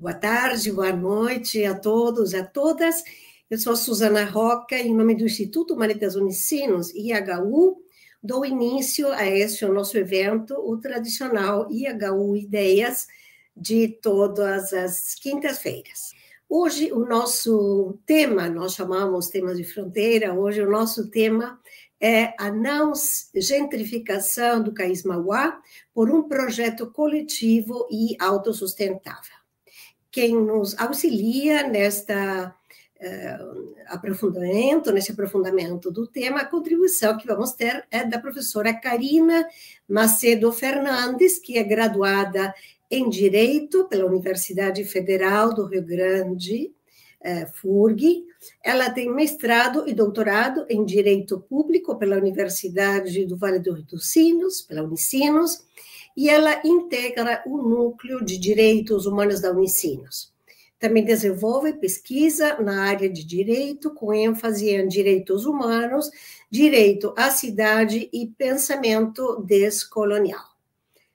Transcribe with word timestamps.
Boa 0.00 0.14
tarde, 0.14 0.72
boa 0.72 0.94
noite 0.94 1.62
a 1.62 1.78
todos, 1.78 2.32
a 2.32 2.42
todas. 2.42 3.04
Eu 3.50 3.58
sou 3.58 3.76
Suzana 3.76 4.24
Roca, 4.24 4.74
em 4.74 4.94
nome 4.94 5.14
do 5.14 5.26
Instituto 5.26 5.74
Humanitas 5.74 6.16
Unicinos, 6.16 6.90
IHU, 6.94 7.76
dou 8.22 8.46
início 8.46 9.12
a 9.12 9.26
este 9.26 9.62
o 9.66 9.74
nosso 9.74 9.98
evento, 9.98 10.54
o 10.54 10.78
tradicional 10.78 11.70
IHU 11.70 12.34
Ideias, 12.34 13.08
de 13.54 13.88
todas 13.88 14.72
as 14.72 15.14
quintas-feiras. 15.16 16.12
Hoje, 16.48 16.90
o 16.92 17.00
nosso 17.00 17.98
tema, 18.06 18.48
nós 18.48 18.72
chamamos 18.72 19.28
temas 19.28 19.58
de 19.58 19.64
fronteira, 19.64 20.32
hoje 20.32 20.62
o 20.62 20.70
nosso 20.70 21.10
tema 21.10 21.60
é 22.00 22.32
a 22.38 22.50
não 22.50 22.94
gentrificação 23.34 24.62
do 24.62 24.72
Cais 24.72 25.02
Mauá 25.02 25.60
por 25.92 26.10
um 26.10 26.26
projeto 26.26 26.90
coletivo 26.90 27.86
e 27.90 28.16
autossustentável. 28.18 29.39
Quem 30.10 30.34
nos 30.34 30.76
auxilia 30.78 31.68
nesta 31.68 32.54
uh, 33.00 33.74
aprofundamento, 33.86 34.92
nesse 34.92 35.12
aprofundamento 35.12 35.90
do 35.90 36.06
tema, 36.06 36.40
a 36.40 36.44
contribuição 36.44 37.16
que 37.16 37.26
vamos 37.26 37.52
ter 37.52 37.86
é 37.90 38.04
da 38.04 38.18
professora 38.18 38.74
Karina 38.74 39.46
Macedo 39.88 40.52
Fernandes, 40.52 41.38
que 41.38 41.58
é 41.58 41.62
graduada 41.62 42.52
em 42.90 43.08
Direito 43.08 43.84
pela 43.84 44.04
Universidade 44.04 44.84
Federal 44.84 45.54
do 45.54 45.64
Rio 45.64 45.84
Grande, 45.84 46.72
uh, 47.20 47.46
FURG. 47.54 48.24
Ela 48.64 48.90
tem 48.90 49.14
mestrado 49.14 49.88
e 49.88 49.94
doutorado 49.94 50.66
em 50.68 50.84
Direito 50.84 51.38
Público 51.38 51.96
pela 51.96 52.16
Universidade 52.16 53.24
do 53.26 53.36
Vale 53.36 53.60
do 53.60 53.74
Rio 53.74 53.84
dos 53.84 54.10
Sinos, 54.10 54.60
pela 54.60 54.82
Unicinos, 54.82 55.64
e 56.16 56.28
ela 56.28 56.60
integra 56.64 57.42
o 57.46 57.58
núcleo 57.58 58.24
de 58.24 58.38
direitos 58.38 59.06
humanos 59.06 59.40
da 59.40 59.50
Unicinos. 59.50 60.32
Também 60.78 61.04
desenvolve 61.04 61.74
pesquisa 61.74 62.56
na 62.60 62.84
área 62.84 63.08
de 63.08 63.22
direito, 63.22 63.92
com 63.92 64.14
ênfase 64.14 64.70
em 64.70 64.88
direitos 64.88 65.44
humanos, 65.44 66.10
direito 66.50 67.12
à 67.16 67.30
cidade 67.30 68.08
e 68.12 68.26
pensamento 68.26 69.42
descolonial. 69.42 70.50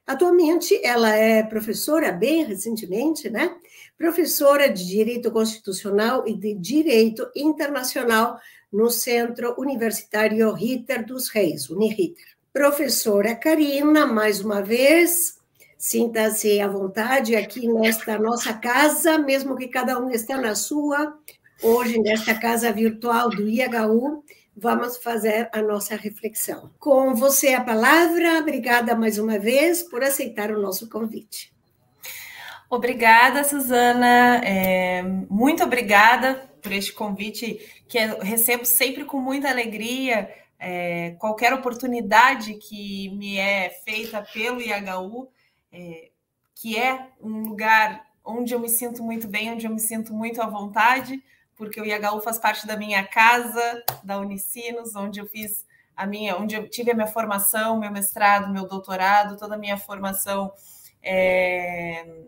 Atualmente, 0.06 0.80
ela 0.86 1.16
é 1.16 1.42
professora, 1.42 2.12
bem 2.12 2.44
recentemente, 2.44 3.28
né? 3.28 3.58
Professora 3.98 4.70
de 4.70 4.86
Direito 4.86 5.32
Constitucional 5.32 6.28
e 6.28 6.36
de 6.36 6.54
Direito 6.54 7.28
Internacional 7.36 8.40
no 8.72 8.92
Centro 8.92 9.56
Universitário 9.58 10.52
Ritter 10.54 11.04
dos 11.04 11.30
Reis, 11.30 11.72
Uniriter. 11.72 12.35
Professora 12.56 13.36
Karina, 13.36 14.06
mais 14.06 14.40
uma 14.40 14.62
vez, 14.62 15.42
sinta-se 15.78 16.62
à 16.62 16.70
vontade 16.70 17.36
aqui 17.36 17.68
nesta 17.68 18.18
nossa 18.18 18.54
casa, 18.54 19.18
mesmo 19.18 19.58
que 19.58 19.68
cada 19.68 20.00
um 20.00 20.10
esteja 20.10 20.40
na 20.40 20.56
sua, 20.56 21.20
hoje 21.62 22.00
nesta 22.00 22.34
casa 22.34 22.72
virtual 22.72 23.30
do 23.30 23.46
IHU, 23.46 24.24
vamos 24.56 24.96
fazer 24.96 25.50
a 25.52 25.62
nossa 25.62 25.98
reflexão. 25.98 26.72
Com 26.80 27.14
você 27.14 27.50
a 27.50 27.62
palavra, 27.62 28.40
obrigada 28.40 28.96
mais 28.96 29.20
uma 29.20 29.38
vez 29.38 29.84
por 29.84 30.02
aceitar 30.02 30.50
o 30.50 30.62
nosso 30.62 30.90
convite. 30.90 31.54
Obrigada, 32.70 33.44
Suzana. 33.44 34.40
É, 34.46 35.04
muito 35.30 35.62
obrigada 35.62 36.50
por 36.62 36.72
este 36.72 36.94
convite 36.94 37.84
que 37.86 37.98
eu 37.98 38.20
recebo 38.22 38.64
sempre 38.64 39.04
com 39.04 39.20
muita 39.20 39.50
alegria 39.50 40.30
é, 40.68 41.12
qualquer 41.20 41.54
oportunidade 41.54 42.56
que 42.56 43.10
me 43.10 43.38
é 43.38 43.70
feita 43.70 44.26
pelo 44.34 44.60
IHU, 44.60 45.30
é, 45.72 46.10
que 46.56 46.76
é 46.76 47.10
um 47.22 47.44
lugar 47.44 48.04
onde 48.24 48.52
eu 48.56 48.60
me 48.60 48.68
sinto 48.68 49.04
muito 49.04 49.28
bem, 49.28 49.52
onde 49.52 49.68
eu 49.68 49.72
me 49.72 49.80
sinto 49.80 50.12
muito 50.12 50.42
à 50.42 50.48
vontade, 50.48 51.24
porque 51.56 51.80
o 51.80 51.86
IHU 51.86 52.20
faz 52.22 52.40
parte 52.40 52.66
da 52.66 52.76
minha 52.76 53.06
casa, 53.06 53.84
da 54.04 54.18
Unicinos, 54.18 54.96
onde 54.96 55.20
eu 55.20 55.28
fiz 55.28 55.64
a 55.96 56.08
minha, 56.08 56.36
onde 56.36 56.56
eu 56.56 56.68
tive 56.68 56.90
a 56.90 56.96
minha 56.96 57.06
formação, 57.06 57.80
meu 57.80 57.92
mestrado, 57.92 58.52
meu 58.52 58.68
doutorado, 58.68 59.38
toda 59.38 59.54
a 59.54 59.60
minha 59.60 59.78
formação 59.78 60.52
é, 61.00 62.24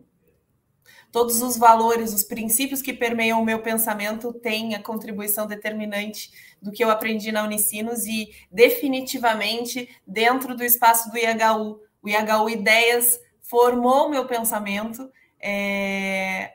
todos 1.12 1.42
os 1.42 1.58
valores, 1.58 2.14
os 2.14 2.24
princípios 2.24 2.82
que 2.82 2.94
permeiam 2.94 3.42
o 3.42 3.46
meu 3.46 3.62
pensamento 3.62 4.34
têm 4.34 4.76
a 4.76 4.84
contribuição 4.84 5.48
determinante 5.48 6.32
do 6.62 6.72
que 6.72 6.84
eu 6.84 6.90
aprendi 6.90 7.32
na 7.32 7.44
Unicinos 7.44 8.06
e 8.06 8.30
definitivamente 8.52 9.90
dentro 10.06 10.56
do 10.56 10.64
espaço 10.64 11.10
do 11.10 11.18
IHU. 11.18 11.80
O 12.02 12.10
IHU 12.10 12.50
Ideias 12.50 13.20
formou 13.42 14.08
o 14.08 14.10
meu 14.10 14.26
pensamento, 14.26 15.10
é, 15.40 16.54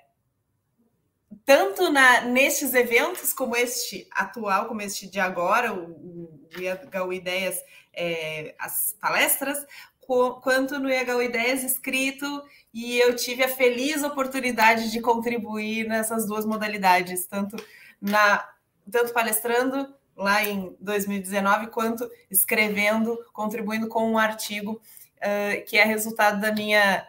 tanto 1.45 1.91
na, 1.91 2.21
nestes 2.23 2.75
eventos 2.75 3.33
como 3.33 3.57
este 3.57 4.07
atual, 4.13 4.67
como 4.67 4.83
este 4.83 5.09
de 5.09 5.19
agora, 5.19 5.73
o, 5.73 6.41
o 6.45 6.51
IHU 6.61 7.13
Ideias, 7.13 7.59
é, 7.95 8.55
as 8.59 8.97
palestras, 9.01 9.65
quanto 10.07 10.79
no 10.79 10.91
IHU 10.91 11.23
Ideias 11.23 11.63
escrito 11.63 12.43
e 12.73 12.99
eu 12.99 13.15
tive 13.15 13.45
a 13.45 13.49
feliz 13.49 14.03
oportunidade 14.03 14.91
de 14.91 15.01
contribuir 15.01 15.87
nessas 15.87 16.27
duas 16.27 16.45
modalidades, 16.45 17.27
tanto 17.27 17.57
na 18.01 18.49
tanto 18.91 19.13
palestrando 19.13 19.95
lá 20.17 20.43
em 20.43 20.77
2019 20.81 21.69
quanto 21.69 22.11
escrevendo, 22.31 23.17
contribuindo 23.33 23.89
com 23.89 24.11
um 24.11 24.19
artigo 24.19 24.81
uh, 25.19 25.65
que 25.67 25.79
é 25.79 25.85
resultado 25.85 26.41
da 26.41 26.53
minha 26.53 27.07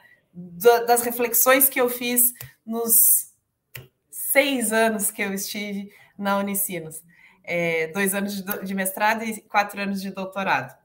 das 0.88 1.03
reflexões 1.03 1.70
que 1.70 1.80
eu 1.80 1.88
fiz 1.90 2.34
nos 2.66 2.96
seis 4.09 4.72
anos 4.72 5.12
que 5.12 5.22
eu 5.22 5.32
estive 5.32 5.92
na 6.18 6.38
Unicinos, 6.40 7.03
é, 7.44 7.88
dois 7.88 8.16
anos 8.16 8.42
de, 8.42 8.66
de 8.66 8.74
mestrado 8.74 9.24
e 9.24 9.42
quatro 9.42 9.80
anos 9.80 10.02
de 10.02 10.09
doutorado. 10.09 10.76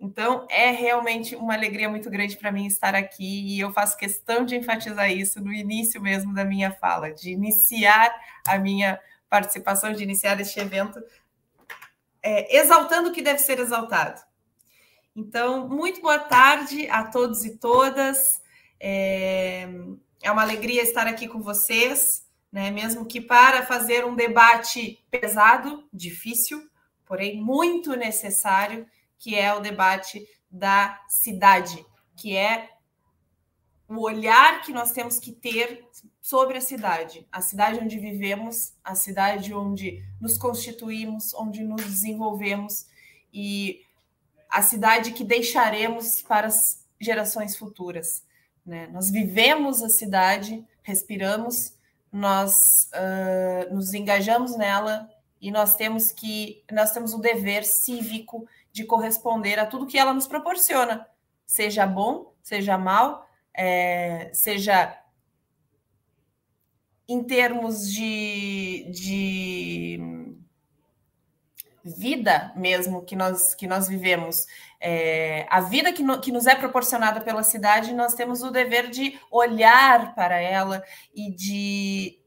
Então, 0.00 0.46
é 0.48 0.70
realmente 0.70 1.34
uma 1.34 1.54
alegria 1.54 1.88
muito 1.88 2.08
grande 2.08 2.36
para 2.36 2.52
mim 2.52 2.66
estar 2.66 2.94
aqui 2.94 3.56
e 3.56 3.60
eu 3.60 3.72
faço 3.72 3.96
questão 3.96 4.44
de 4.44 4.56
enfatizar 4.56 5.10
isso 5.10 5.40
no 5.40 5.52
início 5.52 6.00
mesmo 6.00 6.32
da 6.32 6.44
minha 6.44 6.70
fala, 6.70 7.12
de 7.12 7.30
iniciar 7.30 8.14
a 8.46 8.58
minha 8.58 9.00
participação, 9.28 9.92
de 9.92 10.02
iniciar 10.02 10.40
este 10.40 10.60
evento, 10.60 11.02
é, 12.22 12.56
exaltando 12.56 13.08
o 13.08 13.12
que 13.12 13.22
deve 13.22 13.40
ser 13.40 13.58
exaltado. 13.58 14.20
Então, 15.16 15.68
muito 15.68 16.00
boa 16.00 16.18
tarde 16.18 16.88
a 16.88 17.02
todos 17.04 17.44
e 17.44 17.58
todas. 17.58 18.40
É, 18.78 19.68
é 20.22 20.30
uma 20.30 20.42
alegria 20.42 20.82
estar 20.82 21.08
aqui 21.08 21.26
com 21.26 21.42
vocês, 21.42 22.24
né? 22.52 22.70
mesmo 22.70 23.04
que 23.04 23.20
para 23.20 23.66
fazer 23.66 24.04
um 24.04 24.14
debate 24.14 25.04
pesado, 25.10 25.88
difícil, 25.92 26.62
porém 27.04 27.42
muito 27.42 27.96
necessário 27.96 28.86
que 29.18 29.34
é 29.34 29.52
o 29.54 29.60
debate 29.60 30.26
da 30.50 31.00
cidade, 31.08 31.84
que 32.16 32.36
é 32.36 32.70
o 33.88 34.02
olhar 34.02 34.62
que 34.62 34.72
nós 34.72 34.92
temos 34.92 35.18
que 35.18 35.32
ter 35.32 35.84
sobre 36.20 36.58
a 36.58 36.60
cidade, 36.60 37.26
a 37.32 37.40
cidade 37.40 37.80
onde 37.80 37.98
vivemos, 37.98 38.74
a 38.84 38.94
cidade 38.94 39.54
onde 39.54 40.04
nos 40.20 40.36
constituímos, 40.36 41.32
onde 41.32 41.62
nos 41.64 41.82
desenvolvemos 41.82 42.86
e 43.32 43.82
a 44.50 44.60
cidade 44.60 45.12
que 45.12 45.24
deixaremos 45.24 46.20
para 46.22 46.48
as 46.48 46.86
gerações 47.00 47.56
futuras. 47.56 48.22
Né? 48.64 48.88
Nós 48.88 49.10
vivemos 49.10 49.82
a 49.82 49.88
cidade, 49.88 50.62
respiramos, 50.82 51.72
nós 52.12 52.54
uh, 52.92 53.74
nos 53.74 53.94
engajamos 53.94 54.56
nela 54.56 55.08
e 55.40 55.50
nós 55.50 55.76
temos 55.76 56.10
que 56.12 56.62
nós 56.70 56.92
temos 56.92 57.14
o 57.14 57.18
dever 57.18 57.64
cívico 57.64 58.46
de 58.78 58.84
corresponder 58.84 59.58
a 59.58 59.66
tudo 59.66 59.86
que 59.86 59.98
ela 59.98 60.14
nos 60.14 60.28
proporciona, 60.28 61.04
seja 61.44 61.84
bom, 61.84 62.32
seja 62.40 62.78
mal, 62.78 63.28
é, 63.52 64.30
seja 64.32 64.96
em 67.08 67.24
termos 67.24 67.90
de, 67.90 68.86
de 68.92 70.36
vida 71.82 72.52
mesmo 72.54 73.02
que 73.04 73.16
nós, 73.16 73.52
que 73.52 73.66
nós 73.66 73.88
vivemos, 73.88 74.46
é, 74.80 75.44
a 75.50 75.60
vida 75.60 75.92
que, 75.92 76.04
no, 76.04 76.20
que 76.20 76.30
nos 76.30 76.46
é 76.46 76.54
proporcionada 76.54 77.20
pela 77.20 77.42
cidade, 77.42 77.92
nós 77.92 78.14
temos 78.14 78.44
o 78.44 78.52
dever 78.52 78.90
de 78.90 79.18
olhar 79.28 80.14
para 80.14 80.38
ela 80.38 80.84
e 81.12 81.32
de 81.32 82.20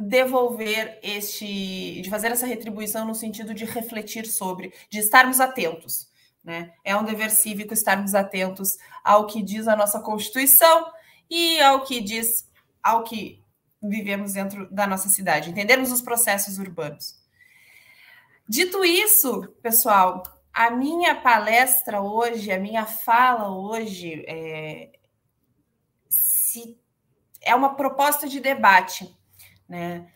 devolver 0.00 0.98
este, 1.02 2.00
de 2.00 2.08
fazer 2.08 2.32
essa 2.32 2.46
retribuição 2.46 3.06
no 3.06 3.14
sentido 3.14 3.52
de 3.52 3.66
refletir 3.66 4.26
sobre, 4.26 4.72
de 4.88 4.98
estarmos 4.98 5.40
atentos. 5.40 6.08
Né? 6.42 6.72
É 6.82 6.96
um 6.96 7.04
dever 7.04 7.30
cívico 7.30 7.74
estarmos 7.74 8.14
atentos 8.14 8.78
ao 9.04 9.26
que 9.26 9.42
diz 9.42 9.68
a 9.68 9.76
nossa 9.76 10.00
Constituição 10.00 10.90
e 11.28 11.60
ao 11.60 11.84
que 11.84 12.00
diz, 12.00 12.48
ao 12.82 13.04
que 13.04 13.44
vivemos 13.82 14.32
dentro 14.32 14.72
da 14.72 14.86
nossa 14.86 15.10
cidade, 15.10 15.50
entendermos 15.50 15.92
os 15.92 16.00
processos 16.00 16.58
urbanos. 16.58 17.20
Dito 18.48 18.82
isso, 18.82 19.54
pessoal, 19.62 20.22
a 20.52 20.70
minha 20.70 21.14
palestra 21.14 22.00
hoje, 22.00 22.50
a 22.50 22.58
minha 22.58 22.86
fala 22.86 23.50
hoje 23.50 24.24
é, 24.26 24.92
se, 26.08 26.78
é 27.42 27.54
uma 27.54 27.74
proposta 27.74 28.26
de 28.26 28.40
debate 28.40 29.14
né? 29.70 30.06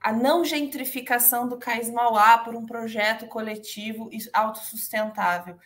A 0.00 0.12
não 0.12 0.44
gentrificação 0.44 1.48
do 1.48 1.56
Cais 1.56 1.90
Mauá 1.90 2.38
por 2.38 2.54
um 2.54 2.66
projeto 2.66 3.26
coletivo 3.26 4.10
e 4.12 4.18
autossustentável. 4.32 5.58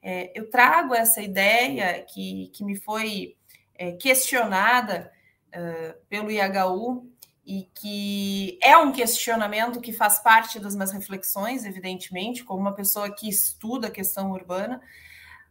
É, 0.00 0.32
eu 0.34 0.48
trago 0.48 0.94
essa 0.94 1.20
ideia 1.20 2.02
que, 2.04 2.50
que 2.54 2.64
me 2.64 2.76
foi 2.76 3.36
é, 3.74 3.92
questionada 3.92 5.12
uh, 5.48 5.94
pelo 6.08 6.30
IHU 6.30 7.10
e 7.44 7.68
que 7.74 8.58
é 8.62 8.76
um 8.76 8.92
questionamento 8.92 9.80
que 9.80 9.92
faz 9.92 10.20
parte 10.20 10.58
das 10.58 10.74
minhas 10.74 10.92
reflexões, 10.92 11.64
evidentemente, 11.64 12.44
como 12.44 12.60
uma 12.60 12.74
pessoa 12.74 13.12
que 13.14 13.28
estuda 13.28 13.88
a 13.88 13.90
questão 13.90 14.30
urbana, 14.30 14.80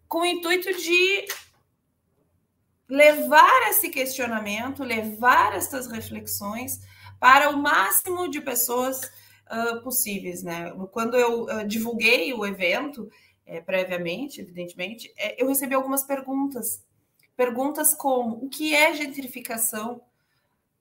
com 0.08 0.22
o 0.22 0.26
intuito 0.26 0.74
de 0.74 1.28
levar 2.90 3.70
esse 3.70 3.90
questionamento, 3.90 4.84
levar 4.84 5.54
essas 5.54 5.88
reflexões 5.88 6.82
para 7.22 7.52
o 7.52 7.58
máximo 7.58 8.28
de 8.28 8.42
pessoas 8.42 9.00
uh, 9.46 9.80
possíveis. 9.84 10.42
Né? 10.42 10.74
Quando 10.92 11.16
eu 11.16 11.44
uh, 11.44 11.68
divulguei 11.68 12.34
o 12.34 12.44
evento, 12.44 13.08
é, 13.46 13.62
previamente, 13.62 14.42
evidentemente, 14.42 15.14
é, 15.16 15.42
eu 15.42 15.48
recebi 15.48 15.76
algumas 15.76 16.04
perguntas. 16.04 16.84
Perguntas 17.38 17.94
como: 17.94 18.44
o 18.44 18.50
que 18.50 18.74
é 18.74 18.92
gentrificação? 18.96 20.02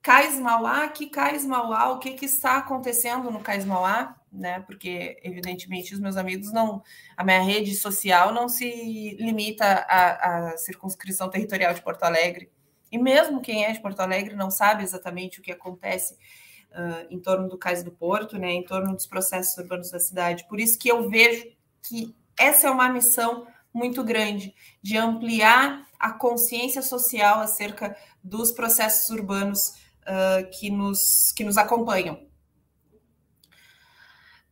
Cais 0.00 0.38
Mauá, 0.38 0.88
que 0.88 1.10
Cais 1.10 1.44
Mauá, 1.44 1.90
o 1.90 1.98
que, 1.98 2.12
que 2.12 2.24
está 2.24 2.56
acontecendo 2.56 3.30
no 3.30 3.40
Cais 3.40 3.66
Mauá? 3.66 4.16
Né? 4.32 4.60
Porque, 4.60 5.20
evidentemente, 5.22 5.92
os 5.92 6.00
meus 6.00 6.16
amigos 6.16 6.50
não. 6.52 6.82
A 7.18 7.22
minha 7.22 7.42
rede 7.42 7.74
social 7.74 8.32
não 8.32 8.48
se 8.48 9.14
limita 9.20 9.66
à, 9.66 10.52
à 10.52 10.56
circunscrição 10.56 11.28
territorial 11.28 11.74
de 11.74 11.82
Porto 11.82 12.04
Alegre 12.04 12.50
e 12.90 12.98
mesmo 12.98 13.40
quem 13.40 13.64
é 13.64 13.72
de 13.72 13.80
Porto 13.80 14.00
Alegre 14.00 14.34
não 14.34 14.50
sabe 14.50 14.82
exatamente 14.82 15.40
o 15.40 15.42
que 15.42 15.52
acontece 15.52 16.14
uh, 16.14 17.06
em 17.10 17.18
torno 17.20 17.48
do 17.48 17.58
Cais 17.58 17.82
do 17.82 17.90
Porto, 17.90 18.38
né, 18.38 18.52
em 18.52 18.64
torno 18.64 18.94
dos 18.94 19.06
processos 19.06 19.56
urbanos 19.58 19.90
da 19.90 20.00
cidade. 20.00 20.46
Por 20.48 20.60
isso 20.60 20.78
que 20.78 20.90
eu 20.90 21.08
vejo 21.08 21.46
que 21.82 22.14
essa 22.38 22.68
é 22.68 22.70
uma 22.70 22.88
missão 22.88 23.46
muito 23.72 24.02
grande 24.02 24.54
de 24.82 24.96
ampliar 24.96 25.86
a 25.98 26.12
consciência 26.12 26.82
social 26.82 27.40
acerca 27.40 27.96
dos 28.22 28.50
processos 28.50 29.08
urbanos 29.10 29.74
uh, 30.02 30.50
que, 30.58 30.70
nos, 30.70 31.32
que 31.32 31.44
nos 31.44 31.56
acompanham. 31.56 32.26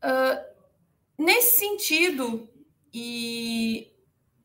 Uh, 0.03 0.39
nesse 1.19 1.59
sentido, 1.59 2.49
e 2.93 3.93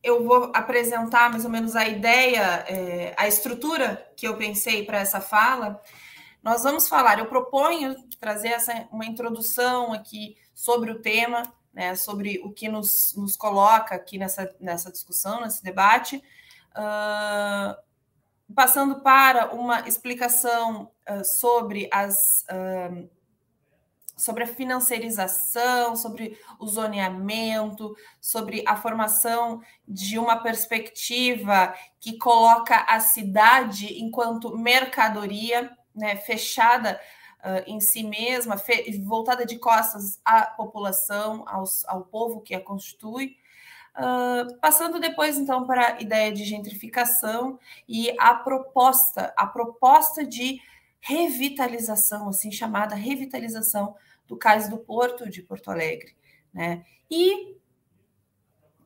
eu 0.03 0.23
vou 0.23 0.51
apresentar 0.53 1.31
mais 1.31 1.45
ou 1.45 1.51
menos 1.51 1.75
a 1.75 1.87
ideia, 1.87 2.65
é, 2.67 3.13
a 3.17 3.27
estrutura 3.27 4.05
que 4.17 4.27
eu 4.27 4.35
pensei 4.35 4.85
para 4.85 4.99
essa 4.99 5.21
fala. 5.21 5.81
Nós 6.43 6.63
vamos 6.63 6.89
falar, 6.89 7.19
eu 7.19 7.25
proponho 7.27 7.95
trazer 8.19 8.49
essa, 8.49 8.87
uma 8.91 9.05
introdução 9.05 9.93
aqui 9.93 10.35
sobre 10.53 10.91
o 10.91 10.99
tema, 10.99 11.43
né, 11.73 11.95
sobre 11.95 12.41
o 12.43 12.51
que 12.51 12.67
nos, 12.67 13.13
nos 13.15 13.37
coloca 13.37 13.95
aqui 13.95 14.17
nessa, 14.17 14.53
nessa 14.59 14.91
discussão, 14.91 15.41
nesse 15.41 15.63
debate, 15.63 16.21
uh, 16.75 17.75
passando 18.53 19.01
para 19.01 19.53
uma 19.53 19.87
explicação 19.87 20.91
uh, 21.09 21.23
sobre 21.23 21.87
as. 21.91 22.45
Uh, 22.51 23.09
sobre 24.15 24.43
a 24.43 24.47
financiarização, 24.47 25.95
sobre 25.95 26.37
o 26.59 26.67
zoneamento, 26.67 27.95
sobre 28.21 28.63
a 28.67 28.75
formação 28.75 29.61
de 29.87 30.19
uma 30.19 30.37
perspectiva 30.37 31.73
que 31.99 32.17
coloca 32.17 32.85
a 32.87 32.99
cidade 32.99 33.99
enquanto 34.01 34.57
mercadoria, 34.57 35.75
né, 35.95 36.15
fechada 36.15 36.99
uh, 37.43 37.69
em 37.69 37.79
si 37.79 38.03
mesma, 38.03 38.55
voltada 39.03 39.45
de 39.45 39.57
costas 39.57 40.19
à 40.23 40.43
população, 40.43 41.43
aos, 41.47 41.85
ao 41.85 42.01
povo 42.01 42.41
que 42.41 42.55
a 42.55 42.61
constitui. 42.61 43.37
Uh, 43.95 44.57
passando 44.59 44.99
depois 44.99 45.37
então 45.37 45.67
para 45.67 45.95
a 45.95 46.01
ideia 46.01 46.31
de 46.31 46.43
gentrificação 46.43 47.59
e 47.87 48.15
a 48.17 48.33
proposta, 48.33 49.31
a 49.37 49.45
proposta 49.45 50.25
de 50.25 50.59
revitalização, 51.03 52.29
assim 52.29 52.49
chamada 52.49 52.95
revitalização 52.95 53.93
do 54.25 54.37
Cais 54.37 54.69
do 54.69 54.77
Porto 54.77 55.29
de 55.29 55.41
Porto 55.41 55.69
Alegre. 55.69 56.15
Né? 56.53 56.85
E, 57.11 57.57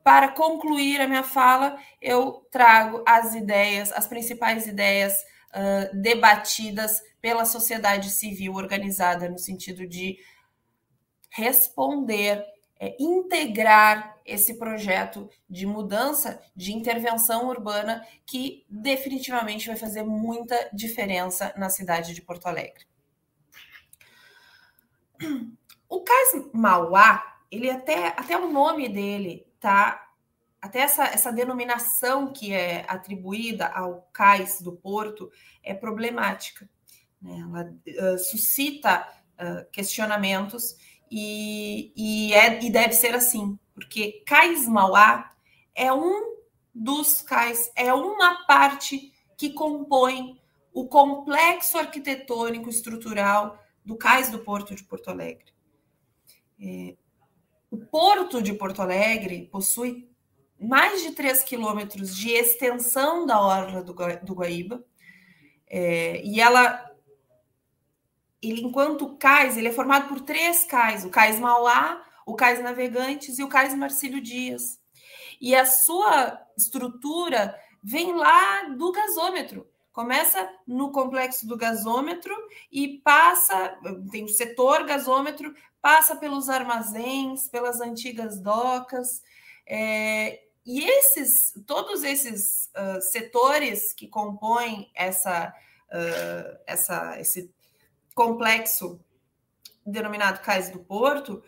para 0.02 0.28
concluir 0.28 1.00
a 1.00 1.06
minha 1.06 1.22
fala, 1.22 1.78
eu 2.02 2.44
trago 2.50 3.04
as 3.06 3.36
ideias, 3.36 3.92
as 3.92 4.08
principais 4.08 4.66
ideias 4.66 5.14
uh, 5.50 5.96
debatidas 5.96 7.00
pela 7.20 7.44
sociedade 7.44 8.10
civil 8.10 8.54
organizada, 8.54 9.28
no 9.28 9.38
sentido 9.38 9.86
de 9.86 10.18
responder, 11.30 12.44
é, 12.78 12.96
integrar 13.00 14.18
esse 14.24 14.54
projeto 14.58 15.28
de 15.48 15.66
mudança, 15.66 16.40
de 16.54 16.72
intervenção 16.72 17.48
urbana, 17.48 18.06
que 18.24 18.64
definitivamente 18.68 19.66
vai 19.66 19.76
fazer 19.76 20.02
muita 20.02 20.70
diferença 20.72 21.52
na 21.56 21.68
cidade 21.70 22.14
de 22.14 22.22
Porto 22.22 22.46
Alegre. 22.46 22.86
O 25.88 26.02
Cais 26.02 26.48
Mauá, 26.52 27.40
ele 27.50 27.70
até, 27.70 28.08
até 28.08 28.36
o 28.36 28.52
nome 28.52 28.88
dele, 28.88 29.46
tá? 29.58 30.06
Até 30.60 30.80
essa, 30.80 31.04
essa 31.04 31.32
denominação 31.32 32.32
que 32.32 32.52
é 32.52 32.84
atribuída 32.88 33.66
ao 33.68 34.02
cais 34.12 34.60
do 34.60 34.72
porto 34.72 35.30
é 35.62 35.72
problemática. 35.72 36.68
Né? 37.22 37.38
Ela 37.40 38.14
uh, 38.14 38.18
suscita 38.18 39.08
uh, 39.40 39.70
questionamentos 39.70 40.76
e, 41.10 41.92
e, 41.96 42.34
é, 42.34 42.62
e 42.62 42.70
deve 42.70 42.92
ser 42.92 43.14
assim, 43.14 43.58
porque 43.74 44.22
Cais 44.26 44.68
Mauá 44.68 45.32
é 45.74 45.92
um 45.92 46.36
dos 46.74 47.22
cais, 47.22 47.70
é 47.74 47.92
uma 47.92 48.46
parte 48.46 49.12
que 49.36 49.50
compõe 49.50 50.40
o 50.72 50.86
complexo 50.86 51.78
arquitetônico 51.78 52.68
estrutural 52.68 53.58
do 53.84 53.96
cais 53.96 54.30
do 54.30 54.40
Porto 54.40 54.74
de 54.74 54.84
Porto 54.84 55.08
Alegre. 55.08 55.52
É, 56.60 56.96
o 57.70 57.78
Porto 57.78 58.42
de 58.42 58.52
Porto 58.52 58.82
Alegre 58.82 59.48
possui 59.50 60.08
mais 60.60 61.02
de 61.02 61.12
3 61.12 61.42
quilômetros 61.44 62.16
de 62.16 62.30
extensão 62.30 63.24
da 63.24 63.40
orla 63.40 63.82
do, 63.82 63.94
do 63.94 64.34
Guaíba, 64.34 64.84
é, 65.70 66.22
e 66.24 66.40
ela, 66.40 66.87
ele, 68.42 68.62
enquanto 68.62 69.16
cais, 69.16 69.56
ele 69.56 69.68
é 69.68 69.72
formado 69.72 70.08
por 70.08 70.20
três 70.20 70.64
cais, 70.64 71.04
o 71.04 71.10
cais 71.10 71.38
Mauá, 71.38 72.02
o 72.26 72.34
cais 72.34 72.62
Navegantes 72.62 73.38
e 73.38 73.42
o 73.42 73.48
cais 73.48 73.74
Marcílio 73.74 74.20
Dias. 74.20 74.78
E 75.40 75.54
a 75.54 75.64
sua 75.64 76.40
estrutura 76.56 77.58
vem 77.82 78.14
lá 78.14 78.64
do 78.76 78.92
gasômetro, 78.92 79.66
Começa 79.98 80.48
no 80.64 80.92
complexo 80.92 81.44
do 81.44 81.56
gasômetro 81.56 82.32
e 82.70 82.98
passa, 82.98 83.76
tem 84.12 84.22
o 84.22 84.28
setor 84.28 84.84
gasômetro, 84.84 85.52
passa 85.82 86.14
pelos 86.14 86.48
armazéns, 86.48 87.48
pelas 87.48 87.80
antigas 87.80 88.40
docas, 88.40 89.20
é, 89.66 90.40
e 90.64 90.84
esses, 90.84 91.52
todos 91.66 92.04
esses 92.04 92.70
uh, 92.76 93.00
setores 93.00 93.92
que 93.92 94.06
compõem 94.06 94.88
essa, 94.94 95.52
uh, 95.88 96.58
essa, 96.64 97.18
esse 97.18 97.52
complexo 98.18 99.00
denominado 99.86 100.40
Cais 100.40 100.70
do 100.70 100.80
Porto, 100.80 101.40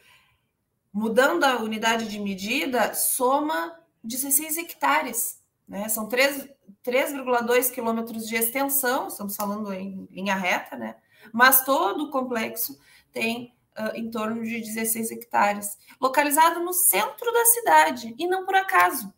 mudando 0.92 1.42
a 1.42 1.56
unidade 1.56 2.08
de 2.08 2.20
medida, 2.20 2.94
soma 2.94 3.76
16 4.04 4.56
hectares. 4.56 5.42
Né? 5.66 5.88
São 5.88 6.08
3,2 6.08 7.72
quilômetros 7.72 8.28
de 8.28 8.36
extensão, 8.36 9.08
estamos 9.08 9.34
falando 9.34 9.72
em 9.72 10.06
linha 10.12 10.36
reta, 10.36 10.76
né? 10.76 10.94
mas 11.32 11.64
todo 11.64 12.04
o 12.04 12.10
complexo 12.12 12.78
tem 13.12 13.52
uh, 13.76 13.96
em 13.96 14.08
torno 14.08 14.40
de 14.44 14.60
16 14.60 15.10
hectares, 15.10 15.76
localizado 16.00 16.60
no 16.60 16.72
centro 16.72 17.32
da 17.32 17.44
cidade, 17.46 18.14
e 18.16 18.28
não 18.28 18.46
por 18.46 18.54
acaso, 18.54 19.12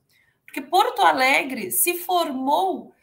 porque 0.47 0.62
Porto 0.62 1.02
Alegre 1.02 1.71
se 1.71 1.99
formou, 1.99 2.94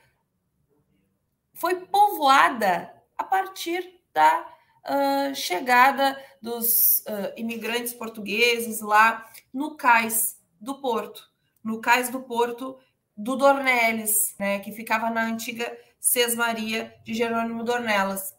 foi 1.53 1.85
povoada 1.85 2.91
a 3.15 3.23
partir 3.23 3.98
da 4.19 4.45
uh, 4.83 5.33
chegada 5.33 6.21
dos 6.41 6.97
uh, 7.07 7.33
imigrantes 7.37 7.93
portugueses 7.93 8.81
lá 8.81 9.25
no 9.53 9.77
cais 9.77 10.37
do 10.59 10.81
Porto, 10.81 11.29
no 11.63 11.79
cais 11.79 12.09
do 12.09 12.19
Porto 12.19 12.77
do 13.15 13.37
Dornelles, 13.37 14.35
né, 14.37 14.59
que 14.59 14.73
ficava 14.73 15.09
na 15.09 15.23
antiga 15.23 15.77
Sesmaria 16.01 16.93
de 17.05 17.13
Jerônimo 17.13 17.63
Dornelas. 17.63 18.35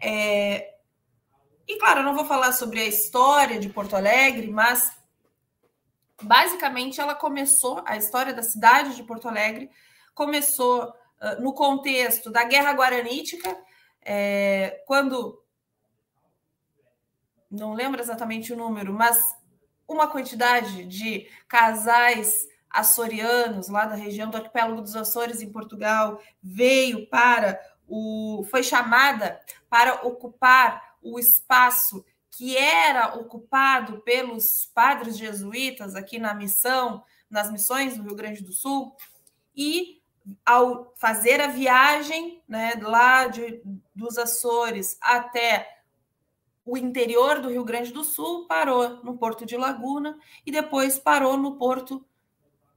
É, 0.00 0.74
e 1.68 1.76
claro, 1.76 2.00
eu 2.00 2.04
não 2.04 2.14
vou 2.14 2.24
falar 2.24 2.52
sobre 2.52 2.80
a 2.80 2.86
história 2.86 3.60
de 3.60 3.68
Porto 3.68 3.94
Alegre, 3.94 4.50
mas 4.50 4.90
basicamente 6.22 6.98
ela 6.98 7.14
começou, 7.14 7.82
a 7.84 7.96
história 7.98 8.32
da 8.32 8.42
cidade 8.42 8.96
de 8.96 9.02
Porto 9.02 9.28
Alegre 9.28 9.70
começou 10.14 10.84
uh, 10.84 11.42
no 11.42 11.52
contexto 11.52 12.30
da 12.30 12.44
Guerra 12.44 12.72
Guaranítica, 12.72 13.54
é, 14.02 14.82
quando 14.86 15.42
não 17.50 17.74
lembro 17.74 18.00
exatamente 18.00 18.52
o 18.52 18.56
número, 18.56 18.92
mas 18.92 19.36
uma 19.88 20.06
quantidade 20.06 20.84
de 20.84 21.28
casais 21.48 22.48
açorianos 22.70 23.68
lá 23.68 23.86
da 23.86 23.96
região 23.96 24.30
do 24.30 24.36
arquipélago 24.36 24.80
dos 24.80 24.94
Açores 24.94 25.42
em 25.42 25.50
Portugal 25.50 26.22
veio 26.40 27.08
para 27.08 27.60
o 27.88 28.46
foi 28.48 28.62
chamada 28.62 29.40
para 29.68 30.06
ocupar 30.06 30.94
o 31.02 31.18
espaço 31.18 32.04
que 32.30 32.56
era 32.56 33.16
ocupado 33.16 34.00
pelos 34.02 34.70
padres 34.72 35.18
jesuítas 35.18 35.96
aqui 35.96 36.18
na 36.18 36.32
missão, 36.32 37.02
nas 37.28 37.50
missões 37.50 37.96
do 37.96 38.04
Rio 38.04 38.14
Grande 38.14 38.42
do 38.42 38.52
Sul, 38.52 38.94
e 39.54 39.99
ao 40.44 40.92
fazer 40.96 41.40
a 41.40 41.46
viagem 41.46 42.42
né, 42.48 42.74
lá 42.82 43.26
de, 43.26 43.62
dos 43.94 44.18
Açores 44.18 44.96
até 45.00 45.80
o 46.64 46.76
interior 46.76 47.40
do 47.40 47.48
Rio 47.48 47.64
Grande 47.64 47.92
do 47.92 48.04
Sul, 48.04 48.46
parou 48.46 49.02
no 49.02 49.16
Porto 49.16 49.44
de 49.46 49.56
Laguna 49.56 50.18
e 50.44 50.52
depois 50.52 50.98
parou 50.98 51.36
no 51.36 51.56
Porto 51.56 52.04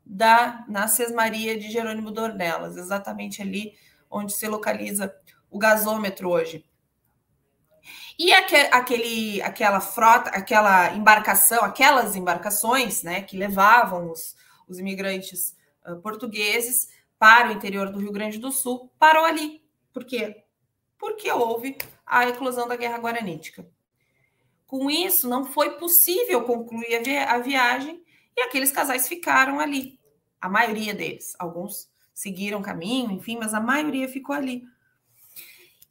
da 0.06 0.66
na 0.68 0.88
Sesmaria 0.88 1.58
de 1.58 1.72
Jerônimo 1.72 2.12
Dornelas, 2.12 2.76
exatamente 2.78 3.42
ali 3.42 3.78
onde 4.10 4.34
se 4.34 4.48
localiza 4.48 5.14
o 5.50 5.58
gasômetro 5.58 6.30
hoje. 6.30 6.66
E 8.18 8.32
aquele, 8.32 9.42
aquela 9.42 9.82
frota, 9.82 10.30
aquela 10.30 10.94
embarcação, 10.94 11.64
aquelas 11.64 12.16
embarcações 12.16 13.02
né, 13.02 13.22
que 13.22 13.36
levavam 13.36 14.12
os, 14.12 14.36
os 14.68 14.80
imigrantes 14.80 15.56
uh, 15.86 15.98
portugueses 15.98 16.90
para 17.24 17.48
o 17.48 17.54
interior 17.54 17.90
do 17.90 18.00
Rio 18.00 18.12
Grande 18.12 18.38
do 18.38 18.52
Sul, 18.52 18.92
parou 19.00 19.24
ali. 19.24 19.64
Por 19.94 20.04
quê? 20.04 20.44
Porque 20.98 21.32
houve 21.32 21.78
a 22.06 22.28
eclosão 22.28 22.68
da 22.68 22.76
Guerra 22.76 22.98
Guaranítica. 22.98 23.66
Com 24.68 24.92
isso, 24.92 25.30
não 25.30 25.46
foi 25.46 25.78
possível 25.78 26.44
concluir 26.44 26.98
a, 26.98 27.02
vi 27.02 27.16
a 27.16 27.38
viagem 27.38 28.04
e 28.36 28.42
aqueles 28.42 28.74
casais 28.74 29.08
ficaram 29.08 29.62
ali. 29.62 29.98
A 30.42 30.50
maioria 30.50 30.94
deles. 30.94 31.34
Alguns 31.40 31.90
seguiram 32.14 32.62
caminho, 32.62 33.12
enfim, 33.12 33.38
mas 33.40 33.54
a 33.54 33.62
maioria 33.62 34.10
ficou 34.10 34.36
ali. 34.36 34.62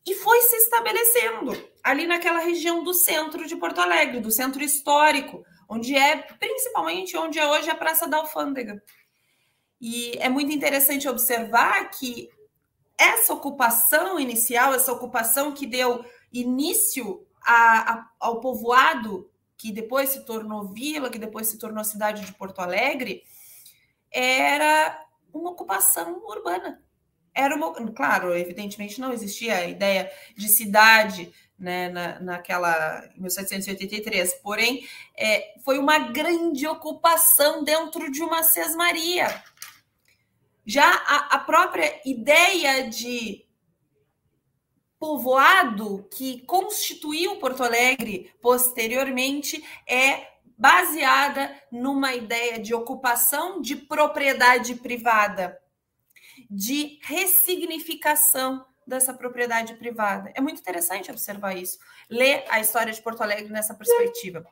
E 0.06 0.14
foi 0.14 0.38
se 0.42 0.56
estabelecendo 0.56 1.52
ali 1.82 2.06
naquela 2.06 2.40
região 2.40 2.84
do 2.84 2.92
centro 2.92 3.46
de 3.46 3.56
Porto 3.56 3.80
Alegre, 3.80 4.20
do 4.20 4.30
centro 4.30 4.62
histórico, 4.62 5.42
onde 5.66 5.96
é 5.96 6.14
principalmente 6.38 7.16
onde 7.16 7.38
é 7.38 7.46
hoje 7.48 7.70
a 7.70 7.74
Praça 7.74 8.06
da 8.06 8.18
Alfândega. 8.18 8.82
E 9.82 10.16
é 10.20 10.28
muito 10.28 10.52
interessante 10.52 11.08
observar 11.08 11.90
que 11.90 12.30
essa 12.96 13.34
ocupação 13.34 14.20
inicial, 14.20 14.72
essa 14.72 14.92
ocupação 14.92 15.50
que 15.50 15.66
deu 15.66 16.04
início 16.32 17.26
a, 17.44 17.94
a, 17.94 18.10
ao 18.20 18.40
povoado, 18.40 19.28
que 19.56 19.72
depois 19.72 20.10
se 20.10 20.24
tornou 20.24 20.68
vila, 20.68 21.10
que 21.10 21.18
depois 21.18 21.48
se 21.48 21.58
tornou 21.58 21.82
cidade 21.82 22.24
de 22.24 22.32
Porto 22.32 22.60
Alegre, 22.60 23.24
era 24.08 25.04
uma 25.34 25.50
ocupação 25.50 26.22
urbana. 26.26 26.80
Era 27.34 27.56
uma, 27.56 27.72
claro, 27.92 28.36
evidentemente 28.36 29.00
não 29.00 29.12
existia 29.12 29.56
a 29.56 29.66
ideia 29.66 30.12
de 30.36 30.48
cidade 30.48 31.32
né, 31.58 31.88
na, 31.88 32.20
naquela 32.20 33.08
1783, 33.16 34.34
porém 34.34 34.86
é, 35.18 35.54
foi 35.64 35.78
uma 35.78 35.98
grande 35.98 36.68
ocupação 36.68 37.64
dentro 37.64 38.12
de 38.12 38.22
uma 38.22 38.44
sesmaria. 38.44 39.42
Já 40.64 40.88
a, 40.90 41.36
a 41.36 41.38
própria 41.38 42.00
ideia 42.04 42.88
de 42.88 43.44
povoado 44.98 46.08
que 46.12 46.42
constituiu 46.42 47.36
Porto 47.36 47.64
Alegre 47.64 48.32
posteriormente 48.40 49.62
é 49.84 50.28
baseada 50.56 51.52
numa 51.72 52.14
ideia 52.14 52.60
de 52.60 52.72
ocupação 52.72 53.60
de 53.60 53.74
propriedade 53.74 54.76
privada, 54.76 55.60
de 56.48 57.00
ressignificação 57.02 58.64
dessa 58.86 59.12
propriedade 59.12 59.74
privada. 59.74 60.30
É 60.36 60.40
muito 60.40 60.60
interessante 60.60 61.10
observar 61.10 61.56
isso, 61.56 61.78
ler 62.08 62.44
a 62.48 62.60
história 62.60 62.92
de 62.92 63.02
Porto 63.02 63.22
Alegre 63.22 63.52
nessa 63.52 63.74
perspectiva. 63.74 64.46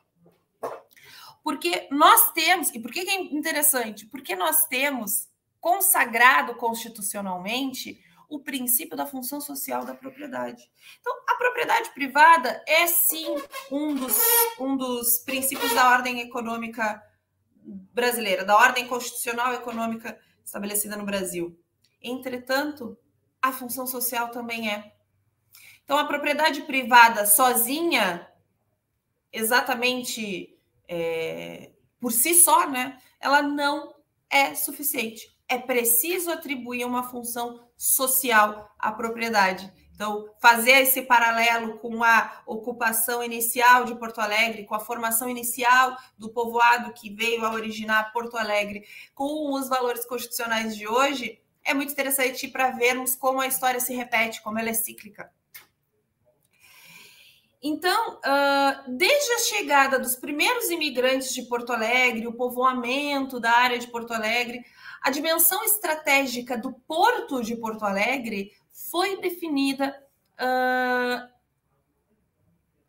Porque 1.41 1.87
nós 1.89 2.33
temos, 2.33 2.69
e 2.71 2.79
por 2.79 2.91
que 2.91 2.99
é 2.99 3.21
interessante? 3.21 4.05
Porque 4.05 4.35
nós 4.35 4.65
temos 4.67 5.30
consagrado 5.61 6.55
constitucionalmente 6.55 8.03
o 8.27 8.39
princípio 8.39 8.97
da 8.97 9.05
função 9.05 9.39
social 9.39 9.85
da 9.85 9.93
propriedade. 9.93 10.71
Então, 10.99 11.13
a 11.27 11.35
propriedade 11.35 11.91
privada 11.91 12.63
é 12.67 12.87
sim 12.87 13.27
um 13.69 13.93
dos, 13.93 14.17
um 14.59 14.75
dos 14.75 15.19
princípios 15.19 15.73
da 15.73 15.91
ordem 15.91 16.21
econômica 16.21 17.01
brasileira, 17.93 18.43
da 18.43 18.57
ordem 18.57 18.87
constitucional 18.87 19.53
econômica 19.53 20.17
estabelecida 20.43 20.95
no 20.95 21.05
Brasil. 21.05 21.57
Entretanto, 22.01 22.97
a 23.41 23.51
função 23.51 23.85
social 23.85 24.29
também 24.31 24.71
é. 24.71 24.95
Então, 25.83 25.97
a 25.97 26.05
propriedade 26.05 26.61
privada 26.61 27.25
sozinha, 27.25 28.27
exatamente 29.31 30.57
é, 30.87 31.71
por 31.99 32.13
si 32.13 32.33
só, 32.33 32.67
né, 32.67 32.97
ela 33.19 33.41
não 33.41 33.93
é 34.29 34.55
suficiente 34.55 35.30
é 35.51 35.57
preciso 35.57 36.31
atribuir 36.31 36.85
uma 36.85 37.03
função 37.03 37.67
social 37.77 38.73
à 38.79 38.89
propriedade. 38.91 39.71
Então, 39.93 40.33
fazer 40.39 40.81
esse 40.81 41.01
paralelo 41.01 41.77
com 41.77 42.03
a 42.03 42.41
ocupação 42.45 43.21
inicial 43.21 43.83
de 43.83 43.93
Porto 43.95 44.19
Alegre, 44.19 44.65
com 44.65 44.73
a 44.73 44.79
formação 44.79 45.29
inicial 45.29 45.95
do 46.17 46.29
povoado 46.29 46.93
que 46.93 47.13
veio 47.13 47.45
a 47.45 47.51
originar 47.51 48.11
Porto 48.13 48.37
Alegre, 48.37 48.83
com 49.13 49.53
os 49.53 49.67
valores 49.67 50.05
constitucionais 50.05 50.75
de 50.75 50.87
hoje, 50.87 51.39
é 51.63 51.73
muito 51.73 51.91
interessante 51.91 52.47
para 52.47 52.71
vermos 52.71 53.15
como 53.15 53.41
a 53.41 53.47
história 53.47 53.79
se 53.79 53.93
repete, 53.93 54.41
como 54.41 54.57
ela 54.57 54.69
é 54.69 54.73
cíclica. 54.73 55.31
Então, 57.61 58.19
desde 58.87 59.33
a 59.33 59.39
chegada 59.39 59.99
dos 59.99 60.15
primeiros 60.15 60.71
imigrantes 60.71 61.31
de 61.31 61.43
Porto 61.43 61.71
Alegre, 61.71 62.25
o 62.25 62.33
povoamento 62.33 63.39
da 63.39 63.51
área 63.51 63.77
de 63.77 63.85
Porto 63.85 64.13
Alegre, 64.13 64.65
a 65.01 65.09
dimensão 65.09 65.63
estratégica 65.63 66.55
do 66.55 66.73
porto 66.73 67.41
de 67.41 67.55
Porto 67.55 67.83
Alegre 67.83 68.51
foi 68.71 69.19
definida 69.19 69.95
uh, 70.33 71.27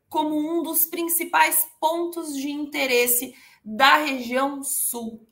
como 0.08 0.36
um 0.36 0.62
dos 0.62 0.84
principais 0.84 1.66
pontos 1.80 2.36
de 2.36 2.50
interesse 2.50 3.34
da 3.64 3.96
região 3.96 4.62
sul. 4.62 5.26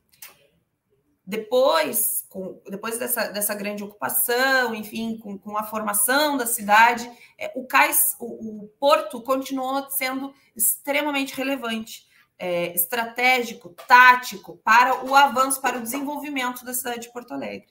Depois, 1.27 2.27
com, 2.31 2.61
depois 2.69 2.99
dessa, 2.99 3.29
dessa 3.29 3.55
grande 3.55 3.85
ocupação, 3.85 4.75
enfim, 4.75 5.19
com, 5.19 5.39
com 5.39 5.57
a 5.57 5.65
formação 5.65 6.37
da 6.37 6.47
cidade, 6.47 7.09
é, 7.39 7.53
o 7.55 7.67
cais, 7.67 8.17
o, 8.19 8.65
o 8.65 8.69
porto 8.81 9.23
continuou 9.23 9.89
sendo 9.91 10.33
extremamente 10.57 11.35
relevante 11.35 12.10
é, 12.41 12.73
estratégico, 12.75 13.69
tático 13.87 14.57
para 14.65 15.05
o 15.05 15.15
avanço, 15.15 15.61
para 15.61 15.77
o 15.77 15.83
desenvolvimento 15.83 16.65
da 16.65 16.73
cidade 16.73 17.03
de 17.03 17.13
Porto 17.13 17.35
Alegre. 17.35 17.69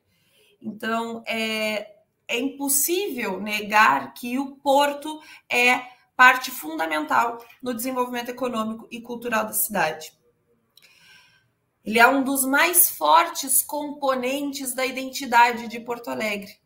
Então, 0.62 1.24
é, 1.26 1.96
é 2.28 2.40
impossível 2.40 3.42
negar 3.42 4.14
que 4.14 4.38
o 4.38 4.58
porto 4.58 5.20
é 5.52 5.82
parte 6.16 6.52
fundamental 6.52 7.44
no 7.64 7.74
desenvolvimento 7.74 8.30
econômico 8.30 8.88
e 8.92 9.02
cultural 9.02 9.46
da 9.46 9.54
cidade. 9.54 10.14
Ele 11.84 11.98
é 11.98 12.08
um 12.08 12.24
dos 12.24 12.46
mais 12.46 12.92
fortes 12.92 13.64
componentes 13.64 14.76
da 14.76 14.86
identidade 14.86 15.68
de 15.68 15.80
Porto 15.80 16.12
Alegre. 16.12 16.60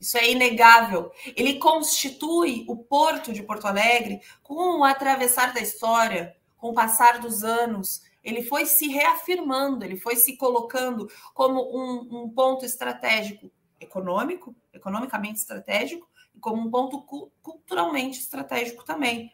Isso 0.00 0.18
é 0.18 0.28
inegável. 0.28 1.12
Ele 1.36 1.60
constitui 1.60 2.64
o 2.66 2.76
porto 2.76 3.32
de 3.32 3.44
Porto 3.44 3.66
Alegre 3.66 4.20
com 4.42 4.80
o 4.80 4.84
atravessar 4.84 5.54
da 5.54 5.60
história, 5.60 6.34
com 6.62 6.68
o 6.70 6.74
passar 6.74 7.18
dos 7.18 7.42
anos. 7.42 8.04
Ele 8.22 8.40
foi 8.40 8.66
se 8.66 8.86
reafirmando, 8.86 9.84
ele 9.84 9.96
foi 9.96 10.14
se 10.14 10.36
colocando 10.36 11.10
como 11.34 11.60
um, 11.60 12.22
um 12.22 12.30
ponto 12.30 12.64
estratégico 12.64 13.50
econômico, 13.80 14.54
economicamente 14.72 15.40
estratégico, 15.40 16.08
e 16.32 16.38
como 16.38 16.62
um 16.62 16.70
ponto 16.70 17.02
cu 17.02 17.32
culturalmente 17.42 18.20
estratégico 18.20 18.84
também. 18.84 19.32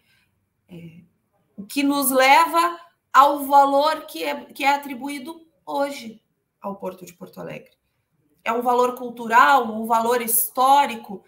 É, 0.66 1.02
o 1.54 1.66
que 1.66 1.82
nos 1.82 2.10
leva 2.10 2.80
ao 3.12 3.44
valor 3.44 4.06
que 4.06 4.24
é, 4.24 4.46
que 4.46 4.64
é 4.64 4.74
atribuído 4.74 5.46
hoje 5.66 6.22
ao 6.62 6.76
Porto 6.76 7.04
de 7.04 7.12
Porto 7.12 7.42
Alegre. 7.42 7.76
É 8.42 8.50
um 8.50 8.62
valor 8.62 8.94
cultural, 8.94 9.70
um 9.70 9.84
valor 9.84 10.22
histórico 10.22 11.22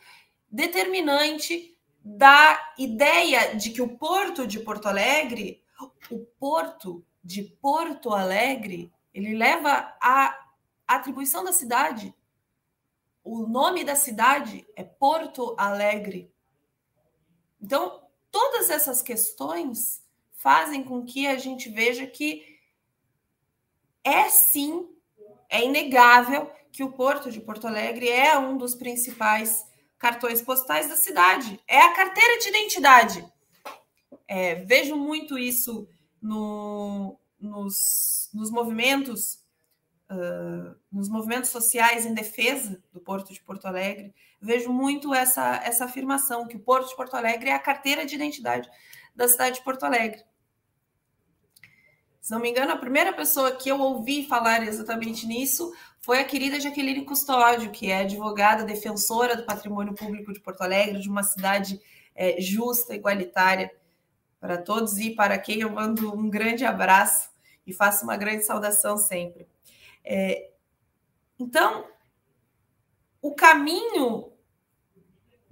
determinante 0.50 1.76
da 2.02 2.72
ideia 2.78 3.54
de 3.54 3.68
que 3.68 3.82
o 3.82 3.98
Porto 3.98 4.46
de 4.46 4.58
Porto 4.60 4.88
Alegre, 4.88 5.62
o 6.10 6.18
Porto 6.38 7.04
de 7.22 7.42
Porto 7.42 8.12
Alegre, 8.12 8.92
ele 9.12 9.36
leva 9.36 9.96
a 10.00 10.36
atribuição 10.86 11.44
da 11.44 11.52
cidade. 11.52 12.14
O 13.22 13.46
nome 13.46 13.84
da 13.84 13.94
cidade 13.94 14.66
é 14.74 14.82
Porto 14.82 15.54
Alegre. 15.58 16.32
Então, 17.60 18.08
todas 18.30 18.70
essas 18.70 19.02
questões 19.02 20.02
fazem 20.32 20.82
com 20.82 21.04
que 21.04 21.26
a 21.26 21.36
gente 21.36 21.68
veja 21.68 22.06
que 22.06 22.58
é 24.02 24.28
sim, 24.28 24.88
é 25.48 25.64
inegável 25.64 26.50
que 26.72 26.82
o 26.82 26.92
Porto 26.92 27.30
de 27.30 27.40
Porto 27.40 27.66
Alegre 27.66 28.08
é 28.08 28.38
um 28.38 28.56
dos 28.56 28.74
principais 28.74 29.66
cartões 29.98 30.40
postais 30.40 30.88
da 30.88 30.96
cidade. 30.96 31.60
É 31.68 31.80
a 31.82 31.92
carteira 31.92 32.38
de 32.38 32.48
identidade. 32.48 33.32
É, 34.32 34.54
vejo 34.54 34.94
muito 34.94 35.36
isso 35.36 35.88
no, 36.22 37.18
nos, 37.40 38.30
nos 38.32 38.48
movimentos, 38.48 39.40
uh, 40.08 40.72
nos 40.92 41.08
movimentos 41.08 41.50
sociais 41.50 42.06
em 42.06 42.14
defesa 42.14 42.80
do 42.92 43.00
Porto 43.00 43.32
de 43.32 43.42
Porto 43.42 43.64
Alegre. 43.66 44.14
Vejo 44.40 44.72
muito 44.72 45.12
essa, 45.12 45.56
essa 45.64 45.86
afirmação 45.86 46.46
que 46.46 46.56
o 46.56 46.60
Porto 46.60 46.90
de 46.90 46.94
Porto 46.94 47.14
Alegre 47.14 47.50
é 47.50 47.54
a 47.54 47.58
carteira 47.58 48.06
de 48.06 48.14
identidade 48.14 48.70
da 49.16 49.26
cidade 49.26 49.56
de 49.56 49.64
Porto 49.64 49.82
Alegre. 49.82 50.22
Se 52.20 52.30
não 52.30 52.38
me 52.38 52.50
engano, 52.50 52.70
a 52.70 52.76
primeira 52.76 53.12
pessoa 53.12 53.50
que 53.50 53.68
eu 53.68 53.80
ouvi 53.80 54.24
falar 54.28 54.62
exatamente 54.62 55.26
nisso 55.26 55.74
foi 55.98 56.20
a 56.20 56.24
querida 56.24 56.60
Jaqueline 56.60 57.04
Custódio, 57.04 57.72
que 57.72 57.90
é 57.90 58.02
advogada 58.02 58.62
defensora 58.62 59.36
do 59.36 59.44
patrimônio 59.44 59.92
público 59.92 60.32
de 60.32 60.38
Porto 60.38 60.60
Alegre, 60.60 61.00
de 61.00 61.08
uma 61.08 61.24
cidade 61.24 61.80
é, 62.14 62.40
justa, 62.40 62.94
igualitária 62.94 63.72
para 64.40 64.56
todos 64.56 64.98
e 64.98 65.10
para 65.10 65.38
quem 65.38 65.60
eu 65.60 65.70
mando 65.70 66.12
um 66.16 66.28
grande 66.28 66.64
abraço 66.64 67.30
e 67.66 67.72
faço 67.72 68.04
uma 68.04 68.16
grande 68.16 68.44
saudação 68.44 68.96
sempre. 68.96 69.46
É, 70.02 70.50
então, 71.38 71.86
o 73.20 73.34
caminho 73.34 74.32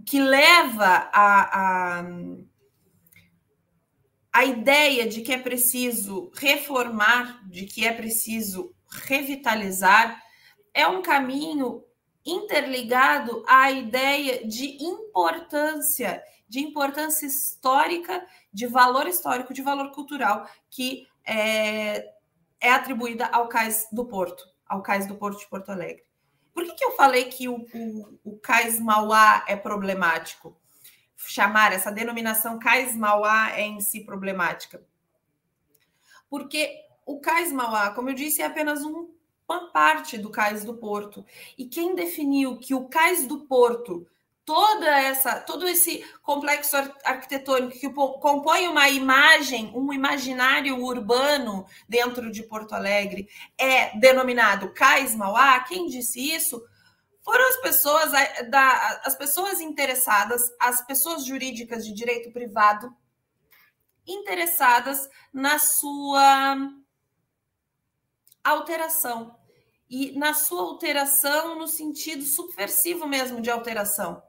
que 0.04 0.20
leva 0.20 1.10
a, 1.12 2.00
a 2.00 2.04
a 4.38 4.44
ideia 4.44 5.08
de 5.08 5.22
que 5.22 5.32
é 5.32 5.38
preciso 5.38 6.30
reformar, 6.32 7.44
de 7.48 7.66
que 7.66 7.84
é 7.84 7.92
preciso 7.92 8.72
revitalizar, 8.88 10.22
é 10.72 10.86
um 10.86 11.02
caminho 11.02 11.82
interligado 12.30 13.44
à 13.46 13.70
ideia 13.70 14.46
de 14.46 14.82
importância, 14.82 16.22
de 16.48 16.60
importância 16.60 17.26
histórica, 17.26 18.26
de 18.52 18.66
valor 18.66 19.06
histórico, 19.06 19.54
de 19.54 19.62
valor 19.62 19.90
cultural, 19.92 20.48
que 20.70 21.06
é, 21.24 22.12
é 22.60 22.72
atribuída 22.72 23.26
ao 23.26 23.48
cais 23.48 23.86
do 23.92 24.04
Porto, 24.04 24.44
ao 24.66 24.82
cais 24.82 25.06
do 25.06 25.14
Porto 25.14 25.38
de 25.38 25.48
Porto 25.48 25.70
Alegre. 25.70 26.04
Por 26.52 26.64
que, 26.64 26.74
que 26.74 26.84
eu 26.84 26.96
falei 26.96 27.24
que 27.24 27.48
o, 27.48 27.64
o, 27.74 28.18
o 28.24 28.38
cais 28.38 28.80
Mauá 28.80 29.44
é 29.46 29.56
problemático? 29.56 30.58
chamar 31.26 31.72
essa 31.72 31.90
denominação 31.90 32.58
Cais 32.58 32.96
Mauá 32.96 33.50
é 33.52 33.62
em 33.62 33.80
si 33.80 34.00
problemática? 34.00 34.82
Porque 36.30 36.84
o 37.04 37.20
Cais 37.20 37.52
Mauá, 37.52 37.90
como 37.90 38.10
eu 38.10 38.14
disse, 38.14 38.42
é 38.42 38.46
apenas 38.46 38.84
um, 38.84 39.10
uma 39.48 39.70
parte 39.70 40.18
do 40.18 40.30
Cais 40.30 40.64
do 40.64 40.74
Porto. 40.74 41.24
E 41.56 41.64
quem 41.64 41.94
definiu 41.94 42.58
que 42.58 42.74
o 42.74 42.88
Cais 42.88 43.26
do 43.26 43.40
Porto, 43.46 44.06
toda 44.44 44.86
essa, 44.86 45.40
todo 45.40 45.66
esse 45.66 46.04
complexo 46.22 46.76
arquitetônico 47.04 47.78
que 47.78 47.90
compõe 47.90 48.68
uma 48.68 48.88
imagem, 48.88 49.72
um 49.74 49.92
imaginário 49.92 50.82
urbano 50.84 51.66
dentro 51.88 52.30
de 52.30 52.42
Porto 52.42 52.74
Alegre, 52.74 53.28
é 53.56 53.96
denominado 53.98 54.72
Cais 54.74 55.14
Mauá, 55.14 55.60
quem 55.60 55.86
disse 55.86 56.20
isso? 56.20 56.62
foram 57.28 57.46
as 57.46 57.56
pessoas, 57.58 58.10
da, 58.48 59.02
as 59.04 59.14
pessoas 59.14 59.60
interessadas, 59.60 60.50
as 60.58 60.80
pessoas 60.86 61.26
jurídicas 61.26 61.84
de 61.84 61.92
direito 61.92 62.32
privado 62.32 62.90
interessadas 64.06 65.10
na 65.30 65.58
sua 65.58 66.56
alteração. 68.42 69.37
E 69.88 70.12
na 70.18 70.34
sua 70.34 70.62
alteração 70.62 71.58
no 71.58 71.66
sentido 71.66 72.22
subversivo 72.22 73.06
mesmo 73.06 73.40
de 73.40 73.50
alteração, 73.50 74.22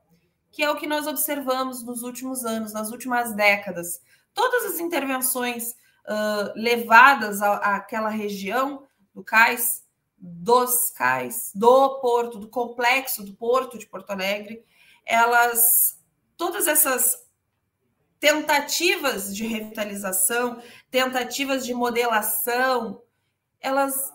que 0.52 0.64
é 0.64 0.70
o 0.70 0.78
que 0.78 0.88
nós 0.88 1.06
observamos 1.06 1.84
nos 1.84 2.02
últimos 2.02 2.46
anos, 2.46 2.74
nas 2.74 2.92
últimas 2.92 3.34
décadas. 3.34 4.02
Todas 4.34 4.66
as 4.66 4.80
intervenções 4.80 5.72
uh, 5.72 6.54
levadas 6.56 7.42
à, 7.42 7.76
àquela 7.76 8.10
região 8.10 8.88
do 9.14 9.24
cais 9.24 9.84
dos 10.22 10.90
cais, 10.90 11.52
do 11.56 12.00
porto, 12.02 12.40
do 12.40 12.50
complexo 12.50 13.24
do 13.24 13.34
porto 13.34 13.78
de 13.78 13.88
Porto 13.88 14.12
Alegre, 14.12 14.66
elas, 15.06 15.98
todas 16.36 16.68
essas 16.68 17.26
tentativas 18.20 19.34
de 19.34 19.48
revitalização, 19.48 20.62
tentativas 20.92 21.66
de 21.66 21.74
modelação, 21.74 23.02
elas 23.62 24.12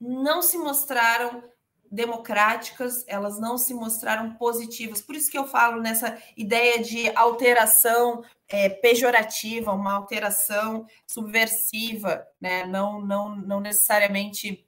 não 0.00 0.42
se 0.42 0.56
mostraram 0.58 1.42
democráticas, 1.90 3.04
elas 3.06 3.40
não 3.40 3.56
se 3.56 3.72
mostraram 3.72 4.34
positivas. 4.34 5.00
Por 5.00 5.16
isso 5.16 5.30
que 5.30 5.38
eu 5.38 5.46
falo 5.46 5.80
nessa 5.80 6.20
ideia 6.36 6.82
de 6.82 7.08
alteração 7.16 8.22
é, 8.46 8.68
pejorativa, 8.68 9.72
uma 9.72 9.94
alteração 9.94 10.86
subversiva, 11.06 12.26
né? 12.40 12.66
não, 12.66 13.00
não, 13.00 13.34
não 13.36 13.60
necessariamente 13.60 14.66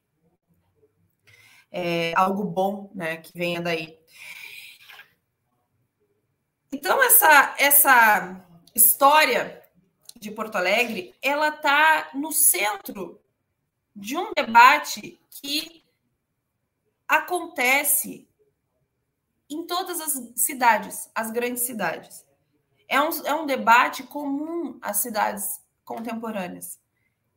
é, 1.71 2.12
algo 2.16 2.45
bom 2.45 2.90
né, 2.95 3.19
que 3.19 3.37
venha 3.37 3.61
daí. 3.61 3.99
Então, 6.73 7.03
essa, 7.03 7.55
essa 7.59 8.47
história 8.75 9.62
de 10.16 10.31
Porto 10.31 10.57
Alegre, 10.57 11.14
ela 11.21 11.49
está 11.49 12.11
no 12.14 12.33
centro 12.33 13.21
de 13.95 14.16
um 14.16 14.31
debate 14.37 15.19
que 15.31 15.85
acontece 17.07 18.29
em 19.49 19.66
todas 19.66 20.01
as 20.01 20.40
cidades, 20.40 21.11
as 21.14 21.31
grandes 21.31 21.64
cidades. 21.64 22.25
É 22.88 23.01
um, 23.01 23.27
é 23.27 23.35
um 23.35 23.47
debate 23.47 24.03
comum 24.05 24.79
às 24.81 24.99
cidades 24.99 25.61
contemporâneas. 25.85 26.79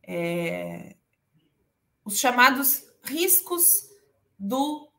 É, 0.01 0.95
os 2.03 2.19
chamados 2.19 2.85
riscos 3.03 3.89
do 4.37 4.89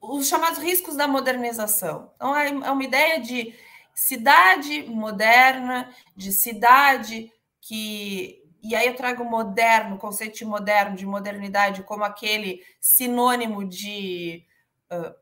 os 0.00 0.26
chamados 0.26 0.58
riscos 0.58 0.96
da 0.96 1.06
modernização. 1.06 2.10
Então, 2.16 2.36
é, 2.36 2.48
é 2.48 2.70
uma 2.70 2.84
ideia 2.84 3.20
de 3.20 3.54
cidade 3.94 4.82
moderna, 4.82 5.88
de 6.16 6.32
cidade 6.32 7.32
que. 7.60 8.41
E 8.62 8.76
aí 8.76 8.86
eu 8.86 8.94
trago 8.94 9.24
moderno, 9.24 9.98
conceito 9.98 10.38
de 10.38 10.44
moderno, 10.44 10.96
de 10.96 11.04
modernidade, 11.04 11.82
como 11.82 12.04
aquele 12.04 12.64
sinônimo 12.80 13.64
de 13.64 14.46
uh, 14.92 15.14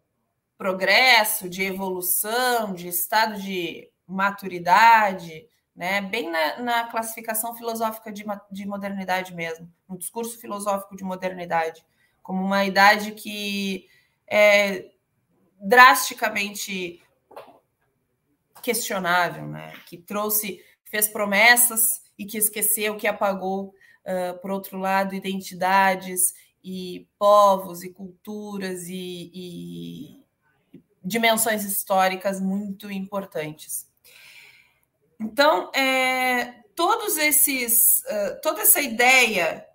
progresso, 0.59 1.49
de 1.49 1.63
evolução, 1.63 2.75
de 2.75 2.89
estado 2.89 3.41
de 3.41 3.91
maturidade, 4.07 5.47
né? 5.75 6.03
bem 6.03 6.31
na, 6.31 6.59
na 6.59 6.85
classificação 6.89 7.55
filosófica 7.55 8.13
de, 8.13 8.25
de 8.51 8.67
modernidade 8.67 9.35
mesmo, 9.35 9.73
no 9.89 9.97
discurso 9.97 10.39
filosófico 10.39 10.95
de 10.95 11.05
modernidade 11.05 11.83
como 12.31 12.45
uma 12.45 12.65
idade 12.65 13.11
que 13.11 13.89
é 14.27 14.91
drasticamente 15.61 17.03
questionável, 18.63 19.47
né? 19.47 19.73
Que 19.87 19.97
trouxe, 19.97 20.65
fez 20.85 21.09
promessas 21.09 22.03
e 22.21 22.27
que 22.27 22.37
esqueceu, 22.37 22.99
que 22.99 23.07
apagou, 23.07 23.75
uh, 24.05 24.39
por 24.43 24.51
outro 24.51 24.79
lado, 24.79 25.15
identidades 25.15 26.35
e 26.63 27.09
povos 27.19 27.83
e 27.83 27.89
culturas 27.89 28.87
e, 28.89 29.31
e 29.35 30.25
dimensões 31.03 31.65
históricas 31.65 32.39
muito 32.39 32.93
importantes. 32.93 33.91
Então, 35.19 35.73
é, 35.73 36.63
todos 36.77 37.17
esses, 37.17 38.01
uh, 38.01 38.39
toda 38.43 38.61
essa 38.61 38.83
ideia 38.83 39.67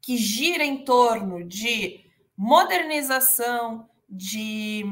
que 0.00 0.16
gira 0.16 0.64
em 0.64 0.86
torno 0.86 1.44
de 1.44 2.06
modernização, 2.34 3.86
de 4.08 4.82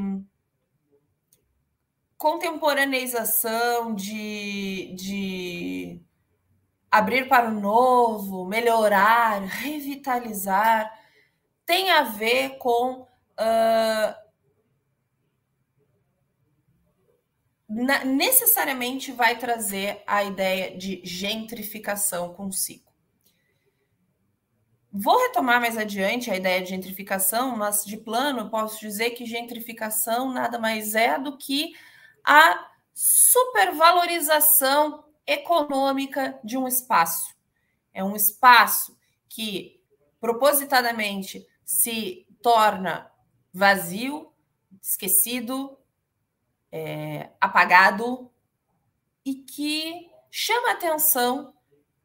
contemporaneização, 2.19 3.95
de, 3.95 4.95
de 4.95 6.03
abrir 6.91 7.29
para 7.29 7.49
o 7.49 7.61
novo, 7.61 8.45
melhorar, 8.45 9.41
revitalizar, 9.43 10.93
tem 11.65 11.91
a 11.91 12.03
ver 12.03 12.59
com 12.59 13.03
uh, 13.03 14.15
na, 17.69 18.05
necessariamente 18.05 19.13
vai 19.13 19.39
trazer 19.39 20.03
a 20.05 20.25
ideia 20.25 20.77
de 20.77 21.01
gentrificação 21.05 22.35
consigo. 22.35 22.91
Vou 24.93 25.21
retomar 25.21 25.61
mais 25.61 25.79
adiante 25.79 26.33
a 26.33 26.37
ideia 26.37 26.61
de 26.61 26.71
gentrificação, 26.71 27.57
mas 27.57 27.85
de 27.85 27.97
plano 27.97 28.51
posso 28.51 28.81
dizer 28.81 29.11
que 29.11 29.25
gentrificação 29.25 30.33
nada 30.33 30.59
mais 30.59 30.97
é 30.97 31.17
do 31.17 31.39
que 31.39 31.73
a 32.25 32.69
supervalorização 32.93 35.05
econômica 35.31 36.39
de 36.43 36.59
um 36.59 36.67
espaço. 36.67 37.35
É 37.95 38.03
um 38.03 38.17
espaço 38.17 38.99
que 39.29 39.81
propositadamente 40.21 41.47
se 41.65 42.27
torna 42.43 43.11
vazio, 43.55 44.33
esquecido, 44.83 45.79
é, 46.73 47.31
apagado 47.41 48.29
e 49.25 49.35
que 49.35 50.11
chama 50.31 50.71
a 50.71 50.73
atenção 50.73 51.55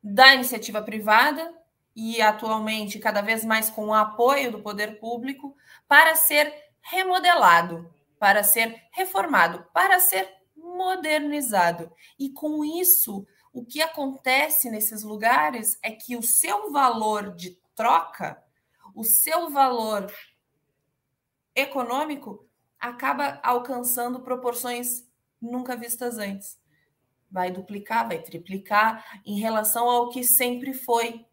da 0.04 0.36
iniciativa 0.36 0.82
privada 0.84 1.52
e 1.96 2.22
atualmente 2.22 3.00
cada 3.00 3.22
vez 3.22 3.44
mais 3.44 3.72
com 3.72 3.88
o 3.88 3.94
apoio 3.94 4.52
do 4.52 4.62
poder 4.62 5.00
público, 5.00 5.56
para 5.88 6.16
ser 6.16 6.54
remodelado, 6.82 7.92
para 8.20 8.44
ser 8.44 8.84
reformado, 8.92 9.66
para 9.74 10.00
ser 10.00 10.30
modernizado. 10.76 11.92
E 12.20 12.30
com 12.30 12.64
isso, 12.64 13.26
o 13.54 13.66
que 13.66 13.82
acontece 13.82 14.70
nesses 14.70 15.04
lugares 15.04 15.78
é 15.82 15.92
que 15.92 16.16
o 16.16 16.24
seu 16.24 16.72
valor 16.72 17.34
de 17.36 17.58
troca, 17.76 18.44
o 18.94 19.04
seu 19.04 19.50
valor 19.50 20.12
econômico, 21.56 22.48
acaba 22.80 23.40
alcançando 23.44 24.22
proporções 24.22 25.08
nunca 25.42 25.76
vistas 25.76 26.18
antes. 26.18 26.60
Vai 27.32 27.52
duplicar, 27.52 28.08
vai 28.08 28.22
triplicar 28.22 29.22
em 29.26 29.40
relação 29.40 29.90
ao 29.90 30.10
que 30.10 30.24
sempre 30.24 30.74
foi 30.74 31.26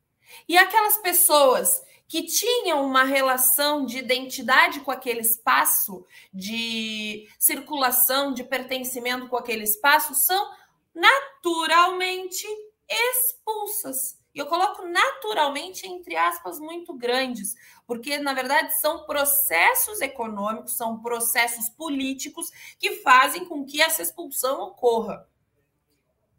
e 0.49 0.57
aquelas 0.57 0.99
pessoas 0.99 1.83
que 2.13 2.25
tinham 2.25 2.85
uma 2.85 3.05
relação 3.05 3.87
de 3.87 3.97
identidade 3.97 4.81
com 4.81 4.91
aquele 4.91 5.21
espaço, 5.21 6.05
de 6.31 7.27
circulação, 7.39 8.35
de 8.35 8.45
pertencimento 8.45 9.29
com 9.29 9.37
aquele 9.39 9.65
espaço, 9.65 10.15
são 10.15 10.53
naturalmente 10.95 12.47
expulsas. 12.87 14.21
E 14.35 14.39
eu 14.39 14.45
coloco 14.45 14.87
naturalmente 14.87 15.87
entre 15.87 16.15
aspas 16.15 16.61
muito 16.61 16.93
grandes, 16.93 17.55
porque 17.87 18.19
na 18.19 18.35
verdade 18.35 18.79
são 18.79 19.07
processos 19.07 20.03
econômicos, 20.03 20.77
são 20.77 21.01
processos 21.01 21.71
políticos 21.71 22.51
que 22.79 22.97
fazem 22.97 23.47
com 23.47 23.65
que 23.65 23.81
essa 23.81 24.03
expulsão 24.03 24.61
ocorra. 24.61 25.27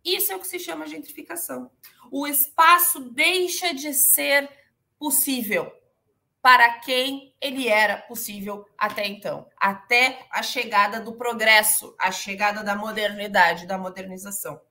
Isso 0.05 0.31
é 0.31 0.35
o 0.35 0.39
que 0.39 0.47
se 0.47 0.59
chama 0.59 0.85
gentrificação. 0.85 1.71
O 2.11 2.27
espaço 2.27 2.99
deixa 2.99 3.73
de 3.73 3.91
ser 3.91 4.61
possível 4.97 5.71
para 6.41 6.79
quem 6.79 7.33
ele 7.39 7.69
era 7.69 7.97
possível 7.97 8.67
até 8.77 9.07
então, 9.07 9.47
até 9.57 10.25
a 10.29 10.43
chegada 10.43 10.99
do 10.99 11.13
progresso, 11.13 11.95
a 11.97 12.11
chegada 12.11 12.63
da 12.63 12.75
modernidade, 12.75 13.65
da 13.65 13.77
modernização. 13.77 14.61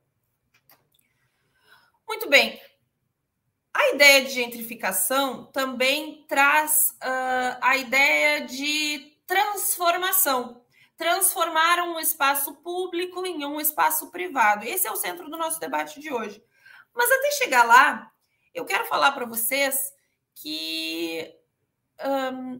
Muito 2.07 2.29
bem. 2.29 2.61
A 3.73 3.89
ideia 3.89 4.23
de 4.23 4.29
gentrificação 4.29 5.47
também 5.47 6.25
traz 6.27 6.95
uh, 7.01 7.57
a 7.59 7.75
ideia 7.75 8.41
de 8.45 9.17
transformação 9.25 10.63
transformar 10.95 11.79
um 11.79 11.99
espaço 11.99 12.53
público 12.55 13.25
em 13.25 13.45
um 13.45 13.59
espaço 13.59 14.09
privado. 14.11 14.65
Esse 14.65 14.87
é 14.87 14.91
o 14.91 14.95
centro 14.95 15.29
do 15.29 15.37
nosso 15.37 15.59
debate 15.59 15.99
de 15.99 16.13
hoje. 16.13 16.41
Mas 16.93 17.11
até 17.11 17.31
chegar 17.31 17.63
lá, 17.63 18.11
eu 18.53 18.65
quero 18.65 18.85
falar 18.85 19.11
para 19.11 19.25
vocês 19.25 19.92
que 20.35 21.35
um, 22.03 22.59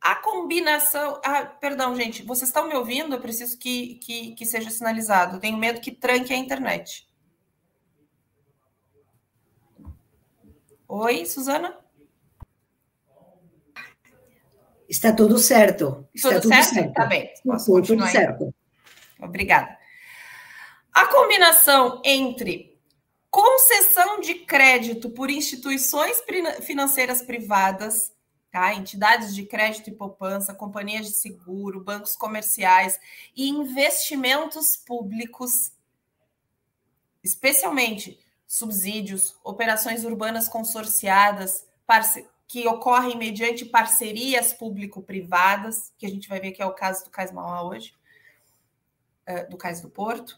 a 0.00 0.14
combinação. 0.16 1.20
Ah, 1.24 1.44
perdão, 1.44 1.94
gente, 1.94 2.22
vocês 2.22 2.48
estão 2.48 2.66
me 2.66 2.74
ouvindo? 2.74 3.14
Eu 3.14 3.20
preciso 3.20 3.58
que, 3.58 3.96
que, 3.96 4.34
que 4.34 4.46
seja 4.46 4.70
sinalizado. 4.70 5.40
tenho 5.40 5.58
medo 5.58 5.80
que 5.80 5.92
tranque 5.92 6.32
a 6.32 6.36
internet. 6.36 7.06
Oi, 10.88 11.26
Suzana? 11.26 11.78
Está 14.88 15.12
tudo 15.12 15.38
certo. 15.38 16.08
Está 16.12 16.30
tudo, 16.30 16.42
tudo 16.42 16.54
certo? 16.54 16.74
certo? 16.74 16.92
Tá 16.94 17.06
bem. 17.06 17.32
Posso 17.44 17.82
tudo 17.82 18.06
certo. 18.08 18.54
Obrigada. 19.20 19.78
A 20.92 21.06
combinação 21.06 22.02
entre 22.04 22.69
concessão 23.30 24.20
de 24.20 24.34
crédito 24.34 25.08
por 25.10 25.30
instituições 25.30 26.20
financeiras 26.62 27.22
privadas, 27.22 28.12
tá? 28.50 28.74
entidades 28.74 29.34
de 29.34 29.46
crédito 29.46 29.88
e 29.88 29.94
poupança, 29.94 30.52
companhias 30.52 31.06
de 31.06 31.12
seguro, 31.12 31.80
bancos 31.80 32.16
comerciais 32.16 32.98
e 33.36 33.48
investimentos 33.48 34.76
públicos, 34.76 35.72
especialmente 37.22 38.18
subsídios, 38.46 39.38
operações 39.44 40.04
urbanas 40.04 40.48
consorciadas, 40.48 41.68
que 42.48 42.66
ocorrem 42.66 43.16
mediante 43.16 43.64
parcerias 43.64 44.52
público-privadas, 44.52 45.92
que 45.96 46.04
a 46.04 46.08
gente 46.08 46.28
vai 46.28 46.40
ver 46.40 46.50
que 46.50 46.60
é 46.60 46.66
o 46.66 46.74
caso 46.74 47.04
do 47.04 47.10
Cais 47.10 47.30
Mauá 47.30 47.62
hoje, 47.62 47.94
é, 49.24 49.44
do 49.44 49.56
Cais 49.56 49.80
do 49.80 49.88
Porto, 49.88 50.36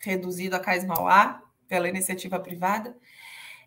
reduzido 0.00 0.56
a 0.56 0.60
Cais 0.60 0.84
Mauá 0.84 1.47
pela 1.68 1.88
iniciativa 1.88 2.40
privada. 2.40 2.98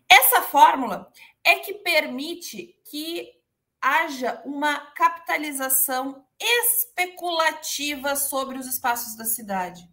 Essa 0.08 0.42
fórmula 0.42 1.10
é 1.42 1.60
que 1.60 1.74
permite 1.74 2.78
que 2.84 3.40
haja 3.80 4.42
uma 4.44 4.78
capitalização 4.92 6.24
especulativa 6.38 8.14
sobre 8.14 8.58
os 8.58 8.66
espaços 8.66 9.16
da 9.16 9.24
cidade, 9.24 9.88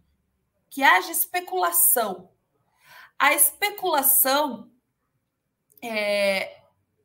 que 0.68 0.82
haja 0.82 1.10
especulação. 1.10 2.30
A 3.18 3.34
especulação 3.34 4.70
é, 5.82 6.62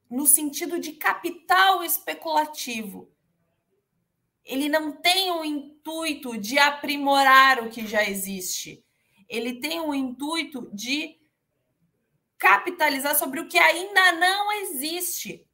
no 0.09 0.25
sentido 0.25 0.79
de 0.79 0.93
capital 0.93 1.83
especulativo. 1.83 3.11
Ele 4.43 4.69
não 4.69 4.91
tem 4.91 5.31
o 5.31 5.43
intuito 5.43 6.37
de 6.37 6.59
aprimorar 6.59 7.63
o 7.63 7.69
que 7.69 7.87
já 7.87 8.03
existe. 8.03 8.84
Ele 9.27 9.59
tem 9.59 9.79
o 9.79 9.93
intuito 9.93 10.69
de 10.73 11.17
capitalizar 12.37 13.15
sobre 13.15 13.39
o 13.39 13.47
que 13.47 13.57
ainda 13.57 14.11
não 14.13 14.51
existe. 14.51 15.45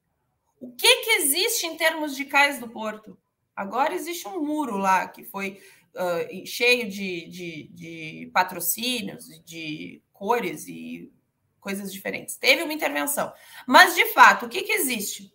O 0.59 0.71
que, 0.71 0.97
que 1.03 1.09
existe 1.11 1.65
em 1.65 1.77
termos 1.77 2.15
de 2.15 2.25
cais 2.25 2.59
do 2.59 2.69
porto? 2.69 3.17
Agora 3.55 3.93
existe 3.93 4.27
um 4.27 4.43
muro 4.43 4.77
lá 4.77 5.07
que 5.07 5.23
foi 5.23 5.61
uh, 5.95 6.45
cheio 6.45 6.89
de, 6.89 7.27
de, 7.27 7.69
de 7.73 8.31
patrocínios, 8.33 9.25
de 9.43 10.01
cores 10.13 10.67
e 10.67 11.11
coisas 11.59 11.91
diferentes. 11.91 12.35
Teve 12.35 12.63
uma 12.63 12.73
intervenção. 12.73 13.31
Mas, 13.67 13.95
de 13.95 14.05
fato, 14.13 14.45
o 14.45 14.49
que, 14.49 14.63
que 14.63 14.73
existe? 14.73 15.33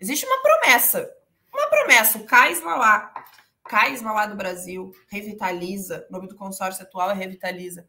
Existe 0.00 0.26
uma 0.26 0.42
promessa. 0.42 1.10
Uma 1.52 1.66
promessa. 1.68 2.18
O 2.18 2.24
CAIS 2.24 2.60
Mauá. 2.62 3.12
CAIS 3.64 4.02
Mauá 4.02 4.26
do 4.26 4.36
Brasil 4.36 4.92
revitaliza. 5.08 6.06
O 6.08 6.12
nome 6.12 6.28
do 6.28 6.36
consórcio 6.36 6.82
atual 6.82 7.10
é 7.10 7.14
Revitaliza. 7.14 7.88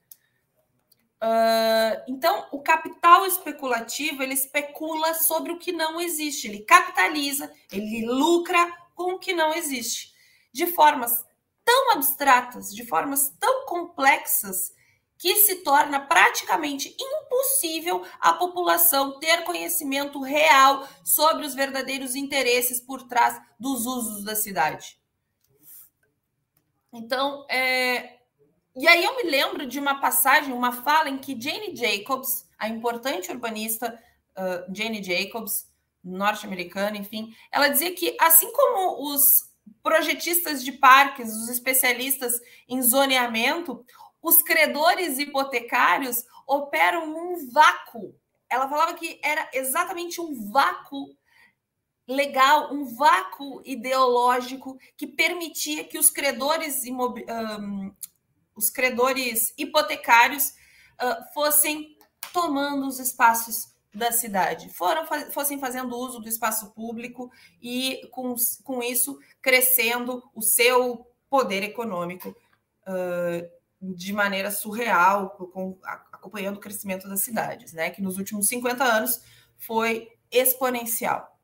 Uh, 1.21 2.03
então, 2.07 2.47
o 2.51 2.61
capital 2.61 3.25
especulativo 3.25 4.21
ele 4.21 4.33
especula 4.33 5.13
sobre 5.13 5.51
o 5.51 5.57
que 5.57 5.71
não 5.71 5.99
existe, 5.99 6.47
ele 6.47 6.59
capitaliza, 6.59 7.51
ele 7.71 8.05
lucra 8.05 8.71
com 8.93 9.13
o 9.13 9.19
que 9.19 9.33
não 9.33 9.53
existe, 9.53 10.13
de 10.53 10.67
formas 10.67 11.25
tão 11.63 11.91
abstratas, 11.91 12.73
de 12.73 12.85
formas 12.85 13.33
tão 13.39 13.65
complexas, 13.65 14.73
que 15.17 15.35
se 15.37 15.63
torna 15.63 15.99
praticamente 15.99 16.95
impossível 16.99 18.05
a 18.19 18.33
população 18.33 19.17
ter 19.17 19.43
conhecimento 19.43 20.21
real 20.21 20.87
sobre 21.03 21.45
os 21.45 21.55
verdadeiros 21.55 22.15
interesses 22.15 22.81
por 22.81 23.03
trás 23.03 23.41
dos 23.57 23.85
usos 23.85 24.23
da 24.23 24.35
cidade. 24.35 24.99
Então, 26.95 27.45
é... 27.49 28.19
e 28.75 28.87
aí 28.87 29.03
eu 29.03 29.15
me 29.17 29.29
lembro 29.29 29.65
de 29.65 29.79
uma 29.79 29.99
passagem, 29.99 30.53
uma 30.53 30.71
fala 30.71 31.09
em 31.09 31.17
que 31.17 31.39
Jane 31.39 31.75
Jacobs, 31.75 32.47
a 32.57 32.69
importante 32.69 33.31
urbanista 33.31 33.99
uh, 34.37 34.73
Jane 34.73 35.03
Jacobs, 35.03 35.69
norte-americana, 36.03 36.97
enfim, 36.97 37.35
ela 37.51 37.67
dizia 37.67 37.93
que 37.93 38.15
assim 38.19 38.51
como 38.53 39.11
os 39.13 39.49
projetistas 39.81 40.63
de 40.63 40.71
parques, 40.71 41.35
os 41.35 41.49
especialistas 41.49 42.39
em 42.69 42.81
zoneamento, 42.81 43.83
os 44.21 44.41
credores 44.41 45.17
hipotecários 45.17 46.23
operam 46.47 47.07
num 47.07 47.51
vácuo. 47.51 48.15
Ela 48.49 48.69
falava 48.69 48.93
que 48.93 49.19
era 49.23 49.49
exatamente 49.53 50.21
um 50.21 50.51
vácuo 50.51 51.15
legal, 52.07 52.73
um 52.73 52.85
vácuo 52.85 53.61
ideológico 53.65 54.77
que 54.95 55.07
permitia 55.07 55.83
que 55.83 55.97
os 55.97 56.09
credores 56.09 56.83
um, 56.85 57.93
os 58.55 58.69
credores 58.69 59.53
hipotecários 59.57 60.49
uh, 61.01 61.33
fossem 61.33 61.97
tomando 62.31 62.87
os 62.87 62.99
espaços 62.99 63.73
da 63.93 64.11
cidade, 64.11 64.69
foram 64.73 65.05
fossem 65.31 65.57
fazendo 65.57 65.97
uso 65.97 66.19
do 66.19 66.27
espaço 66.27 66.71
público 66.71 67.31
e 67.61 68.05
com, 68.11 68.35
com 68.63 68.83
isso 68.83 69.17
crescendo 69.41 70.21
o 70.33 70.41
seu 70.41 71.07
poder 71.29 71.63
econômico 71.63 72.29
uh, 72.29 73.49
de 73.81 74.11
maneira 74.11 74.51
surreal, 74.51 75.29
com, 75.29 75.77
acompanhando 75.83 76.57
o 76.57 76.59
crescimento 76.59 77.07
das 77.07 77.21
cidades, 77.21 77.71
né? 77.71 77.89
Que 77.89 78.01
nos 78.01 78.17
últimos 78.17 78.47
50 78.47 78.83
anos 78.83 79.21
foi 79.57 80.09
exponencial. 80.31 81.34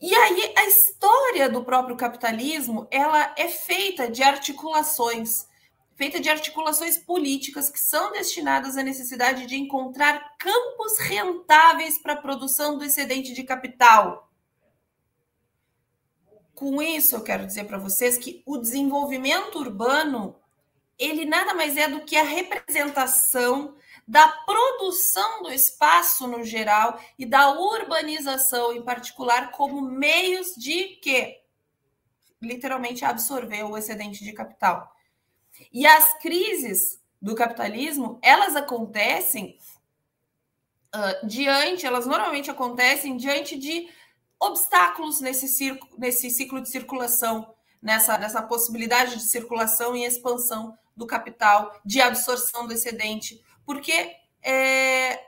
E 0.00 0.14
aí 0.14 0.54
a 0.56 0.66
história 0.66 1.48
do 1.48 1.64
próprio 1.64 1.96
capitalismo 1.96 2.88
ela 2.90 3.34
é 3.36 3.48
feita 3.48 4.10
de 4.10 4.22
articulações 4.22 5.48
feita 6.00 6.18
de 6.18 6.30
articulações 6.30 6.96
políticas 6.96 7.68
que 7.68 7.78
são 7.78 8.10
destinadas 8.12 8.78
à 8.78 8.82
necessidade 8.82 9.44
de 9.44 9.54
encontrar 9.54 10.34
campos 10.38 10.98
rentáveis 10.98 11.98
para 11.98 12.14
a 12.14 12.22
produção 12.22 12.78
do 12.78 12.84
excedente 12.84 13.34
de 13.34 13.44
capital. 13.44 14.32
Com 16.54 16.80
isso, 16.80 17.14
eu 17.14 17.22
quero 17.22 17.46
dizer 17.46 17.64
para 17.64 17.76
vocês 17.76 18.16
que 18.16 18.42
o 18.46 18.56
desenvolvimento 18.56 19.58
urbano 19.58 20.34
ele 20.98 21.26
nada 21.26 21.52
mais 21.52 21.76
é 21.76 21.86
do 21.86 22.00
que 22.00 22.16
a 22.16 22.24
representação 22.24 23.74
da 24.10 24.26
produção 24.26 25.44
do 25.44 25.52
espaço 25.52 26.26
no 26.26 26.42
geral 26.42 27.00
e 27.16 27.24
da 27.24 27.52
urbanização 27.52 28.72
em 28.72 28.82
particular 28.82 29.52
como 29.52 29.80
meios 29.80 30.52
de 30.56 30.96
que 30.96 31.40
literalmente 32.42 33.04
absorver 33.04 33.62
o 33.62 33.78
excedente 33.78 34.24
de 34.24 34.32
capital. 34.32 34.92
E 35.72 35.86
as 35.86 36.18
crises 36.18 37.00
do 37.22 37.36
capitalismo, 37.36 38.18
elas 38.20 38.56
acontecem 38.56 39.56
uh, 40.92 41.24
diante, 41.24 41.86
elas 41.86 42.04
normalmente 42.04 42.50
acontecem 42.50 43.16
diante 43.16 43.56
de 43.56 43.88
obstáculos 44.40 45.20
nesse, 45.20 45.46
circo, 45.46 45.86
nesse 45.96 46.30
ciclo 46.30 46.60
de 46.60 46.68
circulação, 46.68 47.54
nessa, 47.80 48.18
nessa 48.18 48.42
possibilidade 48.42 49.14
de 49.14 49.22
circulação 49.22 49.94
e 49.94 50.04
expansão 50.04 50.76
do 50.96 51.06
capital, 51.06 51.80
de 51.84 52.00
absorção 52.00 52.66
do 52.66 52.72
excedente, 52.72 53.40
porque 53.70 54.16
é, 54.42 55.20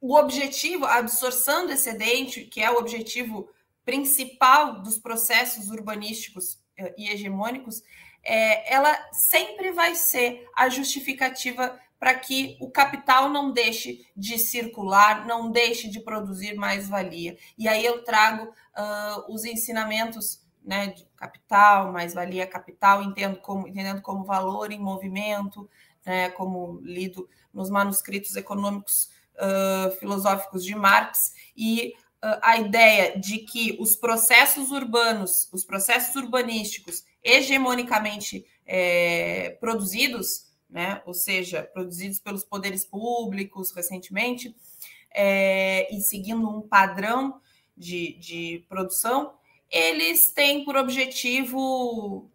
o 0.00 0.16
objetivo, 0.16 0.84
a 0.84 0.96
absorção 0.96 1.66
do 1.66 1.72
excedente, 1.72 2.40
que 2.42 2.60
é 2.60 2.68
o 2.68 2.78
objetivo 2.78 3.48
principal 3.84 4.82
dos 4.82 4.98
processos 4.98 5.70
urbanísticos 5.70 6.58
eh, 6.76 6.92
e 6.98 7.08
hegemônicos, 7.08 7.80
é, 8.24 8.74
ela 8.74 8.92
sempre 9.12 9.70
vai 9.70 9.94
ser 9.94 10.48
a 10.52 10.68
justificativa 10.68 11.78
para 11.96 12.12
que 12.14 12.58
o 12.60 12.72
capital 12.72 13.28
não 13.28 13.52
deixe 13.52 14.04
de 14.16 14.36
circular, 14.36 15.24
não 15.24 15.48
deixe 15.48 15.88
de 15.88 16.00
produzir 16.00 16.56
mais 16.56 16.88
valia. 16.88 17.38
E 17.56 17.68
aí 17.68 17.84
eu 17.84 18.02
trago 18.02 18.46
uh, 18.46 19.32
os 19.32 19.44
ensinamentos 19.44 20.44
né, 20.64 20.88
de 20.88 21.06
capital, 21.16 21.92
mais 21.92 22.12
valia 22.12 22.46
capital, 22.46 23.02
entendo 23.02 23.38
como, 23.38 23.68
entendendo 23.68 24.02
como 24.02 24.24
valor 24.24 24.72
em 24.72 24.78
movimento, 24.78 25.70
né, 26.08 26.30
como 26.30 26.80
lido 26.82 27.28
nos 27.52 27.68
manuscritos 27.68 28.34
econômicos 28.34 29.10
uh, 29.34 29.94
filosóficos 29.98 30.64
de 30.64 30.74
Marx, 30.74 31.34
e 31.54 31.92
uh, 32.24 32.40
a 32.40 32.56
ideia 32.56 33.20
de 33.20 33.40
que 33.40 33.76
os 33.78 33.94
processos 33.94 34.70
urbanos, 34.70 35.50
os 35.52 35.64
processos 35.64 36.16
urbanísticos, 36.16 37.04
hegemonicamente 37.22 38.46
é, 38.64 39.50
produzidos, 39.60 40.46
né, 40.70 41.02
ou 41.04 41.12
seja, 41.12 41.62
produzidos 41.74 42.18
pelos 42.18 42.42
poderes 42.42 42.86
públicos 42.86 43.70
recentemente, 43.70 44.56
é, 45.10 45.94
e 45.94 46.00
seguindo 46.00 46.48
um 46.48 46.62
padrão 46.62 47.38
de, 47.76 48.14
de 48.14 48.64
produção, 48.66 49.34
eles 49.70 50.32
têm 50.32 50.64
por 50.64 50.74
objetivo 50.74 52.30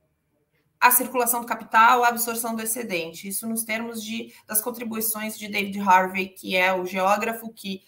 a 0.84 0.92
circulação 0.92 1.40
do 1.40 1.48
capital, 1.48 2.04
a 2.04 2.10
absorção 2.10 2.54
do 2.54 2.62
excedente. 2.62 3.30
Isso 3.30 3.48
nos 3.48 3.64
termos 3.64 4.04
de, 4.04 4.34
das 4.46 4.60
contribuições 4.60 5.40
de 5.40 5.48
David 5.48 5.80
Harvey, 5.80 6.28
que 6.28 6.58
é 6.58 6.74
o 6.74 6.86
geógrafo 6.86 7.54
que 7.54 7.84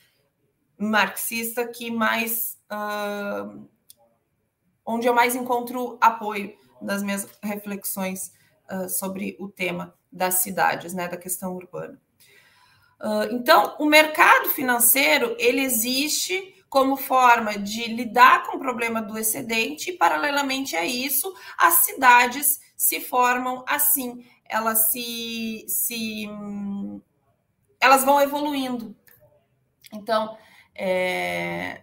marxista 0.77 1.67
que 1.67 1.91
mais 1.91 2.57
uh, 2.71 3.67
onde 4.85 5.07
eu 5.07 5.13
mais 5.13 5.35
encontro 5.35 5.97
apoio 5.99 6.55
das 6.81 7.03
minhas 7.03 7.27
reflexões 7.43 8.31
uh, 8.71 8.87
sobre 8.87 9.35
o 9.41 9.49
tema 9.49 9.93
das 10.09 10.35
cidades, 10.35 10.93
né, 10.93 11.09
da 11.09 11.17
questão 11.17 11.53
urbana. 11.53 11.99
Uh, 13.01 13.35
então, 13.35 13.75
o 13.77 13.85
mercado 13.85 14.51
financeiro 14.51 15.35
ele 15.37 15.59
existe 15.59 16.63
como 16.69 16.95
forma 16.95 17.57
de 17.57 17.93
lidar 17.93 18.43
com 18.43 18.55
o 18.55 18.59
problema 18.59 19.01
do 19.01 19.17
excedente, 19.17 19.89
e 19.89 19.97
paralelamente 19.97 20.77
a 20.77 20.85
isso, 20.85 21.33
as 21.57 21.85
cidades 21.85 22.63
se 22.75 22.99
formam 22.99 23.63
assim, 23.67 24.25
elas 24.45 24.91
se, 24.91 25.65
se 25.67 26.27
elas 27.79 28.03
vão 28.03 28.21
evoluindo. 28.21 28.95
Então, 29.93 30.37
é, 30.73 31.81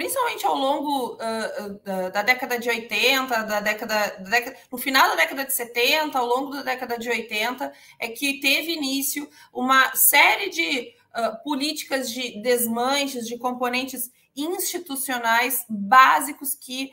principalmente 0.00 0.46
ao 0.46 0.54
longo 0.54 1.14
uh, 1.14 1.80
da, 1.84 2.08
da, 2.08 2.22
década 2.22 2.58
de 2.58 2.68
80, 2.68 3.42
da 3.42 3.60
década, 3.60 3.94
da 4.18 4.30
década, 4.30 4.56
no 4.70 4.78
final 4.78 5.08
da 5.10 5.16
década 5.16 5.44
de 5.44 5.52
70, 5.52 6.18
ao 6.18 6.26
longo 6.26 6.52
da 6.52 6.62
década 6.62 6.98
de 6.98 7.08
80, 7.08 7.72
é 7.98 8.08
que 8.08 8.40
teve 8.40 8.72
início 8.72 9.28
uma 9.52 9.94
série 9.94 10.48
de 10.48 10.94
uh, 11.14 11.42
políticas 11.42 12.10
de 12.10 12.40
desmanches, 12.40 13.26
de 13.26 13.36
componentes 13.36 14.10
institucionais 14.34 15.66
básicos 15.68 16.54
que 16.54 16.92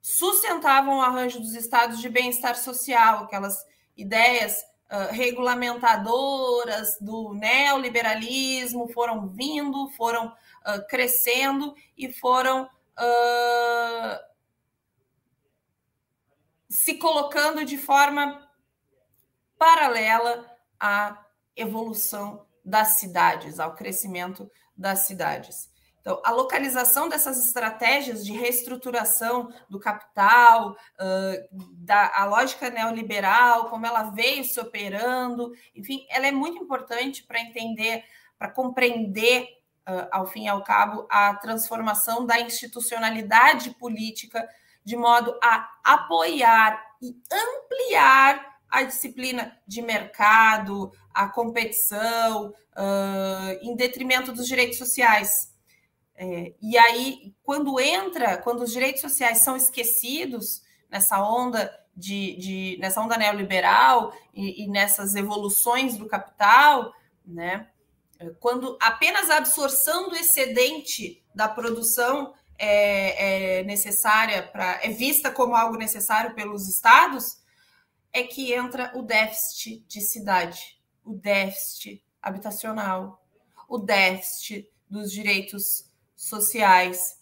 sustentavam 0.00 0.98
o 0.98 1.02
arranjo 1.02 1.40
dos 1.40 1.54
estados 1.54 2.00
de 2.00 2.08
bem-estar 2.08 2.56
social, 2.56 3.24
aquelas 3.24 3.64
ideias 3.96 4.56
uh, 4.90 5.12
regulamentadoras 5.12 6.96
do 7.00 7.34
neoliberalismo 7.34 8.88
foram 8.92 9.28
vindo, 9.28 9.90
foram 9.90 10.28
uh, 10.28 10.86
crescendo 10.88 11.74
e 11.96 12.12
foram 12.12 12.64
uh, 12.64 14.18
se 16.68 16.94
colocando 16.94 17.64
de 17.64 17.76
forma 17.76 18.48
paralela 19.58 20.46
à 20.78 21.26
evolução 21.54 22.46
das 22.64 22.98
cidades, 22.98 23.60
ao 23.60 23.74
crescimento 23.74 24.50
das 24.76 25.00
cidades. 25.00 25.69
Então, 26.00 26.20
a 26.24 26.30
localização 26.30 27.08
dessas 27.08 27.44
estratégias 27.44 28.24
de 28.24 28.32
reestruturação 28.32 29.52
do 29.68 29.78
capital, 29.78 30.72
uh, 30.72 31.48
da, 31.74 32.10
a 32.14 32.24
lógica 32.24 32.70
neoliberal, 32.70 33.68
como 33.68 33.86
ela 33.86 34.04
veio 34.04 34.42
se 34.44 34.58
operando, 34.58 35.52
enfim, 35.74 36.06
ela 36.08 36.26
é 36.26 36.32
muito 36.32 36.62
importante 36.62 37.22
para 37.24 37.40
entender, 37.40 38.02
para 38.38 38.50
compreender 38.50 39.42
uh, 39.88 40.08
ao 40.10 40.26
fim 40.26 40.44
e 40.44 40.48
ao 40.48 40.64
cabo, 40.64 41.06
a 41.10 41.34
transformação 41.34 42.24
da 42.24 42.40
institucionalidade 42.40 43.70
política 43.78 44.48
de 44.82 44.96
modo 44.96 45.38
a 45.42 45.68
apoiar 45.84 46.82
e 47.02 47.14
ampliar 47.30 48.58
a 48.70 48.82
disciplina 48.84 49.56
de 49.66 49.82
mercado, 49.82 50.92
a 51.12 51.28
competição, 51.28 52.48
uh, 52.48 53.58
em 53.60 53.74
detrimento 53.76 54.32
dos 54.32 54.46
direitos 54.46 54.78
sociais. 54.78 55.49
É, 56.22 56.52
e 56.60 56.76
aí, 56.76 57.34
quando 57.42 57.80
entra, 57.80 58.36
quando 58.36 58.60
os 58.60 58.70
direitos 58.70 59.00
sociais 59.00 59.38
são 59.38 59.56
esquecidos, 59.56 60.60
nessa 60.90 61.18
onda 61.18 61.74
de, 61.96 62.36
de 62.36 62.78
nessa 62.78 63.00
onda 63.00 63.16
neoliberal 63.16 64.12
e, 64.34 64.64
e 64.64 64.68
nessas 64.68 65.14
evoluções 65.14 65.96
do 65.96 66.06
capital, 66.06 66.92
né? 67.24 67.70
Quando 68.38 68.76
apenas 68.82 69.30
a 69.30 69.38
absorção 69.38 70.10
do 70.10 70.14
excedente 70.14 71.24
da 71.34 71.48
produção 71.48 72.34
é, 72.58 73.60
é 73.60 73.64
necessária 73.64 74.42
para 74.42 74.78
é 74.82 74.90
vista 74.90 75.30
como 75.30 75.56
algo 75.56 75.78
necessário 75.78 76.34
pelos 76.34 76.68
estados, 76.68 77.38
é 78.12 78.24
que 78.24 78.52
entra 78.52 78.92
o 78.94 79.00
déficit 79.00 79.82
de 79.88 80.02
cidade, 80.02 80.78
o 81.02 81.14
déficit 81.14 82.04
habitacional, 82.20 83.24
o 83.66 83.78
déficit 83.78 84.68
dos 84.86 85.10
direitos 85.10 85.89
sociais. 86.20 87.18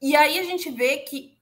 E 0.00 0.14
aí 0.14 0.38
a 0.38 0.44
gente 0.44 0.70
vê 0.70 0.98
que 0.98 1.36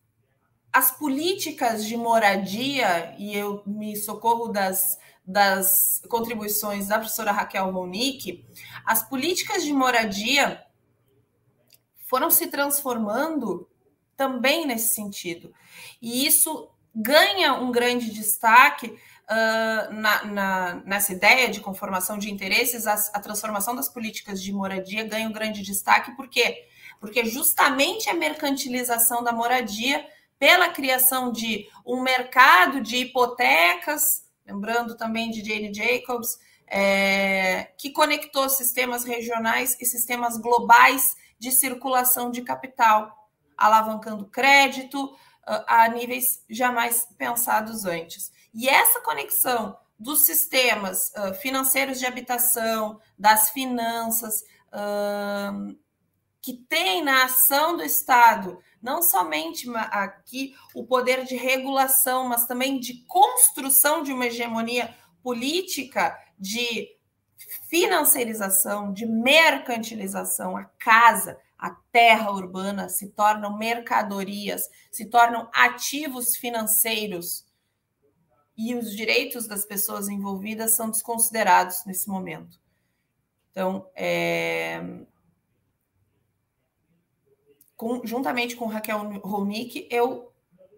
as 0.73 0.91
políticas 0.91 1.85
de 1.85 1.97
moradia, 1.97 3.15
e 3.19 3.37
eu 3.37 3.63
me 3.67 3.95
socorro 3.97 4.49
das, 4.49 4.99
das 5.25 6.03
contribuições 6.09 6.89
da 6.89 6.99
professora 6.99 7.33
Raquel 7.33 7.71
Ronick, 7.71 8.47
as 8.85 9.07
políticas 9.07 9.63
de 9.63 9.73
moradia 9.73 10.65
foram 12.07 12.31
se 12.31 12.47
transformando 12.47 13.69
também 14.17 14.67
nesse 14.67 14.95
sentido. 14.95 15.53
E 16.01 16.27
isso 16.27 16.71
ganha 16.95 17.55
um 17.55 17.71
grande 17.71 18.11
destaque 18.11 18.99
uh, 19.29 19.93
na, 19.93 20.25
na, 20.25 20.75
nessa 20.85 21.13
ideia 21.13 21.49
de 21.49 21.61
conformação 21.61 22.19
de 22.19 22.31
interesses, 22.31 22.87
a, 22.87 22.95
a, 22.95 23.21
transformação 23.21 23.75
das 23.75 23.89
políticas 23.89 24.43
de 24.43 24.53
moradia 24.53 25.05
ganha 25.05 25.29
um 25.29 25.33
grande 25.33 25.63
destaque, 25.63 26.17
por 26.17 26.29
quê? 26.29 26.67
Porque 26.99 27.25
justamente 27.25 28.09
a 28.09 28.15
mercantilização 28.15 29.23
da 29.23 29.33
moradia, 29.33 30.05
pela 30.39 30.71
criação 30.71 31.31
de 31.31 31.69
um 31.85 32.01
mercado 32.01 32.81
de 32.81 32.97
hipotecas, 32.97 34.25
lembrando 34.47 34.97
também 34.97 35.31
de 35.31 35.45
Jane 35.45 35.73
Jacobs, 35.73 36.39
é, 36.67 37.73
que 37.79 37.91
conectou 37.91 38.49
sistemas 38.49 39.05
regionais 39.05 39.77
e 39.81 39.87
sistemas 39.87 40.37
globais 40.37 41.17
de 41.39 41.51
circulação 41.51 42.31
de 42.31 42.43
capital, 42.43 43.29
alavancando 43.57 44.27
crédito, 44.27 45.17
a 45.67 45.89
níveis 45.89 46.43
jamais 46.49 47.09
pensados 47.17 47.85
antes. 47.85 48.31
E 48.59 48.69
essa 48.69 49.01
conexão 49.01 49.79
dos 49.97 50.27
sistemas 50.27 51.13
uh, 51.17 51.33
financeiros 51.35 52.01
de 52.01 52.07
habitação, 52.07 53.01
das 53.17 53.51
finanças, 53.51 54.43
uh, 54.73 55.79
que 56.43 56.55
tem 56.69 57.01
na 57.05 57.27
ação 57.27 57.77
do 57.77 57.85
Estado, 57.85 58.59
não 58.83 59.01
somente 59.01 59.71
aqui 59.93 60.57
o 60.75 60.85
poder 60.85 61.25
de 61.25 61.37
regulação, 61.37 62.27
mas 62.29 62.47
também 62.47 62.81
de 62.81 63.05
construção 63.05 64.03
de 64.03 64.13
uma 64.13 64.27
hegemonia 64.27 64.93
política, 65.23 66.19
de 66.37 66.97
financiarização, 67.71 68.93
de 68.93 69.07
mercantilização, 69.07 70.57
a 70.57 70.65
casa, 70.65 71.39
a 71.57 71.71
terra 71.93 72.33
urbana 72.33 72.89
se 72.89 73.11
tornam 73.11 73.57
mercadorias, 73.57 74.69
se 74.91 75.07
tornam 75.07 75.49
ativos 75.55 76.35
financeiros 76.35 77.47
e 78.59 78.75
os 78.75 78.95
direitos 78.95 79.47
das 79.47 79.65
pessoas 79.65 80.09
envolvidas 80.09 80.73
são 80.73 80.91
desconsiderados 80.91 81.85
nesse 81.87 82.09
momento. 82.09 82.61
Então, 83.53 83.89
é... 83.95 84.83
com, 87.77 88.05
juntamente 88.05 88.57
com 88.57 88.67
Raquel 88.67 89.21
Ronick, 89.21 89.87
eu 89.89 90.33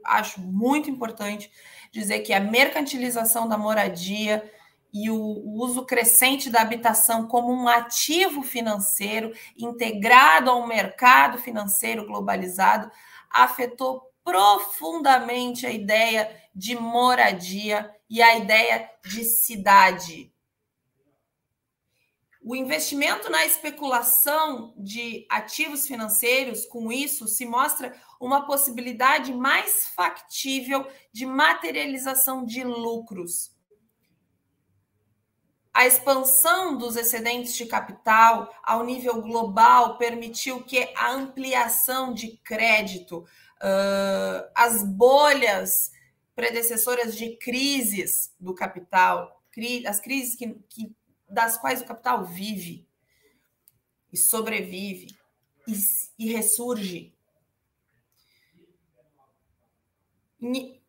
acho 0.05 0.43
muito 0.43 0.91
importante 0.91 1.51
dizer 1.91 2.21
que 2.21 2.35
a 2.35 2.41
mercantilização 2.41 3.49
da 3.49 3.57
moradia 3.57 4.53
e 4.93 5.09
o, 5.11 5.17
uso 5.17 5.87
crescente 5.87 6.51
da 6.51 6.61
habitação 6.61 7.27
como 7.27 7.51
um 7.51 7.67
ativo 7.67 8.43
financeiro 8.43 9.33
integrado 9.57 10.51
ao 10.51 10.67
mercado 10.67 11.39
financeiro 11.39 12.07
globalizado 12.07 12.91
afetou 13.31 14.10
profundamente 14.25 15.67
a 15.67 15.71
ideia 15.71 16.35
de 16.55 16.75
moradia 16.75 17.91
e 18.09 18.21
a 18.21 18.37
ideia 18.37 18.91
de 19.05 19.25
cidade. 19.25 20.33
O 22.43 22.57
investimento 22.57 23.31
na 23.31 23.45
especulação 23.45 24.73
de 24.77 25.27
ativos 25.31 25.87
financeiros, 25.87 26.65
com 26.65 26.91
isso, 26.91 27.29
se 27.29 27.45
mostra 27.45 27.95
uma 28.19 28.47
possibilidade 28.47 29.33
mais 29.33 29.87
factível 29.89 30.87
de 31.13 31.27
materialização 31.27 32.45
de 32.45 32.65
lucros 32.65 33.55
a 35.73 35.87
expansão 35.87 36.77
dos 36.77 36.97
excedentes 36.97 37.55
de 37.55 37.65
capital 37.65 38.53
ao 38.63 38.85
nível 38.85 39.23
global 39.23 39.97
permitiu 39.97 40.63
que 40.63 40.93
a 40.97 41.13
ampliação 41.13 42.13
de 42.13 42.37
crédito, 42.39 43.25
uh, 43.63 44.51
as 44.55 44.83
bolhas 44.83 45.93
predecessoras 46.35 47.17
de 47.17 47.37
crises 47.37 48.35
do 48.41 48.55
capital, 48.55 49.43
as 49.87 50.01
crises 50.01 50.35
que, 50.35 50.55
que, 50.69 50.93
das 51.29 51.59
quais 51.59 51.83
o 51.83 51.85
capital 51.85 52.25
vive 52.25 52.87
e 54.13 54.17
sobrevive 54.17 55.09
e, 55.67 55.75
e 56.19 56.33
ressurge. 56.33 57.15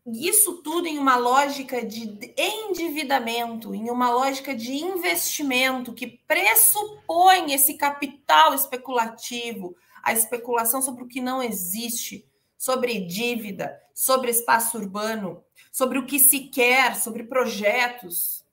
Isso 0.06 0.62
tudo 0.64 0.88
em 0.88 0.98
uma 0.98 1.18
lógica 1.18 1.86
de 1.86 2.34
endividamento, 2.38 3.76
em 3.76 3.90
uma 3.90 4.10
lógica 4.10 4.56
de 4.56 4.74
investimento 4.74 5.94
que 5.94 6.08
pressupõe 6.08 7.54
esse 7.54 7.76
capital 7.76 8.54
especulativo, 8.54 9.76
a 10.02 10.14
especulação 10.14 10.82
sobre 10.82 11.04
o 11.04 11.08
que 11.08 11.22
não 11.22 11.44
existe, 11.44 12.26
sobre 12.62 13.00
dívida, 13.00 13.82
sobre 13.92 14.30
espaço 14.30 14.78
urbano, 14.78 15.44
sobre 15.72 15.98
o 15.98 16.06
que 16.06 16.20
se 16.20 16.42
quer, 16.42 16.96
sobre 16.96 17.24
projetos 17.24 18.46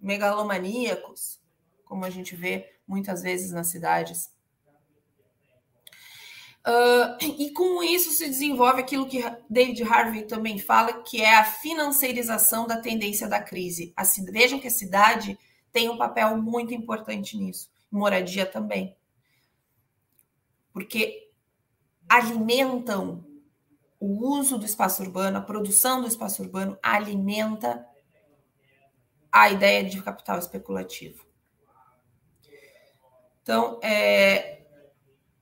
megalomaníacos, 0.00 1.40
como 1.84 2.04
a 2.04 2.10
gente 2.10 2.36
vê 2.36 2.72
muitas 2.86 3.20
vezes 3.20 3.50
nas 3.50 3.66
cidades. 3.66 4.30
Uh, 6.64 7.18
e 7.20 7.50
com 7.50 7.82
isso 7.82 8.12
se 8.12 8.28
desenvolve 8.28 8.80
aquilo 8.80 9.08
que 9.08 9.20
David 9.50 9.82
Harvey 9.82 10.22
também 10.22 10.60
fala, 10.60 11.02
que 11.02 11.20
é 11.20 11.34
a 11.34 11.44
financiarização 11.44 12.64
da 12.64 12.80
tendência 12.80 13.26
da 13.26 13.42
crise. 13.42 13.92
A, 13.96 14.04
vejam 14.30 14.60
que 14.60 14.68
a 14.68 14.70
cidade 14.70 15.36
tem 15.72 15.90
um 15.90 15.98
papel 15.98 16.36
muito 16.36 16.72
importante 16.72 17.36
nisso, 17.36 17.68
moradia 17.90 18.46
também. 18.46 18.96
Porque 20.72 21.28
alimentam 22.08 23.31
o 24.04 24.36
uso 24.36 24.58
do 24.58 24.66
espaço 24.66 25.00
urbano, 25.00 25.38
a 25.38 25.40
produção 25.40 26.00
do 26.00 26.08
espaço 26.08 26.42
urbano 26.42 26.76
alimenta 26.82 27.86
a 29.30 29.48
ideia 29.48 29.84
de 29.84 30.02
capital 30.02 30.40
especulativo. 30.40 31.24
Então, 33.40 33.78
é, 33.80 34.64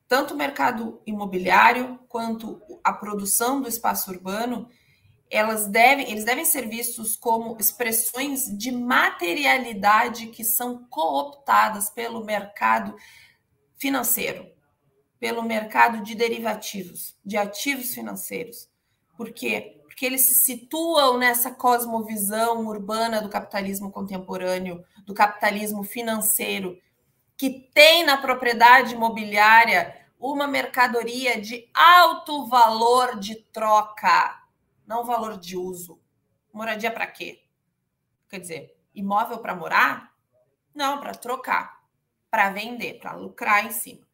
tanto 0.07 0.35
o 0.35 0.37
mercado 0.37 1.01
imobiliário 1.07 1.99
quanto 2.07 2.61
a 2.85 2.93
produção 2.93 3.63
do 3.63 3.69
espaço 3.69 4.11
urbano, 4.11 4.69
elas 5.31 5.67
devem, 5.67 6.11
eles 6.11 6.27
devem 6.27 6.45
ser 6.45 6.69
vistos 6.69 7.17
como 7.17 7.57
expressões 7.59 8.45
de 8.59 8.71
materialidade 8.71 10.27
que 10.27 10.45
são 10.45 10.85
cooptadas 10.91 11.89
pelo 11.89 12.27
mercado 12.27 12.95
financeiro, 13.79 14.53
pelo 15.21 15.43
mercado 15.43 16.03
de 16.03 16.15
derivativos, 16.15 17.15
de 17.23 17.37
ativos 17.37 17.95
financeiros. 17.95 18.71
Por 19.17 19.31
quê? 19.33 19.83
Porque 19.83 20.07
eles 20.07 20.23
se 20.23 20.35
situam 20.35 21.19
nessa 21.19 21.51
cosmovisão 21.51 22.67
urbana 22.67 23.21
do 23.21 23.29
capitalismo 23.29 23.93
contemporâneo, 23.93 24.83
do 25.05 25.13
capitalismo 25.13 25.85
financeiro, 25.85 26.81
que 27.37 27.51
tem 27.75 28.03
na 28.03 28.17
propriedade 28.17 28.95
imobiliária 28.95 29.95
uma 30.19 30.47
mercadoria 30.47 31.39
de 31.39 31.69
alto 31.75 32.47
valor 32.47 33.19
de 33.19 33.35
troca, 33.35 34.43
não 34.87 35.05
valor 35.05 35.39
de 35.39 35.57
uso. 35.57 36.01
Moradia 36.51 36.91
para 36.91 37.07
quê? 37.07 37.43
Quer 38.29 38.41
dizer, 38.41 38.77
imóvel 38.95 39.39
para 39.39 39.55
morar? 39.55 40.15
Não, 40.75 40.99
para 40.99 41.13
trocar, 41.15 41.83
para 42.31 42.51
vender, 42.51 42.95
para 43.01 43.13
lucrar 43.13 43.67
em 43.67 43.71
cima. 43.71 44.10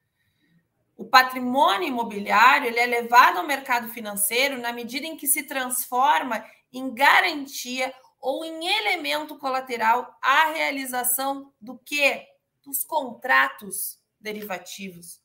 O 0.97 1.05
patrimônio 1.05 1.89
imobiliário 1.89 2.69
ele 2.69 2.81
é 2.81 2.87
levado 2.87 3.39
ao 3.39 3.47
mercado 3.47 3.89
financeiro 3.89 4.59
na 4.59 4.73
medida 4.73 5.07
em 5.07 5.17
que 5.17 5.27
se 5.27 5.43
transforma 5.43 6.45
em 6.73 6.93
garantia 6.93 7.95
ou 8.21 8.45
em 8.45 8.67
elemento 8.67 9.39
colateral 9.39 10.17
à 10.23 10.47
realização 10.47 11.53
do 11.61 11.79
que? 11.79 12.27
Dos 12.65 12.83
contratos 12.83 14.01
derivativos 14.19 15.21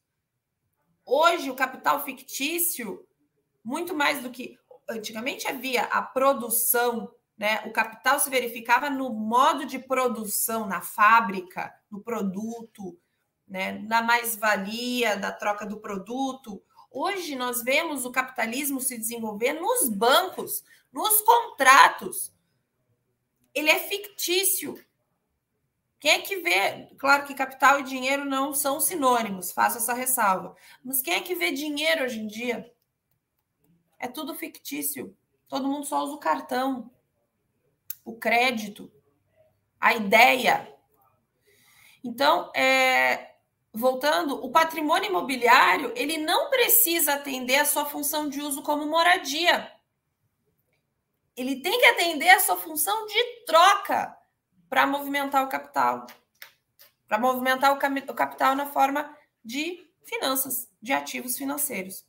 Hoje, 1.05 1.49
o 1.49 1.55
capital 1.55 2.03
fictício, 2.05 3.05
muito 3.63 3.93
mais 3.93 4.22
do 4.22 4.30
que 4.30 4.57
antigamente 4.89 5.47
havia 5.47 5.84
a 5.84 6.01
produção, 6.01 7.11
né? 7.38 7.61
O 7.65 7.72
capital 7.72 8.19
se 8.19 8.30
verificava 8.30 8.89
no 8.89 9.09
modo 9.09 9.65
de 9.65 9.80
produção, 9.80 10.67
na 10.67 10.82
fábrica, 10.82 11.74
no 11.89 12.01
produto, 12.01 12.97
né? 13.52 13.74
na 13.74 14.02
mais-valia 14.02 15.18
da 15.18 15.30
troca 15.30 15.66
do 15.66 15.78
produto. 15.78 16.64
Hoje 16.89 17.36
nós 17.36 17.62
vemos 17.62 18.06
o 18.06 18.12
capitalismo 18.12 18.80
se 18.80 18.97
desenvolver 18.97 19.52
nos 19.52 19.89
bancos, 19.89 20.64
nos 20.91 21.20
contratos. 21.20 22.34
Ele 23.54 23.70
é 23.70 23.78
fictício. 23.78 24.82
Quem 25.99 26.12
é 26.12 26.20
que 26.22 26.38
vê? 26.38 26.88
Claro 26.97 27.28
que 27.28 27.36
capital 27.36 27.82
e 27.82 27.84
dinheiro 27.84 28.24
não 28.24 28.54
são 28.54 28.80
sinônimos, 28.80 29.52
faço 29.52 29.78
essa 29.78 29.93
ressalva. 29.93 30.56
Mas 30.84 31.02
quem 31.02 31.16
é 31.16 31.22
que 31.22 31.36
vê 31.36 31.52
dinheiro 31.52 32.06
hoje 32.06 32.22
em 32.22 32.28
dia? 32.28 32.74
É 33.99 34.08
tudo 34.08 34.34
fictício. 34.34 35.16
Todo 35.49 35.68
mundo 35.68 35.86
só 35.86 36.02
usa 36.02 36.14
o 36.14 36.20
cartão, 36.20 36.89
o 38.06 38.16
crédito, 38.16 38.89
a 39.78 39.93
ideia. 39.93 40.74
Então, 42.02 42.49
é, 42.56 43.31
voltando, 43.74 44.43
o 44.43 44.51
patrimônio 44.51 45.09
imobiliário 45.09 45.93
ele 45.95 46.17
não 46.17 46.49
precisa 46.49 47.13
atender 47.13 47.57
a 47.57 47.65
sua 47.65 47.86
função 47.86 48.28
de 48.28 48.41
uso 48.41 48.61
como 48.61 48.86
moradia. 48.86 49.72
Ele 51.36 51.61
tem 51.61 51.80
que 51.80 51.86
atender 51.86 52.30
a 52.30 52.39
sua 52.39 52.57
função 52.57 53.05
de 53.05 53.24
troca 53.45 54.17
para 54.69 54.86
movimentar 54.86 55.43
o 55.43 55.49
capital, 55.49 56.05
para 57.07 57.17
movimentar 57.17 57.72
o, 57.72 57.76
o 57.76 58.15
capital 58.15 58.55
na 58.55 58.65
forma 58.67 59.17
de 59.43 59.89
finanças, 60.03 60.69
de 60.82 60.93
ativos 60.93 61.38
financeiros. 61.38 62.05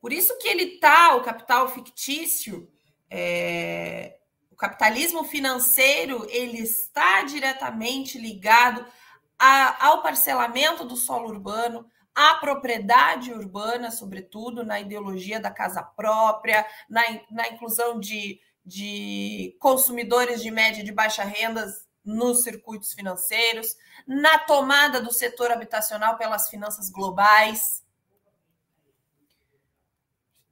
Por 0.00 0.12
isso 0.12 0.36
que 0.38 0.48
ele 0.48 0.78
tá, 0.78 1.14
o 1.14 1.22
capital 1.22 1.68
fictício, 1.68 2.68
é, 3.08 4.18
capitalismo 4.62 5.24
financeiro, 5.24 6.24
ele 6.30 6.60
está 6.60 7.24
diretamente 7.24 8.16
ligado 8.16 8.86
a, 9.36 9.88
ao 9.88 10.02
parcelamento 10.02 10.84
do 10.84 10.94
solo 10.94 11.30
urbano, 11.30 11.84
à 12.14 12.36
propriedade 12.36 13.32
urbana, 13.32 13.90
sobretudo 13.90 14.64
na 14.64 14.78
ideologia 14.78 15.40
da 15.40 15.50
casa 15.50 15.82
própria, 15.82 16.64
na, 16.88 17.02
na 17.28 17.48
inclusão 17.48 17.98
de, 17.98 18.38
de 18.64 19.56
consumidores 19.58 20.40
de 20.40 20.50
média 20.52 20.80
e 20.80 20.84
de 20.84 20.92
baixa 20.92 21.24
rendas 21.24 21.84
nos 22.04 22.44
circuitos 22.44 22.92
financeiros, 22.92 23.74
na 24.06 24.38
tomada 24.38 25.02
do 25.02 25.12
setor 25.12 25.50
habitacional 25.50 26.16
pelas 26.16 26.48
finanças 26.48 26.88
globais. 26.88 27.82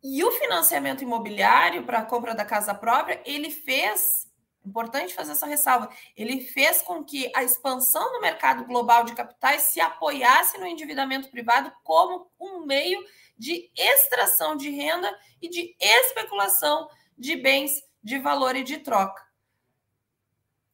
E 0.03 0.25
o 0.25 0.33
financiamento 0.33 1.03
imobiliário 1.03 1.85
para 1.85 1.99
a 1.99 2.05
compra 2.05 2.35
da 2.35 2.45
casa 2.45 2.75
própria, 2.75 3.21
ele 3.25 3.51
fez, 3.51 4.27
importante 4.65 5.15
fazer 5.15 5.33
essa 5.33 5.47
ressalva, 5.47 5.91
ele 6.17 6.41
fez 6.41 6.81
com 6.81 7.05
que 7.05 7.31
a 7.35 7.43
expansão 7.43 8.13
do 8.13 8.21
mercado 8.21 8.65
global 8.65 9.05
de 9.05 9.15
capitais 9.15 9.63
se 9.63 9.81
apoiasse 9.81 10.57
no 10.59 10.67
endividamento 10.67 11.31
privado 11.31 11.71
como 11.85 12.31
um 12.41 12.65
meio 12.65 13.05
de 13.37 13.71
extração 13.77 14.57
de 14.57 14.71
renda 14.71 15.15
e 15.41 15.49
de 15.49 15.77
especulação 15.79 16.89
de 17.17 17.37
bens 17.37 17.83
de 18.03 18.19
valor 18.19 18.57
e 18.57 18.63
de 18.63 18.79
troca. 18.79 19.30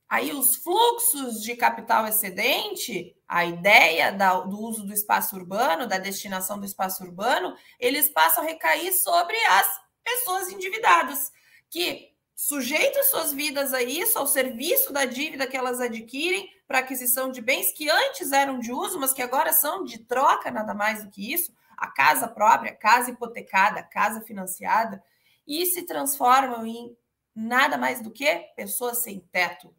Aí 0.08 0.32
os 0.32 0.56
fluxos 0.56 1.42
de 1.42 1.56
capital 1.56 2.06
excedente, 2.06 3.16
a 3.26 3.44
ideia 3.44 4.12
da, 4.12 4.40
do 4.40 4.60
uso 4.60 4.86
do 4.86 4.92
espaço 4.92 5.34
urbano, 5.34 5.86
da 5.86 5.98
destinação 5.98 6.58
do 6.58 6.64
espaço 6.64 7.02
urbano, 7.02 7.56
eles 7.78 8.08
passam 8.08 8.44
a 8.44 8.46
recair 8.46 8.92
sobre 8.92 9.36
as 9.46 9.68
pessoas 10.04 10.48
endividadas, 10.48 11.32
que 11.68 12.12
sujeitam 12.36 13.02
suas 13.04 13.32
vidas 13.32 13.74
a 13.74 13.82
isso, 13.82 14.16
ao 14.16 14.26
serviço 14.26 14.92
da 14.92 15.06
dívida 15.06 15.46
que 15.46 15.56
elas 15.56 15.80
adquirem 15.80 16.48
para 16.68 16.78
aquisição 16.78 17.30
de 17.30 17.40
bens 17.40 17.72
que 17.72 17.90
antes 17.90 18.30
eram 18.30 18.60
de 18.60 18.70
uso, 18.70 19.00
mas 19.00 19.12
que 19.12 19.22
agora 19.22 19.52
são 19.52 19.82
de 19.82 19.98
troca, 19.98 20.50
nada 20.50 20.74
mais 20.74 21.02
do 21.02 21.10
que 21.10 21.32
isso, 21.32 21.52
a 21.76 21.88
casa 21.88 22.28
própria, 22.28 22.74
casa 22.74 23.10
hipotecada, 23.10 23.82
casa 23.82 24.20
financiada, 24.20 25.02
e 25.46 25.66
se 25.66 25.82
transformam 25.82 26.64
em 26.64 26.96
nada 27.34 27.76
mais 27.76 28.00
do 28.00 28.10
que 28.10 28.34
pessoas 28.54 28.98
sem 28.98 29.20
teto, 29.32 29.74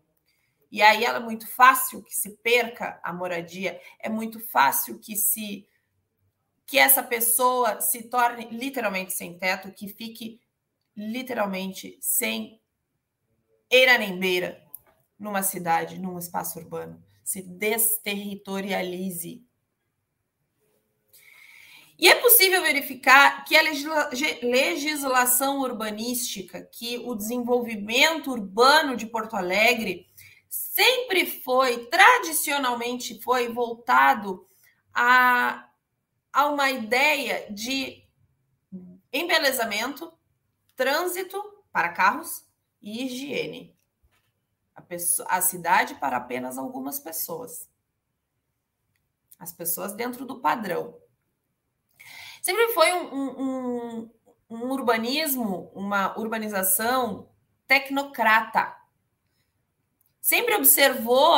e 0.72 0.82
aí 0.82 1.06
é 1.06 1.20
muito 1.20 1.48
fácil 1.48 2.04
que 2.04 2.16
se 2.16 2.32
perca 2.38 3.00
a 3.04 3.14
moradia, 3.14 3.80
é 4.00 4.10
muito 4.10 4.40
fácil 4.40 5.00
que 5.00 5.16
se 5.16 5.68
que 6.66 6.78
essa 6.78 7.02
pessoa 7.02 7.80
se 7.80 8.04
torne 8.04 8.50
literalmente 8.52 9.14
sem 9.14 9.38
teto, 9.38 9.72
que 9.72 9.88
fique 9.88 10.42
literalmente 10.96 11.98
sem 12.02 12.62
eira 13.70 13.98
nem 13.98 14.20
beira 14.20 14.62
numa 15.18 15.42
cidade, 15.42 15.98
num 15.98 16.20
espaço 16.20 16.60
urbano, 16.60 17.02
se 17.24 17.42
desterritorialize. 17.42 19.48
E 22.00 22.08
é 22.08 22.16
possível 22.16 22.62
verificar 22.62 23.44
que 23.44 23.56
a 23.56 23.64
legislação 24.44 25.62
urbanística, 25.62 26.62
que 26.62 27.00
o 27.00 27.16
desenvolvimento 27.16 28.30
urbano 28.30 28.96
de 28.96 29.08
Porto 29.08 29.36
Alegre 29.36 30.07
sempre 30.50 31.26
foi, 31.26 31.86
tradicionalmente 31.88 33.22
foi 33.22 33.52
voltado 33.52 34.48
a, 34.94 35.70
a 36.32 36.46
uma 36.48 36.70
ideia 36.70 37.52
de 37.52 38.06
embelezamento, 39.12 40.12
trânsito 40.76 41.42
para 41.72 41.90
carros 41.90 42.46
e 42.82 43.06
higiene. 43.06 43.76
A, 44.76 44.82
pessoa, 44.82 45.28
a 45.30 45.42
cidade 45.42 45.96
para 45.96 46.18
apenas 46.18 46.58
algumas 46.58 47.00
pessoas. 47.00 47.70
As 49.40 49.52
pessoas 49.52 49.94
dentro 49.94 50.26
do 50.26 50.40
padrão. 50.40 50.98
Sempre 52.42 52.70
foi 52.70 52.94
um, 52.94 53.42
um, 53.42 54.12
um 54.50 54.72
urbanismo, 54.72 55.72
uma 55.74 56.18
urbanização 56.18 57.30
tecnocrata 57.68 58.76
sempre 60.28 60.56
observou 60.56 61.34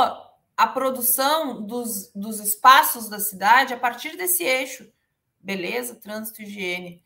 a 0.58 0.66
produção 0.66 1.62
dos, 1.62 2.12
dos 2.12 2.40
espaços 2.40 3.08
da 3.08 3.20
cidade 3.20 3.72
a 3.72 3.78
partir 3.78 4.18
desse 4.18 4.44
eixo. 4.44 4.92
Beleza, 5.40 5.94
trânsito 5.94 6.42
e 6.42 6.46
higiene. 6.46 7.04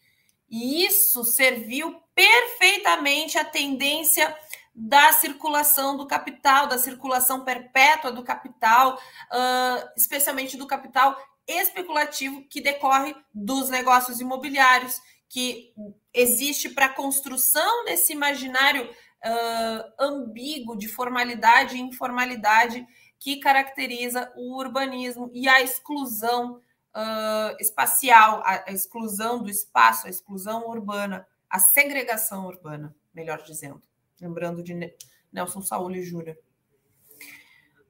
E 0.50 0.86
isso 0.86 1.26
serviu 1.26 2.02
perfeitamente 2.16 3.38
à 3.38 3.44
tendência 3.44 4.34
da 4.74 5.12
circulação 5.12 5.98
do 5.98 6.08
capital, 6.08 6.68
da 6.68 6.78
circulação 6.78 7.44
perpétua 7.44 8.14
do 8.14 8.24
capital, 8.24 8.96
uh, 8.96 9.90
especialmente 9.98 10.56
do 10.56 10.66
capital 10.66 11.22
especulativo 11.46 12.48
que 12.48 12.62
decorre 12.62 13.14
dos 13.34 13.70
negócios 13.70 14.22
imobiliários, 14.22 15.02
que 15.28 15.74
existe 16.14 16.70
para 16.70 16.86
a 16.86 16.94
construção 16.94 17.84
desse 17.84 18.14
imaginário 18.14 18.90
uh, 19.26 19.94
ambíguo 20.00 20.78
de 20.78 20.88
formalidade 20.88 21.76
e 21.76 21.82
informalidade 21.82 22.86
que 23.20 23.38
caracteriza 23.38 24.32
o 24.36 24.58
urbanismo 24.58 25.32
e 25.34 25.48
a 25.48 25.62
exclusão 25.62 26.56
uh, 26.96 27.56
espacial, 27.60 28.42
a, 28.46 28.70
a 28.70 28.72
exclusão 28.72 29.42
do 29.42 29.50
espaço, 29.50 30.08
a 30.08 30.10
exclusão 30.10 30.68
urbana, 30.68 31.26
a 31.50 31.60
segregação 31.60 32.46
urbana, 32.46 32.96
melhor 33.14 33.42
dizendo. 33.42 33.82
Lembrando 34.20 34.62
de 34.62 34.94
Nelson 35.32 35.62
Saúl 35.62 35.94
Júnior. 36.02 36.38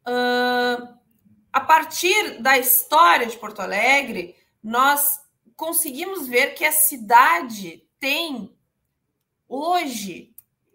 Uh, 0.08 0.98
a 1.52 1.62
partir 1.62 2.42
da 2.42 2.58
história 2.58 3.26
de 3.26 3.38
Porto 3.38 3.62
Alegre, 3.62 4.36
nós 4.62 5.20
conseguimos 5.56 6.28
ver 6.28 6.56
que 6.56 6.66
a 6.66 6.72
cidade 6.72 7.88
tem 8.00 8.56
hoje 9.48 10.33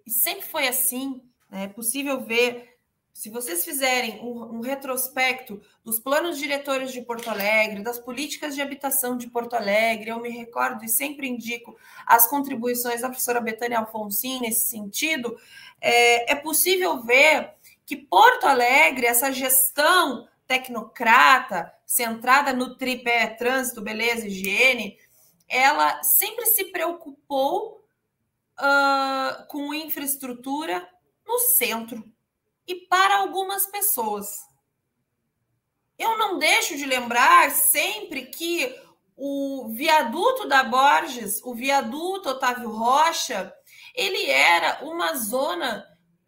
sempre 0.09 0.47
foi 0.47 0.67
assim. 0.67 1.23
Né? 1.51 1.65
É 1.65 1.69
possível 1.69 2.21
ver, 2.21 2.79
se 3.13 3.31
vocês 3.31 3.65
fizerem 3.65 4.21
um, 4.21 4.57
um 4.57 4.61
retrospecto 4.61 5.61
dos 5.85 5.99
planos 5.99 6.39
diretores 6.39 6.93
de 6.93 7.03
Porto 7.03 7.29
Alegre, 7.29 7.83
das 7.83 7.99
políticas 7.99 8.55
de 8.55 8.63
habitação 8.63 9.17
de 9.17 9.29
Porto 9.29 9.55
Alegre, 9.55 10.11
eu 10.11 10.21
me 10.21 10.29
recordo 10.29 10.85
e 10.85 10.89
sempre 10.89 11.29
indico 11.29 11.77
as 12.07 12.29
contribuições 12.29 13.01
da 13.01 13.09
professora 13.09 13.41
Betânia 13.41 13.79
Alfonsin 13.79 14.41
nesse 14.41 14.69
sentido, 14.69 15.37
é, 15.81 16.33
é 16.33 16.35
possível 16.35 17.03
ver 17.03 17.55
que 17.85 17.97
Porto 17.97 18.45
Alegre, 18.45 19.07
essa 19.07 19.33
gestão 19.33 20.29
tecnocrata, 20.47 21.73
centrada 21.87 22.53
no 22.53 22.77
tripé 22.77 23.27
trânsito, 23.29 23.81
beleza, 23.81 24.27
higiene, 24.27 24.99
ela 25.49 26.03
sempre 26.03 26.47
se 26.47 26.67
preocupou 26.67 27.78
uh, 28.61 29.47
com 29.49 29.73
infraestrutura 29.73 30.89
no 31.27 31.39
centro 31.39 32.05
e 32.67 32.75
para 32.87 33.19
algumas 33.19 33.67
pessoas. 33.67 34.47
Eu 35.99 36.17
não 36.17 36.39
deixo 36.39 36.77
de 36.77 36.85
lembrar 36.85 37.51
sempre 37.51 38.27
que 38.27 38.75
o 39.17 39.73
viaduto 39.75 40.47
da 40.47 40.63
Borges, 40.63 41.43
o 41.43 41.55
viaduto 41.55 42.29
Otávio 42.29 42.71
Rocha, 42.71 43.53
ele 43.95 44.31
era 44.31 44.85
uma 44.85 45.17
zona 45.17 45.85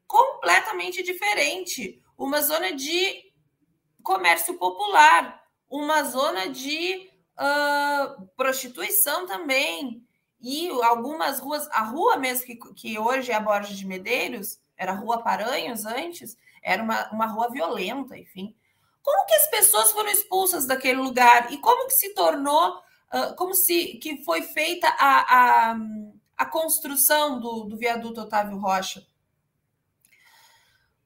completamente 0.09 1.05
diferente, 1.05 2.03
uma 2.18 2.43
zona 2.43 2.72
de 2.72 3.31
comércio 4.03 4.59
popular, 4.59 5.41
uma 5.68 6.03
zona 6.03 6.49
de 6.49 7.09
uh, 7.39 8.26
prostituição 8.37 9.24
também, 9.24 10.05
e 10.41 10.68
algumas 10.82 11.38
ruas, 11.38 11.68
a 11.70 11.82
rua 11.82 12.16
mesmo 12.16 12.47
que, 12.47 12.57
que 12.74 12.99
hoje 12.99 13.30
é 13.30 13.34
a 13.34 13.41
Borges 13.41 13.76
de 13.76 13.86
Medeiros, 13.86 14.59
era 14.76 14.93
a 14.93 14.95
Rua 14.95 15.22
Paranhos 15.22 15.84
antes, 15.84 16.36
era 16.62 16.82
uma, 16.82 17.11
uma 17.11 17.26
rua 17.26 17.51
violenta, 17.51 18.16
enfim. 18.16 18.57
Como 19.03 19.26
que 19.26 19.34
as 19.34 19.47
pessoas 19.49 19.93
foram 19.93 20.11
expulsas 20.11 20.66
daquele 20.66 21.01
lugar 21.01 21.53
e 21.53 21.59
como 21.59 21.86
que 21.86 21.95
se 21.95 22.14
tornou, 22.14 22.78
uh, 23.12 23.34
como 23.36 23.55
se 23.55 23.99
que 23.99 24.24
foi 24.24 24.43
feita 24.43 24.88
a, 24.99 25.70
a, 25.70 25.76
a 26.38 26.47
construção 26.47 27.38
do, 27.38 27.64
do 27.64 27.76
viaduto 27.76 28.22
Otávio 28.22 28.59
Rocha? 28.59 29.07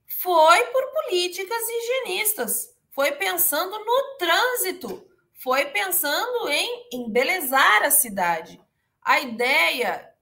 Foi 0.07 0.65
por 0.67 0.83
políticas 0.93 1.63
higienistas, 1.69 2.75
foi 2.93 3.13
pensando 3.13 3.79
no 3.79 4.17
trânsito, 4.19 5.05
foi 5.35 5.67
pensando 5.67 6.49
em 6.49 6.89
embelezar 6.93 7.83
a 7.83 7.91
cidade. 7.91 8.64
A 9.05 9.21
ideia 9.21 10.15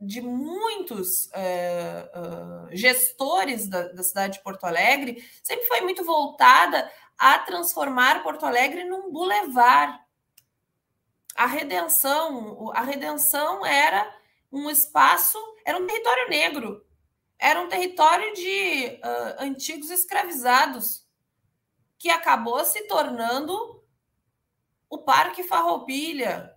de 0.00 0.20
muitos 0.20 1.30
é, 1.32 2.10
uh, 2.14 2.76
gestores 2.76 3.68
da, 3.68 3.88
da, 3.88 4.02
cidade 4.02 4.38
de 4.38 4.42
Porto 4.42 4.64
Alegre 4.64 5.22
sempre 5.42 5.66
foi 5.66 5.80
muito 5.82 6.04
voltada 6.04 6.90
a 7.18 7.38
transformar 7.40 8.22
Porto 8.22 8.44
Alegre 8.44 8.84
num 8.84 9.12
bulevar. 9.12 10.02
A 11.34 11.46
redenção, 11.46 12.70
a 12.74 12.82
redenção 12.82 13.66
era 13.66 14.14
um 14.50 14.70
espaço, 14.70 15.38
era 15.64 15.76
um 15.76 15.86
território 15.86 16.28
negro, 16.28 16.86
era 17.38 17.60
um 17.60 17.68
território 17.68 18.32
de 18.34 19.00
uh, 19.02 19.42
antigos 19.42 19.90
escravizados, 19.90 21.04
que 21.98 22.08
acabou 22.08 22.64
se 22.64 22.86
tornando 22.86 23.82
o 24.88 24.98
Parque 24.98 25.42
Farroupilha, 25.42 26.53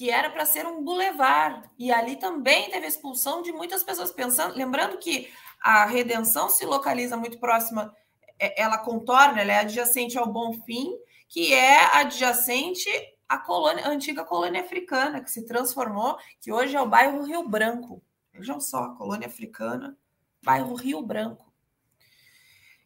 que 0.00 0.08
era 0.08 0.30
para 0.30 0.46
ser 0.46 0.66
um 0.66 0.82
bulevar. 0.82 1.70
E 1.78 1.92
ali 1.92 2.16
também 2.16 2.70
teve 2.70 2.86
expulsão 2.86 3.42
de 3.42 3.52
muitas 3.52 3.84
pessoas, 3.84 4.10
pensando, 4.10 4.56
lembrando 4.56 4.96
que 4.96 5.28
a 5.60 5.84
redenção 5.84 6.48
se 6.48 6.64
localiza 6.64 7.18
muito 7.18 7.38
próxima, 7.38 7.94
é, 8.38 8.62
ela 8.62 8.78
contorna, 8.78 9.42
ela 9.42 9.52
é 9.52 9.58
adjacente 9.58 10.16
ao 10.16 10.26
Bonfim, 10.26 10.90
que 11.28 11.52
é 11.52 11.84
adjacente 11.96 12.88
à 13.28 13.36
colônia, 13.36 13.84
à 13.84 13.90
antiga 13.90 14.24
colônia 14.24 14.62
africana, 14.62 15.20
que 15.20 15.30
se 15.30 15.44
transformou, 15.44 16.16
que 16.40 16.50
hoje 16.50 16.74
é 16.74 16.80
o 16.80 16.88
bairro 16.88 17.22
Rio 17.22 17.46
Branco. 17.46 18.02
Vejam 18.32 18.58
só, 18.58 18.94
colônia 18.94 19.28
africana, 19.28 19.98
bairro 20.42 20.74
Rio 20.76 21.02
Branco. 21.02 21.52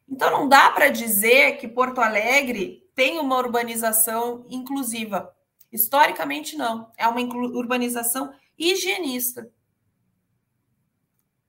Então 0.08 0.32
não 0.32 0.48
dá 0.48 0.68
para 0.72 0.88
dizer 0.88 1.58
que 1.58 1.68
Porto 1.68 2.00
Alegre 2.00 2.90
tem 2.92 3.20
uma 3.20 3.38
urbanização 3.38 4.44
inclusiva. 4.50 5.32
Historicamente, 5.74 6.56
não. 6.56 6.92
É 6.96 7.08
uma 7.08 7.20
urbanização 7.20 8.32
higienista. 8.56 9.52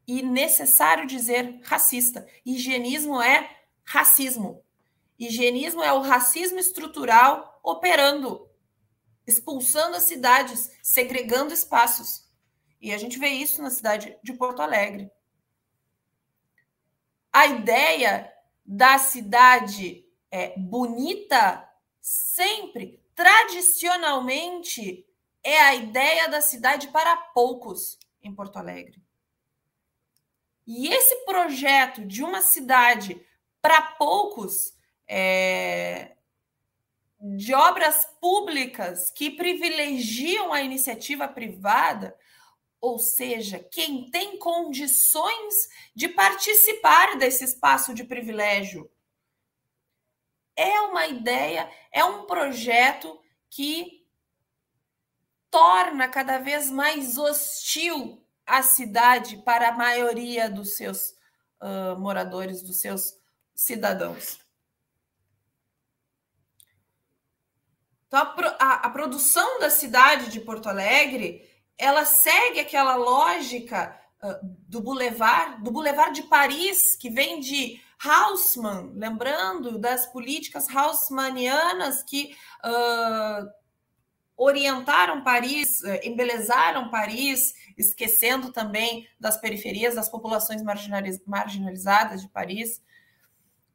E 0.08 0.24
necessário 0.24 1.06
dizer 1.06 1.60
racista. 1.62 2.28
Higienismo 2.44 3.22
é 3.22 3.48
racismo. 3.84 4.66
Higienismo 5.20 5.84
é 5.84 5.94
o 5.94 6.02
racismo 6.02 6.58
estrutural 6.58 7.60
operando, 7.64 8.50
expulsando 9.28 9.96
as 9.96 10.04
cidades, 10.04 10.72
segregando 10.82 11.54
espaços. 11.54 12.28
E 12.82 12.92
a 12.92 12.98
gente 12.98 13.20
vê 13.20 13.30
isso 13.30 13.62
na 13.62 13.70
cidade 13.70 14.18
de 14.24 14.34
Porto 14.34 14.60
Alegre. 14.60 15.12
A 17.32 17.46
ideia 17.46 18.34
da 18.66 18.98
cidade 18.98 20.04
é, 20.32 20.58
bonita 20.58 21.64
sempre 22.02 23.05
tradicionalmente 23.16 25.06
é 25.44 25.60
a 25.62 25.74
ideia 25.74 26.28
da 26.28 26.42
cidade 26.42 26.90
para 26.90 27.16
poucos 27.16 27.98
em 28.22 28.34
Porto 28.34 28.58
Alegre. 28.58 29.02
E 30.68 30.88
esse 30.88 31.16
projeto 31.26 32.04
de 32.06 32.24
uma 32.24 32.42
cidade 32.42 33.24
para 33.62 33.82
poucos, 33.82 34.76
é, 35.08 36.16
de 37.20 37.54
obras 37.54 38.06
públicas 38.20 39.12
que 39.12 39.32
privilegiam 39.32 40.52
a 40.52 40.62
iniciativa 40.62 41.28
privada, 41.28 42.16
ou 42.82 43.00
seja, 43.00 43.60
quem 43.60 44.10
tem 44.10 44.38
condições 44.38 45.70
de 45.96 46.08
participar 46.10 47.18
desse 47.18 47.44
espaço 47.44 47.94
de 47.94 48.04
privilégio, 48.04 48.92
é 50.56 50.80
uma 50.82 51.08
ideia, 51.08 51.70
é 51.92 52.04
um 52.04 52.26
projeto 52.26 53.20
que 53.50 54.06
torna 55.52 56.08
cada 56.08 56.38
vez 56.38 56.70
mais 56.70 57.18
hostil 57.18 58.22
a 58.46 58.62
cidade 58.62 59.38
para 59.38 59.70
a 59.70 59.72
maioria 59.72 60.50
dos 60.50 60.76
seus 60.76 61.16
uh, 61.62 61.98
moradores, 61.98 62.62
dos 62.62 62.80
seus 62.80 63.18
cidadãos. 63.54 64.40
Então, 68.08 68.20
a, 68.20 68.56
a, 68.60 68.74
a, 68.86 68.90
produção 68.90 69.60
da 69.60 69.70
cidade 69.70 70.30
de 70.30 70.40
Porto 70.40 70.70
Alegre, 70.70 71.50
ela 71.78 72.06
segue 72.06 72.60
aquela 72.60 72.96
lógica 72.96 74.00
uh, 74.22 74.40
do 74.44 74.80
Boulevard, 74.80 75.64
do 75.64 75.72
Boulevard 75.72 76.14
de 76.22 76.28
Paris, 76.28 76.96
que 76.96 77.10
vem 77.10 77.40
de 77.40 77.82
Haussmann, 78.04 78.92
lembrando 78.96 79.78
das 79.78 80.06
políticas 80.08 80.68
haussmannianas 80.70 82.04
que 82.04 82.36
uh, 82.64 83.50
orientaram 84.38 85.24
Paris, 85.24 85.82
uh, 85.82 86.00
embelezaram 86.04 86.90
Paris, 86.90 87.54
esquecendo 87.78 88.52
também 88.52 89.08
das 89.20 89.38
periferias, 89.40 89.96
das 89.96 90.10
populações 90.10 90.62
marginaliz 90.62 91.22
marginalizadas 91.26 92.22
de 92.22 92.30
Paris. 92.30 92.82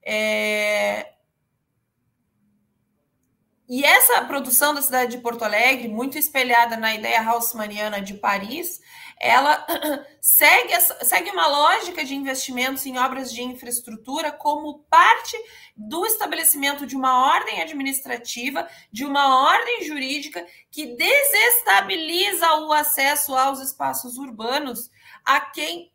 É... 0.03 1.14
E 3.68 3.85
essa 3.85 4.25
produção 4.25 4.75
da 4.75 4.83
cidade 4.83 5.12
de 5.12 5.23
Porto 5.23 5.45
Alegre, 5.45 5.87
muito 5.87 6.18
espelhada 6.18 6.77
na 6.77 6.93
ideia 6.93 7.23
haussmanniana 7.23 8.03
de 8.03 8.14
Paris, 8.14 8.81
ela 9.21 9.66
segue, 10.18 10.81
segue 11.05 11.31
uma 11.31 11.47
lógica 11.47 12.03
de 12.03 12.14
investimentos 12.14 12.87
em 12.87 12.99
obras 12.99 13.31
de 13.31 13.43
infraestrutura 13.43 14.33
como 14.33 14.79
parte 14.91 15.37
do 15.77 16.07
estabelecimento 16.07 16.87
de 16.87 16.97
uma 16.97 17.27
ordem 17.35 17.61
administrativa, 17.61 18.66
de 18.91 19.05
uma 19.05 19.45
ordem 19.53 19.85
jurídica 19.85 20.47
que 20.71 20.97
desestabiliza 20.97 22.55
o 22.61 22.73
acesso 22.73 23.37
aos 23.37 23.61
espaços 23.61 24.16
urbanos 24.16 24.91
a 25.23 25.39
quem 25.39 25.93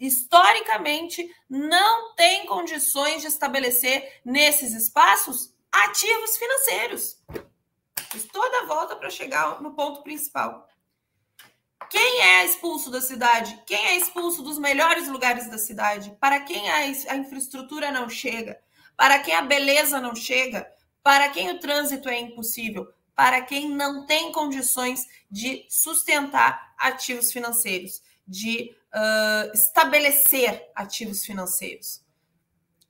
historicamente 0.00 1.30
não 1.48 2.14
tem 2.14 2.46
condições 2.46 3.20
de 3.20 3.28
estabelecer 3.28 4.20
nesses 4.24 4.72
espaços 4.72 5.54
ativos 5.70 6.36
financeiros. 6.38 7.22
Fiz 8.10 8.24
toda 8.26 8.60
a 8.60 8.66
volta 8.66 8.96
para 8.96 9.10
chegar 9.10 9.60
no 9.60 9.74
ponto 9.74 10.02
principal. 10.02 10.68
Quem 11.90 12.22
é 12.22 12.44
expulso 12.44 12.90
da 12.90 13.00
cidade? 13.00 13.60
Quem 13.66 13.86
é 13.86 13.96
expulso 13.96 14.42
dos 14.42 14.58
melhores 14.58 15.08
lugares 15.08 15.48
da 15.48 15.58
cidade? 15.58 16.16
Para 16.20 16.40
quem 16.40 16.68
a, 16.70 16.86
infraestrutura 17.16 17.90
não 17.90 18.08
chega? 18.08 18.60
Para 18.96 19.18
quem 19.18 19.34
a 19.34 19.42
beleza 19.42 20.00
não 20.00 20.14
chega? 20.14 20.68
Para 21.02 21.28
quem 21.28 21.50
o 21.50 21.60
trânsito 21.60 22.08
é 22.08 22.18
impossível? 22.18 22.88
Para 23.14 23.42
quem 23.42 23.68
não 23.68 24.06
tem 24.06 24.32
condições 24.32 25.06
de 25.30 25.64
sustentar 25.68 26.74
ativos 26.78 27.32
financeiros, 27.32 28.02
de 28.26 28.74
uh, 28.94 29.54
estabelecer 29.54 30.70
ativos 30.74 31.24
financeiros. 31.24 32.02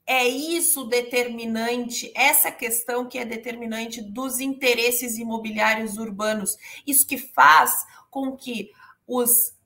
É 0.06 0.26
isso 0.26 0.84
determinante, 0.84 2.12
essa 2.14 2.52
questão 2.52 3.08
que 3.08 3.18
é 3.18 3.24
determinante 3.24 4.02
dos 4.02 4.38
interesses 4.38 5.16
imobiliários 5.16 5.96
urbanos. 5.96 6.56
Isso 6.86 7.06
que 7.06 7.16
faz 7.16 7.86
com 8.14 8.36
que 8.36 8.70
os, 9.04 9.58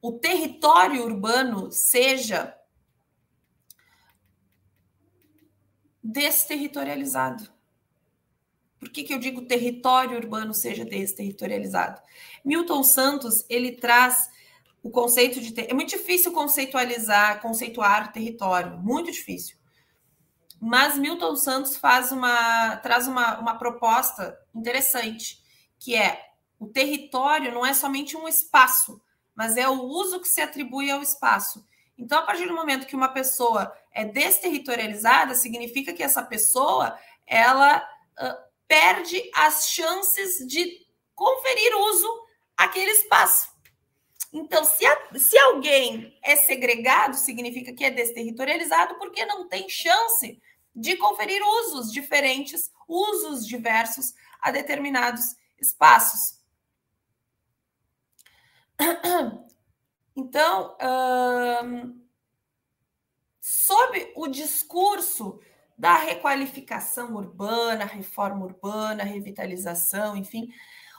o 0.00 0.14
território 0.14 1.04
urbano 1.04 1.70
seja 1.70 2.58
desterritorializado. 6.02 7.48
Por 8.80 8.90
que, 8.90 9.04
que 9.04 9.14
eu 9.14 9.20
digo 9.20 9.46
território 9.46 10.16
urbano 10.16 10.52
seja 10.52 10.84
desterritorializado? 10.84 12.02
Milton 12.44 12.82
Santos 12.82 13.44
ele 13.48 13.76
traz 13.76 14.28
o 14.82 14.90
conceito 14.90 15.40
de 15.40 15.52
ter... 15.52 15.70
é 15.70 15.74
muito 15.74 15.90
difícil 15.90 16.32
conceitualizar, 16.32 17.40
conceituar 17.40 18.12
território, 18.12 18.76
muito 18.78 19.12
difícil. 19.12 19.56
mas 20.60 20.98
Milton 20.98 21.36
Santos 21.36 21.76
faz 21.76 22.10
uma, 22.10 22.76
traz 22.78 23.06
uma, 23.06 23.38
uma 23.38 23.56
proposta 23.56 24.36
interessante, 24.52 25.40
que 25.78 25.94
é 25.94 26.31
o 26.62 26.68
território 26.68 27.50
não 27.50 27.66
é 27.66 27.74
somente 27.74 28.16
um 28.16 28.28
espaço, 28.28 29.02
mas 29.34 29.56
é 29.56 29.68
o 29.68 29.82
uso 29.82 30.20
que 30.20 30.28
se 30.28 30.40
atribui 30.40 30.92
ao 30.92 31.02
espaço. 31.02 31.66
Então, 31.98 32.20
a 32.20 32.22
partir 32.22 32.46
do 32.46 32.54
momento 32.54 32.86
que 32.86 32.94
uma 32.94 33.08
pessoa 33.08 33.76
é 33.92 34.04
desterritorializada, 34.04 35.34
significa 35.34 35.92
que 35.92 36.04
essa 36.04 36.22
pessoa 36.22 36.96
ela 37.26 37.78
uh, 37.78 38.52
perde 38.68 39.28
as 39.34 39.70
chances 39.70 40.46
de 40.46 40.86
conferir 41.16 41.76
uso 41.76 42.08
àquele 42.56 42.92
espaço. 42.92 43.48
Então, 44.32 44.64
se, 44.64 44.86
a, 44.86 45.18
se 45.18 45.36
alguém 45.38 46.16
é 46.22 46.36
segregado, 46.36 47.16
significa 47.16 47.72
que 47.72 47.84
é 47.84 47.90
desterritorializado, 47.90 48.94
porque 48.98 49.26
não 49.26 49.48
tem 49.48 49.68
chance 49.68 50.40
de 50.72 50.96
conferir 50.96 51.42
usos 51.42 51.90
diferentes, 51.90 52.70
usos 52.86 53.44
diversos 53.44 54.14
a 54.40 54.52
determinados 54.52 55.24
espaços. 55.60 56.40
Então, 60.14 60.76
hum, 61.64 62.02
sob 63.40 64.12
o 64.14 64.28
discurso 64.28 65.40
da 65.76 65.96
requalificação 65.96 67.14
urbana, 67.14 67.86
reforma 67.86 68.44
urbana, 68.44 69.04
revitalização, 69.04 70.14
enfim, 70.14 70.52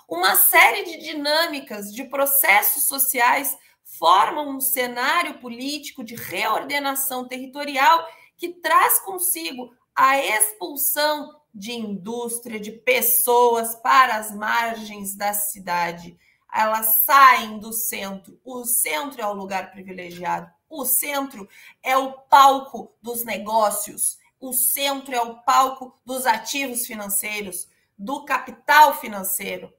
uma 0.07 0.36
série 0.36 0.84
de 0.84 0.97
dinâmicas, 0.97 1.93
de 1.93 2.03
processos 2.05 2.88
sociais 2.88 3.55
formam 3.84 4.49
um 4.49 4.59
cenário 4.59 5.39
político 5.39 6.03
de 6.03 6.15
reordenação 6.15 7.28
territorial 7.28 8.05
que 8.36 8.49
traz 8.49 8.99
consigo 8.99 9.74
a 9.95 10.17
expulsão 10.17 11.39
de 11.53 11.71
indústria, 11.71 12.59
de 12.59 12.71
pessoas 12.71 13.76
para 13.76 14.15
as 14.15 14.36
margens 14.36 15.15
da 15.15 15.34
cidade. 15.34 16.17
Elas 16.54 17.04
saem 17.04 17.58
do 17.58 17.74
centro. 17.74 18.39
O 18.43 18.66
centro 18.66 19.22
é 19.22 19.26
o 19.26 19.34
lugar 19.34 19.72
privilegiado. 19.72 20.51
O 20.70 20.86
centro 20.86 21.47
é 21.82 21.97
o 21.97 22.14
palco 22.14 22.95
dos 23.01 23.24
negócios. 23.24 24.18
O 24.39 24.54
centro 24.54 25.16
é 25.16 25.22
o 25.22 25.41
palco 25.41 25.97
dos 26.06 26.26
ativos 26.26 26.86
financeiros, 26.86 27.68
do 27.97 28.26
capital 28.26 28.99
financeiro. 28.99 29.74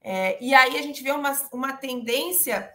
É, 0.00 0.42
e 0.42 0.54
aí 0.54 0.78
a 0.78 0.82
gente 0.82 1.02
vê 1.02 1.12
uma, 1.12 1.32
uma 1.52 1.72
tendência 1.74 2.74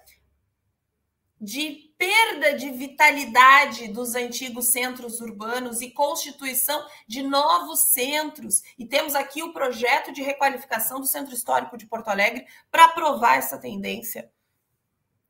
de 1.40 1.83
perda 1.98 2.58
de 2.58 2.70
vitalidade 2.72 3.88
dos 3.88 4.16
antigos 4.16 4.68
centros 4.68 5.20
urbanos 5.22 5.82
e 5.82 5.92
constituição 5.92 6.86
de 7.08 7.24
novos 7.24 7.92
centros. 7.92 8.62
E 8.78 8.86
temos 8.86 9.16
aqui 9.16 9.44
o 9.44 9.54
projeto 9.54 10.12
de 10.12 10.22
requalificação 10.22 11.00
do 11.00 11.06
Centro 11.06 11.34
Histórico 11.34 11.78
de 11.78 11.86
Porto 11.86 12.10
Alegre 12.10 12.46
para 12.72 12.90
provar 12.90 13.38
essa 13.38 13.58
tendência. 13.58 14.32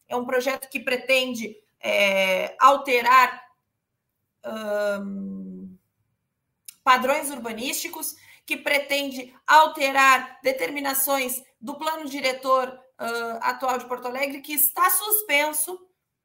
É 0.07 0.16
um 0.16 0.26
projeto 0.26 0.70
que 0.70 0.80
pretende 0.80 1.55
é, 1.80 2.55
alterar 2.59 3.43
padrões 6.84 7.30
urbanísticos, 7.32 8.16
que 8.45 8.57
pretende 8.57 9.34
alterar 9.47 10.39
determinações 10.43 11.41
do 11.59 11.76
plano 11.76 12.09
diretor 12.09 12.68
uh, 12.68 13.39
atual 13.41 13.78
de 13.78 13.86
Porto 13.86 14.07
Alegre, 14.07 14.41
que 14.41 14.53
está 14.53 14.89
suspenso, 14.89 15.80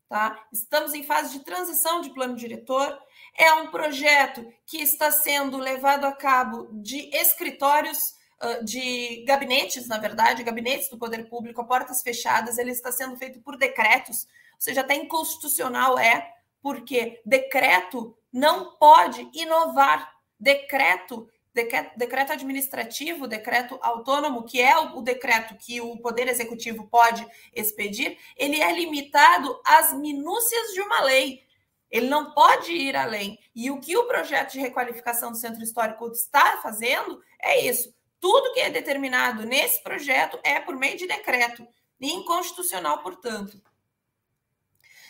tá? 0.09 0.43
Estamos 0.53 0.95
em 0.95 1.05
fase 1.05 1.39
de 1.39 1.45
transição 1.45 2.01
de 2.01 2.11
plano 2.11 2.35
diretor. 2.35 2.99
É 3.37 3.53
um 3.55 3.71
projeto 3.71 4.47
que 4.67 4.79
está 4.79 5.11
sendo 5.11 5.59
levado 5.59 6.05
a 6.05 6.13
cabo 6.13 6.69
de 6.73 7.15
escritórios, 7.15 8.15
uh, 8.43 8.65
de 8.65 9.25
gabinetes, 9.27 9.87
na 9.87 9.99
verdade, 9.99 10.43
gabinetes 10.43 10.89
do 10.89 10.99
poder 10.99 11.29
público 11.29 11.61
a 11.61 11.65
portas 11.65 12.03
fechadas. 12.03 12.59
Ele 12.59 12.71
está 12.71 12.91
sendo 12.91 13.17
feito 13.17 13.41
por 13.41 13.57
decretos, 13.57 14.25
ou 14.55 14.61
seja, 14.61 14.81
até 14.81 14.95
inconstitucional 14.95 15.99
é, 15.99 16.33
porque 16.63 17.21
decreto 17.25 18.17
não 18.33 18.77
pode 18.77 19.29
inovar. 19.35 20.17
Decreto 20.41 21.29
decreto 21.55 22.33
administrativo, 22.33 23.27
decreto 23.27 23.79
autônomo, 23.83 24.45
que 24.45 24.61
é 24.61 24.79
o 24.79 25.01
decreto 25.03 25.57
que 25.57 25.81
o 25.81 25.97
Poder 25.99 26.29
Executivo 26.29 26.87
pode 26.89 27.27
expedir, 27.55 28.19
ele 28.37 28.61
é 28.61 28.73
limitado 28.73 29.61
às 29.65 29.93
minúcias 29.93 30.73
de 30.73 30.81
uma 30.81 31.03
lei. 31.03 31.43
Ele 31.91 32.09
não 32.09 32.33
pode 32.33 32.73
ir 32.73 32.95
além. 32.95 33.39
E 33.55 33.71
o 33.71 33.81
que 33.81 33.97
o 33.97 34.07
projeto 34.07 34.53
de 34.53 34.61
requalificação 34.61 35.31
do 35.33 35.39
Centro 35.39 35.63
Histórico 35.63 36.07
está 36.13 36.59
fazendo 36.59 37.23
é 37.41 37.65
isso. 37.67 37.95
Tudo 38.21 38.53
que 38.53 38.61
é 38.61 38.71
determinado 38.71 39.45
nesse 39.47 39.83
projeto 39.83 40.39
é 40.45 40.61
por 40.61 40.77
meio 40.77 40.99
de 40.99 41.07
decreto, 41.07 41.67
inconstitucional, 42.01 43.03
portanto. 43.03 43.61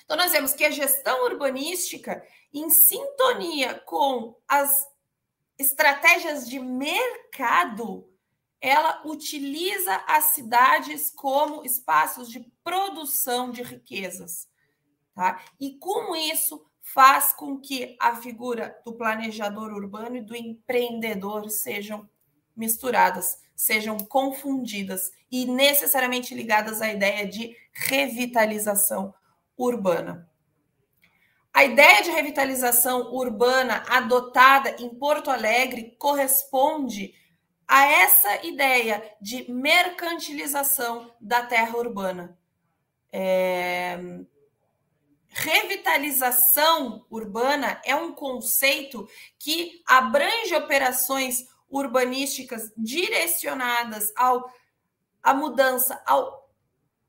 Então, 0.05 0.17
nós 0.17 0.33
vemos 0.33 0.53
que 0.53 0.65
a 0.65 0.71
gestão 0.71 1.25
urbanística, 1.25 2.25
em 2.55 2.71
sintonia 2.71 3.75
com 3.81 4.35
as 4.47 4.89
estratégias 5.59 6.49
de 6.49 6.59
mercado, 6.59 8.09
ela 8.61 9.03
utiliza 9.05 9.95
as 10.07 10.27
cidades 10.27 11.11
como 11.11 11.65
espaços 11.65 12.29
de 12.29 12.41
produção 12.63 13.51
de 13.51 13.63
riquezas. 13.63 14.49
Tá? 15.15 15.45
E 15.61 15.77
com 15.79 16.15
isso 16.15 16.65
faz 16.81 17.33
com 17.33 17.59
que 17.59 17.97
a 18.01 18.17
figura 18.17 18.81
do 18.85 18.95
planejador 18.95 19.73
urbano 19.73 20.17
e 20.17 20.23
do 20.23 20.35
empreendedor 20.35 21.51
sejam 21.51 22.09
misturadas, 22.57 23.41
sejam 23.55 23.99
confundidas 23.99 25.13
e 25.31 25.45
necessariamente 25.45 26.35
ligadas 26.35 26.81
à 26.81 26.93
ideia 26.93 27.27
de 27.27 27.55
revitalização 27.73 29.15
urbana. 29.57 30.29
A 31.59 31.65
ideia 31.65 32.05
de 32.05 32.13
revitalização 32.13 33.13
urbana 33.13 33.83
adotada 33.89 34.77
em 34.79 34.89
Porto 34.91 35.29
Alegre 35.29 35.97
corresponde 35.99 37.13
a 37.67 37.85
essa 37.85 38.47
ideia 38.47 39.03
de 39.21 39.51
mercantilização 39.51 41.13
da 41.21 41.43
terra 41.43 41.77
urbana. 41.77 42.39
É... 43.13 43.99
Revitalização 45.27 47.05
urbana 47.11 47.83
é 47.85 47.97
um 47.97 48.13
conceito 48.13 49.09
que 49.37 49.83
abrange 49.85 50.55
operações 50.55 51.45
urbanísticas 51.69 52.71
direcionadas 52.77 54.13
ao 54.15 54.49
à 55.21 55.35
mudança, 55.35 56.01
ao 56.07 56.38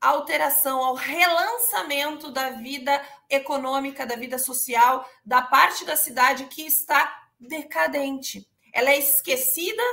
alteração, 0.01 0.83
ao 0.83 0.95
relançamento 0.95 2.31
da 2.31 2.51
vida 2.51 3.01
econômica, 3.29 4.05
da 4.05 4.15
vida 4.15 4.37
social, 4.37 5.07
da 5.25 5.41
parte 5.41 5.85
da 5.85 5.95
cidade 5.95 6.45
que 6.45 6.65
está 6.65 7.21
decadente. 7.39 8.47
Ela 8.73 8.91
é 8.91 8.97
esquecida 8.97 9.83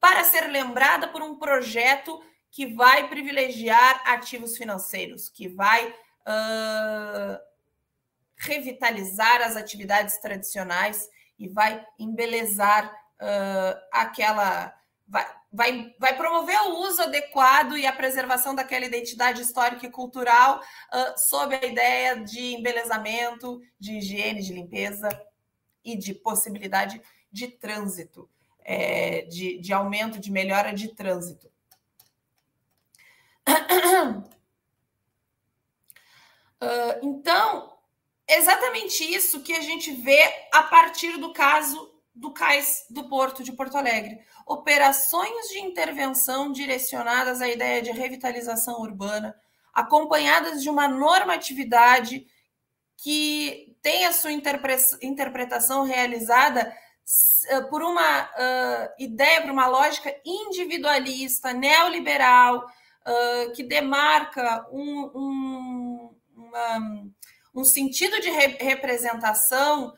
para 0.00 0.24
ser 0.24 0.48
lembrada 0.48 1.08
por 1.08 1.22
um 1.22 1.36
projeto 1.36 2.22
que 2.50 2.66
vai 2.66 3.08
privilegiar 3.08 4.02
ativos 4.06 4.56
financeiros, 4.56 5.28
que 5.28 5.48
vai 5.48 5.88
uh, 5.88 7.38
revitalizar 8.36 9.42
as 9.42 9.56
atividades 9.56 10.18
tradicionais 10.18 11.08
e 11.38 11.48
vai 11.48 11.84
embelezar 11.98 12.90
uh, 13.20 13.80
aquela. 13.92 14.74
Vai, 15.06 15.26
vai, 15.56 15.94
vai 15.98 16.14
promover 16.14 16.60
o 16.64 16.80
uso 16.80 17.02
adequado 17.02 17.78
e 17.78 17.86
a 17.86 17.92
preservação 17.92 18.54
daquela 18.54 18.84
identidade 18.84 19.40
histórica 19.40 19.86
e 19.86 19.90
cultural 19.90 20.60
uh, 20.60 21.18
sob 21.18 21.54
a 21.54 21.64
ideia 21.64 22.22
de 22.22 22.54
embelezamento, 22.54 23.62
de 23.80 23.94
higiene, 23.94 24.42
de 24.42 24.52
limpeza 24.52 25.08
e 25.82 25.96
de 25.96 26.12
possibilidade 26.12 27.00
de 27.32 27.48
trânsito, 27.48 28.28
é, 28.62 29.22
de, 29.22 29.58
de 29.58 29.72
aumento, 29.72 30.20
de 30.20 30.30
melhora 30.30 30.74
de 30.74 30.94
trânsito. 30.94 31.50
Uh, 36.60 37.00
então, 37.02 37.78
exatamente 38.28 39.02
isso 39.02 39.42
que 39.42 39.54
a 39.54 39.62
gente 39.62 39.90
vê 39.90 40.48
a 40.52 40.64
partir 40.64 41.16
do 41.16 41.32
caso 41.32 41.96
do 42.14 42.30
cais 42.30 42.86
do 42.88 43.08
Porto 43.08 43.42
de 43.42 43.52
Porto 43.52 43.76
Alegre. 43.76 44.18
Operações 44.46 45.48
de 45.48 45.58
intervenção 45.58 46.52
direcionadas 46.52 47.42
à 47.42 47.48
ideia 47.48 47.82
de 47.82 47.90
revitalização 47.90 48.80
urbana, 48.80 49.34
acompanhadas 49.74 50.62
de 50.62 50.70
uma 50.70 50.86
normatividade 50.86 52.26
que 52.96 53.76
tem 53.82 54.06
a 54.06 54.12
sua 54.12 54.30
interpretação 54.32 55.84
realizada 55.84 56.72
eh, 57.48 57.60
por 57.62 57.82
uma 57.82 58.24
uh, 58.24 58.94
ideia, 58.98 59.40
por 59.40 59.50
uma 59.50 59.68
lógica 59.68 60.12
individualista, 60.24 61.52
neoliberal, 61.52 62.64
uh, 62.66 63.52
que 63.54 63.62
demarca 63.62 64.66
um, 64.72 65.10
um, 65.14 66.16
uma, 66.34 66.78
um 67.54 67.64
sentido 67.64 68.20
de 68.20 68.28
re 68.28 68.56
representação 68.60 69.94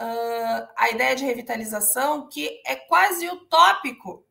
uh, 0.00 0.68
a 0.76 0.90
ideia 0.90 1.14
de 1.14 1.24
revitalização 1.24 2.28
que 2.28 2.62
é 2.64 2.74
quase 2.74 3.28
utópico, 3.28 4.26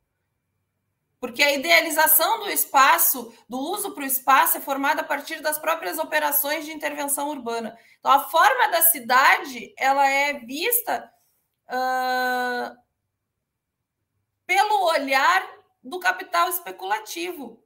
porque 1.19 1.43
a 1.43 1.53
idealização 1.53 2.39
do 2.39 2.49
espaço, 2.49 3.33
do 3.47 3.59
uso 3.59 3.91
para 3.91 4.03
o 4.03 4.07
espaço, 4.07 4.57
é 4.57 4.61
formada 4.61 5.01
a 5.01 5.05
partir 5.05 5.41
das 5.41 5.59
próprias 5.59 5.99
operações 5.99 6.65
de 6.65 6.71
intervenção 6.71 7.29
urbana. 7.29 7.77
Então, 7.99 8.11
a 8.11 8.29
forma 8.29 8.69
da 8.69 8.81
cidade 8.81 9.73
ela 9.77 10.07
é 10.07 10.33
vista 10.39 11.11
uh, 11.67 12.75
pelo 14.47 14.85
olhar 14.85 15.45
do 15.83 15.99
capital 15.99 16.49
especulativo, 16.49 17.61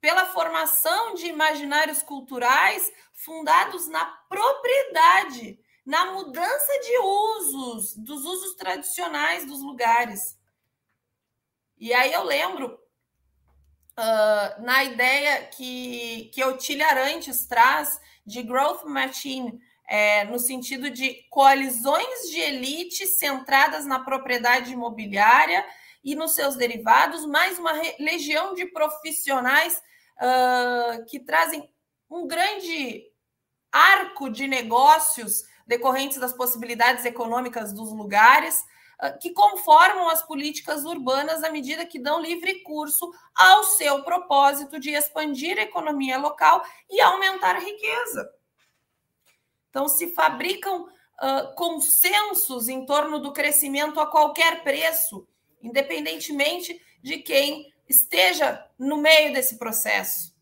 pela 0.00 0.26
formação 0.26 1.14
de 1.14 1.26
imaginários 1.26 2.02
culturais 2.02 2.92
fundados 3.14 3.88
na 3.88 4.04
propriedade, 4.28 5.61
na 5.84 6.12
mudança 6.12 6.72
de 6.80 6.98
usos, 6.98 7.96
dos 7.96 8.24
usos 8.24 8.54
tradicionais 8.54 9.46
dos 9.46 9.60
lugares. 9.62 10.38
E 11.78 11.92
aí 11.92 12.12
eu 12.12 12.22
lembro 12.22 12.78
uh, 13.98 14.62
na 14.62 14.84
ideia 14.84 15.44
que, 15.46 16.30
que 16.32 16.44
Otília 16.44 16.86
Arantes 16.86 17.46
traz 17.46 18.00
de 18.24 18.42
growth 18.42 18.84
machine, 18.84 19.60
é, 19.88 20.24
no 20.24 20.38
sentido 20.38 20.88
de 20.90 21.26
coalizões 21.28 22.30
de 22.30 22.38
elite 22.38 23.04
centradas 23.06 23.84
na 23.84 23.98
propriedade 23.98 24.72
imobiliária 24.72 25.66
e 26.04 26.14
nos 26.14 26.34
seus 26.34 26.56
derivados, 26.56 27.26
mais 27.26 27.58
uma 27.58 27.72
legião 27.98 28.54
de 28.54 28.66
profissionais 28.66 29.82
uh, 30.18 31.04
que 31.06 31.18
trazem 31.20 31.68
um 32.08 32.26
grande 32.26 33.04
arco 33.70 34.30
de 34.30 34.46
negócios 34.46 35.44
decorrentes 35.66 36.18
das 36.18 36.32
possibilidades 36.32 37.04
econômicas 37.04 37.72
dos 37.72 37.92
lugares, 37.92 38.64
uh, 39.02 39.18
que 39.20 39.30
conformam 39.30 40.08
as 40.08 40.22
políticas 40.22 40.84
urbanas 40.84 41.42
à 41.42 41.50
medida 41.50 41.86
que 41.86 41.98
dão 41.98 42.20
livre 42.20 42.62
curso 42.62 43.12
ao 43.34 43.64
seu 43.64 44.02
propósito 44.02 44.78
de 44.78 44.90
expandir 44.90 45.58
a 45.58 45.62
economia 45.62 46.18
local 46.18 46.64
e 46.90 47.00
aumentar 47.00 47.56
a 47.56 47.60
riqueza. 47.60 48.30
Então, 49.70 49.88
se 49.88 50.12
fabricam 50.14 50.82
uh, 50.82 51.54
consensos 51.54 52.68
em 52.68 52.84
torno 52.84 53.18
do 53.18 53.32
crescimento 53.32 54.00
a 54.00 54.06
qualquer 54.06 54.62
preço, 54.62 55.26
independentemente 55.62 56.80
de 57.02 57.18
quem 57.18 57.72
esteja 57.88 58.64
no 58.78 58.96
meio 58.96 59.32
desse 59.32 59.58
processo. 59.58 60.32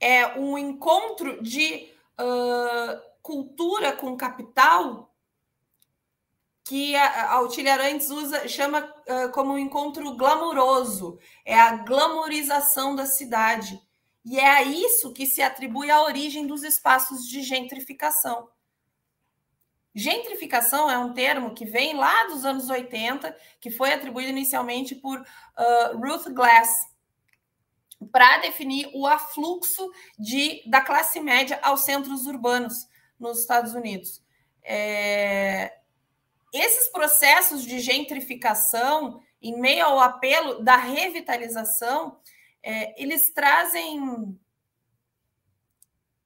É 0.00 0.38
um 0.38 0.58
encontro 0.58 1.42
de 1.42 1.91
uh, 2.20 3.00
cultura 3.22 3.92
com 3.92 4.16
capital 4.16 5.12
que 6.64 6.94
a, 6.96 7.32
a 7.32 7.72
Arantes 7.72 8.10
usa, 8.10 8.46
chama 8.48 8.80
uh, 8.80 9.30
como 9.32 9.52
um 9.52 9.58
encontro 9.58 10.16
glamuroso. 10.16 11.18
É 11.44 11.58
a 11.58 11.76
glamorização 11.76 12.94
da 12.94 13.06
cidade. 13.06 13.80
E 14.24 14.38
é 14.38 14.48
a 14.48 14.62
isso 14.62 15.12
que 15.12 15.26
se 15.26 15.42
atribui 15.42 15.90
a 15.90 16.02
origem 16.02 16.46
dos 16.46 16.62
espaços 16.62 17.26
de 17.26 17.42
gentrificação. 17.42 18.48
Gentrificação 19.94 20.90
é 20.90 20.96
um 20.96 21.12
termo 21.12 21.52
que 21.52 21.66
vem 21.66 21.94
lá 21.94 22.24
dos 22.24 22.44
anos 22.44 22.70
80, 22.70 23.36
que 23.60 23.70
foi 23.70 23.92
atribuído 23.92 24.30
inicialmente 24.30 24.94
por 24.94 25.20
uh, 25.20 25.98
Ruth 25.98 26.28
Glass, 26.32 26.70
para 28.10 28.38
definir 28.38 28.90
o 28.94 29.06
afluxo 29.06 29.90
de, 30.18 30.62
da 30.66 30.80
classe 30.80 31.20
média 31.20 31.58
aos 31.62 31.82
centros 31.82 32.26
urbanos 32.26 32.88
nos 33.18 33.40
Estados 33.40 33.74
Unidos. 33.74 34.22
É, 34.62 35.78
esses 36.52 36.88
processos 36.88 37.64
de 37.64 37.80
gentrificação, 37.80 39.20
em 39.40 39.58
meio 39.58 39.84
ao 39.84 40.00
apelo 40.00 40.62
da 40.62 40.76
revitalização, 40.76 42.20
é, 42.62 43.00
eles 43.00 43.32
trazem 43.32 44.38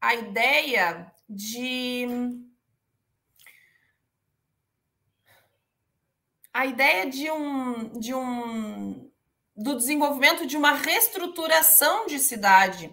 a 0.00 0.14
ideia 0.14 1.12
de 1.28 2.06
a 6.52 6.64
ideia 6.64 7.06
de 7.10 7.30
um, 7.30 7.98
de 7.98 8.14
um 8.14 9.10
do 9.56 9.74
desenvolvimento 9.74 10.46
de 10.46 10.56
uma 10.56 10.72
reestruturação 10.72 12.06
de 12.06 12.18
cidade, 12.18 12.92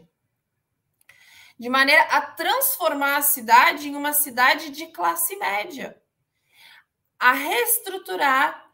de 1.60 1.70
maneira 1.70 2.04
a 2.04 2.22
transformar 2.22 3.18
a 3.18 3.22
cidade 3.22 3.90
em 3.90 3.96
uma 3.96 4.14
cidade 4.14 4.70
de 4.70 4.88
classe 4.88 5.36
média, 5.36 6.02
a 7.20 7.34
reestruturar 7.34 8.72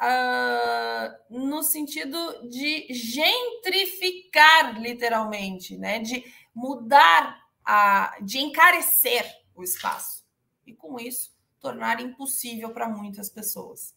uh, 0.00 1.38
no 1.38 1.62
sentido 1.62 2.48
de 2.48 2.86
gentrificar, 2.92 4.80
literalmente, 4.80 5.76
né? 5.76 5.98
de 5.98 6.24
mudar, 6.54 7.42
a, 7.64 8.16
de 8.22 8.38
encarecer 8.38 9.24
o 9.54 9.62
espaço. 9.62 10.24
E 10.66 10.74
com 10.74 10.98
isso, 11.00 11.34
tornar 11.60 12.00
impossível 12.00 12.70
para 12.70 12.88
muitas 12.88 13.30
pessoas. 13.30 13.95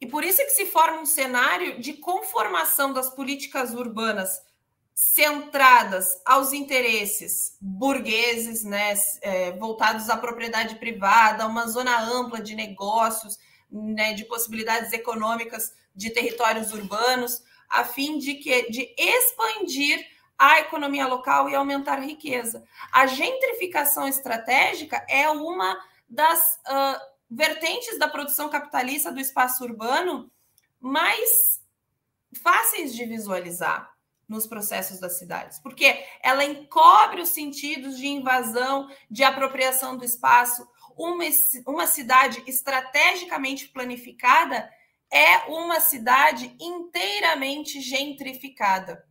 E 0.00 0.06
por 0.06 0.24
isso 0.24 0.40
é 0.40 0.44
que 0.44 0.50
se 0.50 0.66
forma 0.66 1.00
um 1.00 1.06
cenário 1.06 1.80
de 1.80 1.94
conformação 1.94 2.92
das 2.92 3.10
políticas 3.10 3.72
urbanas 3.72 4.42
centradas 4.94 6.20
aos 6.24 6.52
interesses 6.52 7.56
burgueses, 7.60 8.62
né, 8.62 8.94
é, 9.22 9.52
voltados 9.52 10.08
à 10.08 10.16
propriedade 10.16 10.76
privada, 10.76 11.46
uma 11.46 11.66
zona 11.66 12.00
ampla 12.00 12.40
de 12.40 12.54
negócios, 12.54 13.36
né, 13.70 14.12
de 14.12 14.24
possibilidades 14.24 14.92
econômicas 14.92 15.72
de 15.94 16.10
territórios 16.10 16.72
urbanos, 16.72 17.42
a 17.68 17.84
fim 17.84 18.18
de 18.18 18.34
que 18.34 18.70
de 18.70 18.94
expandir 18.96 20.06
a 20.38 20.60
economia 20.60 21.06
local 21.06 21.48
e 21.48 21.54
aumentar 21.54 21.98
a 21.98 22.02
riqueza. 22.02 22.64
A 22.92 23.06
gentrificação 23.06 24.06
estratégica 24.06 25.04
é 25.08 25.28
uma 25.28 25.76
das 26.08 26.60
uh, 26.68 27.13
vertentes 27.30 27.98
da 27.98 28.08
produção 28.08 28.48
capitalista 28.48 29.10
do 29.10 29.20
espaço 29.20 29.64
urbano 29.64 30.30
mais 30.80 31.62
fáceis 32.42 32.94
de 32.94 33.04
visualizar 33.04 33.92
nos 34.28 34.46
processos 34.46 34.98
das 34.98 35.18
cidades, 35.18 35.58
porque 35.58 36.04
ela 36.22 36.44
encobre 36.44 37.20
os 37.20 37.28
sentidos 37.28 37.98
de 37.98 38.06
invasão, 38.06 38.88
de 39.10 39.22
apropriação 39.22 39.96
do 39.96 40.04
espaço, 40.04 40.66
uma, 40.96 41.24
uma 41.66 41.86
cidade 41.86 42.42
estrategicamente 42.46 43.68
planificada 43.68 44.70
é 45.10 45.38
uma 45.48 45.78
cidade 45.78 46.56
inteiramente 46.58 47.80
gentrificada. 47.80 49.06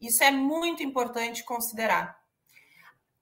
Isso 0.00 0.22
é 0.24 0.30
muito 0.30 0.82
importante 0.82 1.44
considerar. 1.44 2.19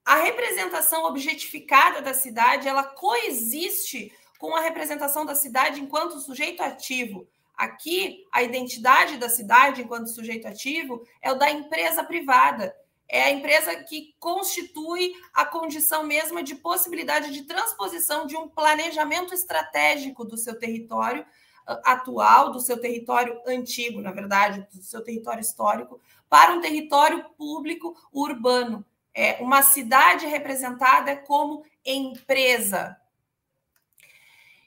A 0.05 0.15
representação 0.15 1.03
objetificada 1.05 2.01
da 2.01 2.13
cidade, 2.13 2.67
ela 2.67 2.83
coexiste 2.83 4.11
com 4.39 4.55
a 4.55 4.61
representação 4.61 5.25
da 5.25 5.35
cidade 5.35 5.81
enquanto 5.81 6.19
sujeito 6.19 6.61
ativo. 6.61 7.27
Aqui, 7.55 8.25
a 8.31 8.41
identidade 8.41 9.17
da 9.17 9.27
cidade 9.27 9.81
enquanto 9.81 10.07
sujeito 10.07 10.47
ativo 10.47 11.05
é 11.21 11.31
o 11.31 11.35
da 11.35 11.51
empresa 11.51 12.03
privada, 12.03 12.73
é 13.09 13.23
a 13.23 13.31
empresa 13.31 13.75
que 13.83 14.15
constitui 14.19 15.13
a 15.33 15.43
condição 15.43 16.03
mesma 16.03 16.43
de 16.43 16.53
possibilidade 16.55 17.31
de 17.31 17.43
transposição 17.43 18.27
de 18.27 18.37
um 18.37 18.47
planejamento 18.47 19.33
estratégico 19.33 20.23
do 20.23 20.37
seu 20.37 20.57
território 20.57 21.25
ah, 21.65 21.93
atual, 21.93 22.51
do 22.51 22.59
seu 22.59 22.79
território 22.79 23.41
antigo, 23.47 23.99
na 23.99 24.11
verdade, 24.11 24.65
do 24.71 24.83
seu 24.83 25.03
território 25.03 25.41
histórico, 25.41 25.99
para 26.29 26.53
um 26.53 26.61
território 26.61 27.25
público 27.35 27.95
urbano. 28.13 28.85
É 29.13 29.41
uma 29.41 29.61
cidade 29.61 30.25
representada 30.25 31.17
como 31.17 31.65
empresa. 31.85 32.95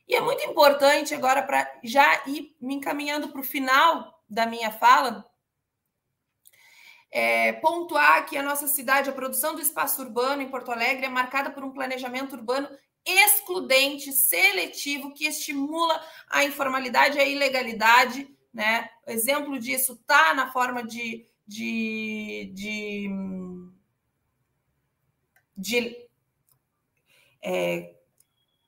E 0.07 0.15
é 0.15 0.21
muito 0.21 0.45
importante 0.45 1.15
agora 1.15 1.43
para 1.43 1.71
já 1.83 2.23
ir 2.27 2.55
me 2.61 2.75
encaminhando 2.75 3.29
para 3.29 3.41
o 3.41 3.45
final 3.45 4.23
da 4.29 4.47
minha 4.47 4.71
fala, 4.71 5.25
é, 7.11 7.53
pontuar 7.53 8.27
que 8.27 8.39
a 8.39 8.43
nossa 8.43 8.67
cidade, 8.67 9.11
a 9.11 9.13
produção 9.13 9.55
do 9.55 9.61
espaço 9.61 10.01
urbano 10.01 10.41
em 10.41 10.49
Porto 10.49 10.73
Alegre 10.73 11.05
é 11.05 11.11
marcada 11.11 11.51
por 11.51 11.63
um 11.63 11.71
planejamento 11.71 12.35
urbano 12.35 12.69
excludente, 13.05 14.13
seletivo, 14.13 15.13
que 15.13 15.27
estimula 15.27 16.03
a 16.31 16.45
informalidade 16.45 17.19
e 17.19 17.21
a 17.21 17.25
ilegalidade. 17.25 18.29
Né? 18.53 18.89
Exemplo 19.07 19.59
disso 19.59 19.95
está 19.95 20.33
na 20.33 20.51
forma 20.53 20.83
de, 20.83 21.27
de, 21.47 22.51
de, 22.55 23.09
de 25.63 25.97
é, 27.41 27.95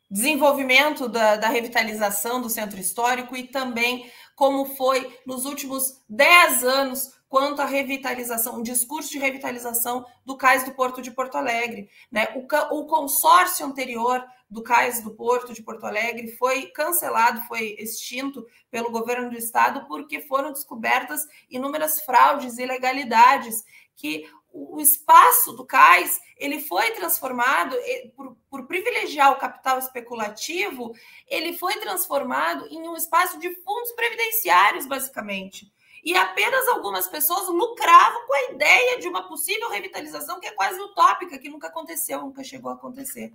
desenvolvimento 0.09 1.09
da, 1.09 1.34
da, 1.36 1.49
revitalização 1.49 2.40
do 2.40 2.49
centro 2.49 2.78
histórico 2.78 3.36
e 3.36 3.49
também 3.49 4.09
como 4.36 4.76
foi 4.76 5.18
nos 5.26 5.45
últimos 5.45 6.01
10 6.09 6.62
anos 6.62 7.12
quanto 7.28 7.61
à 7.61 7.64
revitalização, 7.64 8.61
um 8.61 8.62
discurso 8.62 9.11
de 9.11 9.18
revitalização 9.18 10.07
do 10.24 10.36
cais 10.36 10.64
do 10.64 10.70
Porto 10.70 11.03
de 11.03 11.11
Porto 11.11 11.36
Alegre. 11.36 11.90
Né? 12.11 12.28
O, 12.36 12.78
o 12.78 12.86
consórcio 12.86 13.66
anterior 13.66 14.24
do 14.49 14.62
cais 14.62 15.03
do 15.03 15.11
Porto 15.11 15.53
de 15.53 15.61
Porto 15.61 15.84
Alegre 15.84 16.28
foi 16.36 16.66
cancelado, 16.66 17.42
foi 17.49 17.74
extinto 17.76 18.47
pelo 18.70 18.92
governo 18.92 19.30
do 19.30 19.36
estado 19.36 19.84
porque 19.88 20.20
foram 20.20 20.53
descobertas 20.53 21.22
inúmeras 21.51 22.03
fraudes 22.03 22.57
e 22.57 22.62
ilegalidades 22.62 23.64
que 23.97 24.24
o 24.55 24.81
espaço 24.81 25.53
do 25.53 25.67
cais 25.67 26.21
ele 26.37 26.61
foi 26.61 26.93
transformado 26.93 27.77
por, 28.15 28.37
por, 28.49 28.67
privilegiar 28.67 29.33
o 29.33 29.39
capital 29.39 29.81
especulativo, 29.81 30.95
ele 31.27 31.59
foi 31.59 31.75
transformado 31.81 32.65
em 32.69 32.89
um 32.89 32.97
espaço 32.97 33.39
de 33.41 33.53
fundos 33.63 33.91
previdenciários, 33.93 34.87
basicamente. 34.87 35.73
E 36.05 36.17
apenas 36.17 36.69
algumas 36.69 37.09
pessoas 37.09 37.49
lucravam 37.49 38.27
com 38.27 38.35
a 38.35 38.53
ideia 38.53 39.01
de 39.01 39.09
uma 39.09 39.27
possível 39.27 39.69
revitalização 39.71 40.39
que 40.39 40.47
é 40.47 40.53
quase 40.53 40.81
utópica, 40.81 41.39
que 41.39 41.49
nunca 41.49 41.67
aconteceu, 41.67 42.21
nunca 42.21 42.45
chegou 42.45 42.71
a 42.71 42.75
acontecer. 42.75 43.33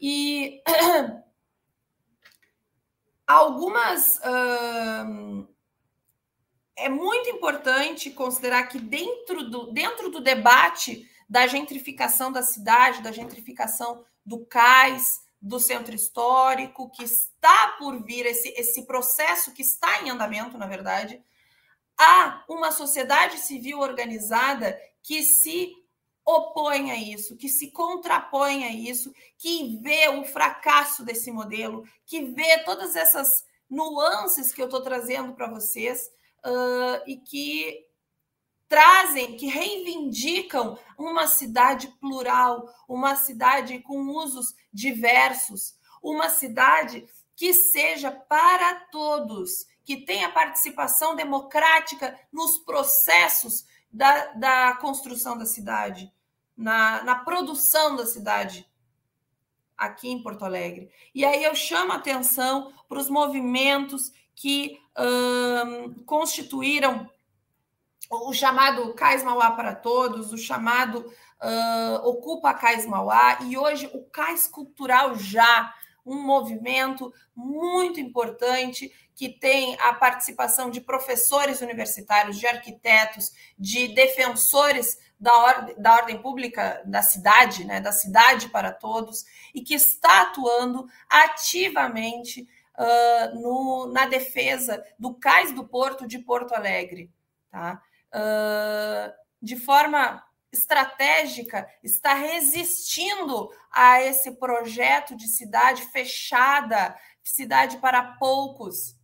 E 0.00 0.62
algumas. 3.26 4.20
É 6.76 6.88
muito 6.88 7.30
importante 7.30 8.10
considerar 8.10 8.64
que 8.64 8.78
dentro 8.78 9.48
do, 9.48 9.72
dentro 9.72 10.10
do 10.10 10.20
debate 10.20 11.08
da 11.28 11.46
gentrificação 11.46 12.30
da 12.30 12.42
cidade, 12.42 13.02
da 13.02 13.10
gentrificação 13.10 14.04
do 14.24 14.44
cais, 14.44 15.20
do 15.40 15.58
centro 15.58 15.94
histórico, 15.94 16.90
que 16.90 17.04
está 17.04 17.68
por 17.78 18.02
vir, 18.04 18.26
esse, 18.26 18.48
esse 18.50 18.86
processo 18.86 19.52
que 19.52 19.62
está 19.62 20.02
em 20.02 20.10
andamento, 20.10 20.58
na 20.58 20.66
verdade, 20.66 21.22
há 21.96 22.44
uma 22.48 22.70
sociedade 22.70 23.38
civil 23.38 23.80
organizada 23.80 24.78
que 25.02 25.22
se 25.22 25.72
opõe 26.24 26.90
a 26.90 26.96
isso, 26.96 27.36
que 27.36 27.48
se 27.48 27.70
contrapõe 27.70 28.64
a 28.64 28.72
isso, 28.72 29.14
que 29.38 29.78
vê 29.80 30.08
o 30.08 30.24
fracasso 30.24 31.04
desse 31.04 31.30
modelo, 31.30 31.84
que 32.04 32.22
vê 32.22 32.58
todas 32.64 32.96
essas 32.96 33.44
nuances 33.70 34.52
que 34.52 34.60
eu 34.60 34.66
estou 34.66 34.80
trazendo 34.80 35.32
para 35.34 35.48
vocês 35.48 36.10
uh, 36.46 37.02
e 37.06 37.16
que 37.16 37.84
trazem, 38.68 39.36
que 39.36 39.46
reivindicam 39.46 40.78
uma 40.98 41.26
cidade 41.26 41.88
plural, 42.00 42.68
uma 42.88 43.14
cidade 43.16 43.78
com 43.80 44.08
usos 44.08 44.54
diversos, 44.72 45.76
uma 46.02 46.28
cidade 46.28 47.06
que 47.34 47.52
seja 47.52 48.10
para 48.10 48.74
todos, 48.90 49.66
que 49.84 49.98
tenha 49.98 50.32
participação 50.32 51.14
democrática 51.14 52.18
nos 52.32 52.58
processos 52.58 53.66
da, 53.92 54.32
da 54.32 54.76
construção 54.80 55.38
da 55.38 55.46
cidade, 55.46 56.12
na, 56.56 57.04
na 57.04 57.14
produção 57.16 57.94
da 57.94 58.06
cidade 58.06 58.68
aqui 59.76 60.08
em 60.08 60.22
Porto 60.22 60.44
Alegre. 60.44 60.90
E 61.14 61.24
aí 61.24 61.44
eu 61.44 61.54
chamo 61.54 61.92
a 61.92 61.96
atenção 61.96 62.72
para 62.88 62.98
os 62.98 63.10
movimentos 63.10 64.10
que 64.36 64.78
hum, 64.96 65.94
constituíram 66.04 67.10
o 68.10 68.32
chamado 68.32 68.94
Cais 68.94 69.24
Mauá 69.24 69.50
para 69.50 69.74
Todos, 69.74 70.32
o 70.32 70.38
chamado 70.38 70.98
uh, 71.42 72.08
Ocupa 72.08 72.54
Cais 72.54 72.86
Mauá, 72.86 73.38
e 73.42 73.58
hoje 73.58 73.90
o 73.92 74.04
Cais 74.04 74.46
Cultural 74.46 75.16
Já, 75.16 75.74
um 76.04 76.22
movimento 76.22 77.12
muito 77.34 77.98
importante 77.98 78.92
que 79.14 79.28
tem 79.30 79.76
a 79.80 79.94
participação 79.94 80.70
de 80.70 80.80
professores 80.80 81.62
universitários, 81.62 82.38
de 82.38 82.46
arquitetos, 82.46 83.32
de 83.58 83.88
defensores 83.88 84.98
da, 85.18 85.34
or 85.34 85.74
da 85.78 85.94
ordem 85.94 86.20
pública 86.20 86.82
da 86.84 87.02
cidade, 87.02 87.64
né, 87.64 87.80
da 87.80 87.90
cidade 87.90 88.50
para 88.50 88.70
todos, 88.70 89.24
e 89.54 89.62
que 89.62 89.74
está 89.74 90.22
atuando 90.22 90.86
ativamente 91.08 92.46
uh, 92.78 93.40
no, 93.40 93.92
na 93.92 94.06
defesa 94.06 94.82
do 94.98 95.14
cais 95.14 95.52
do 95.52 95.66
porto 95.66 96.06
de 96.06 96.18
Porto 96.18 96.54
Alegre. 96.54 97.10
Tá? 97.50 97.82
Uh, 98.14 99.12
de 99.42 99.56
forma 99.56 100.22
estratégica, 100.52 101.68
está 101.82 102.14
resistindo 102.14 103.50
a 103.70 104.02
esse 104.02 104.32
projeto 104.32 105.14
de 105.14 105.28
cidade 105.28 105.82
fechada, 105.90 106.96
cidade 107.22 107.76
para 107.78 108.16
poucos, 108.18 108.96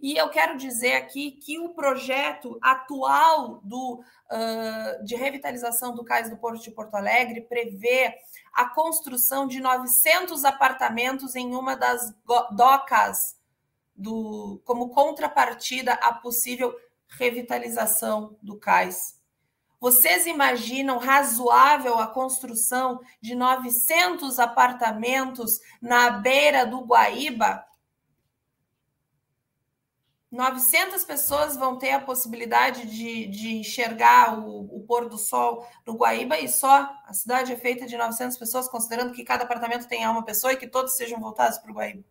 e 0.00 0.16
eu 0.16 0.28
quero 0.28 0.56
dizer 0.56 0.94
aqui 0.94 1.32
que 1.32 1.58
o 1.58 1.70
projeto 1.70 2.58
atual 2.60 3.60
do, 3.62 4.00
uh, 4.30 5.04
de 5.04 5.16
revitalização 5.16 5.94
do 5.94 6.04
Cais 6.04 6.28
do 6.28 6.36
Porto 6.36 6.62
de 6.62 6.70
Porto 6.70 6.94
Alegre 6.94 7.40
prevê 7.42 8.14
a 8.58 8.64
construção 8.64 9.46
de 9.46 9.60
900 9.60 10.44
apartamentos 10.44 11.36
em 11.36 11.54
uma 11.54 11.76
das 11.76 12.12
docas 12.50 13.36
do, 13.94 14.60
como 14.64 14.88
contrapartida 14.88 15.92
à 15.92 16.12
possível 16.12 16.74
revitalização 17.06 18.36
do 18.42 18.58
cais. 18.58 19.16
Vocês 19.78 20.26
imaginam 20.26 20.98
razoável 20.98 22.00
a 22.00 22.08
construção 22.08 23.00
de 23.20 23.36
900 23.36 24.40
apartamentos 24.40 25.60
na 25.80 26.10
beira 26.10 26.66
do 26.66 26.80
Guaíba? 26.80 27.64
900 30.30 31.04
pessoas 31.04 31.56
vão 31.56 31.78
ter 31.78 31.90
a 31.90 32.00
possibilidade 32.00 32.86
de, 32.86 33.26
de 33.28 33.56
enxergar 33.56 34.38
o, 34.38 34.76
o, 34.76 34.84
pôr 34.86 35.08
do 35.08 35.16
sol 35.16 35.66
no 35.86 35.94
Guaíba 35.94 36.38
e 36.38 36.48
só 36.48 36.90
a 37.06 37.14
cidade 37.14 37.52
é 37.52 37.56
feita 37.56 37.86
de 37.86 37.96
900 37.96 38.36
pessoas, 38.36 38.68
considerando 38.68 39.14
que 39.14 39.24
cada 39.24 39.44
apartamento 39.44 39.88
tenha 39.88 40.10
uma 40.10 40.24
pessoa 40.24 40.52
e 40.52 40.56
que 40.56 40.66
todos 40.66 40.96
sejam 40.96 41.18
voltados 41.18 41.58
para 41.58 41.70
o 41.70 41.74
Guaíba. 41.74 42.04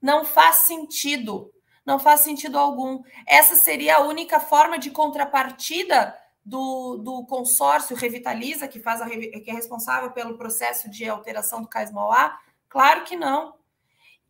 Não 0.00 0.24
faz 0.24 0.56
sentido, 0.62 1.52
não 1.84 1.98
faz 1.98 2.20
sentido 2.20 2.58
algum. 2.58 3.02
Essa 3.26 3.54
seria 3.54 3.96
a 3.96 4.02
única 4.04 4.40
forma 4.40 4.78
de 4.78 4.90
contrapartida 4.90 6.18
do, 6.42 6.96
do 6.96 7.26
consórcio 7.26 7.96
Revitaliza, 7.96 8.66
que, 8.66 8.80
faz 8.80 9.02
a, 9.02 9.08
que 9.08 9.44
é 9.50 9.52
responsável 9.52 10.10
pelo 10.10 10.38
processo 10.38 10.90
de 10.90 11.06
alteração 11.06 11.60
do 11.60 11.68
Cais 11.68 11.92
Mauá? 11.92 12.38
Claro 12.68 13.04
que 13.04 13.14
não. 13.14 13.54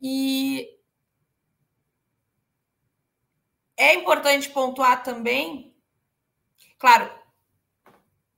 E 0.02 0.73
é 3.76 3.94
importante 3.94 4.50
pontuar 4.50 5.02
também, 5.02 5.74
claro, 6.78 7.10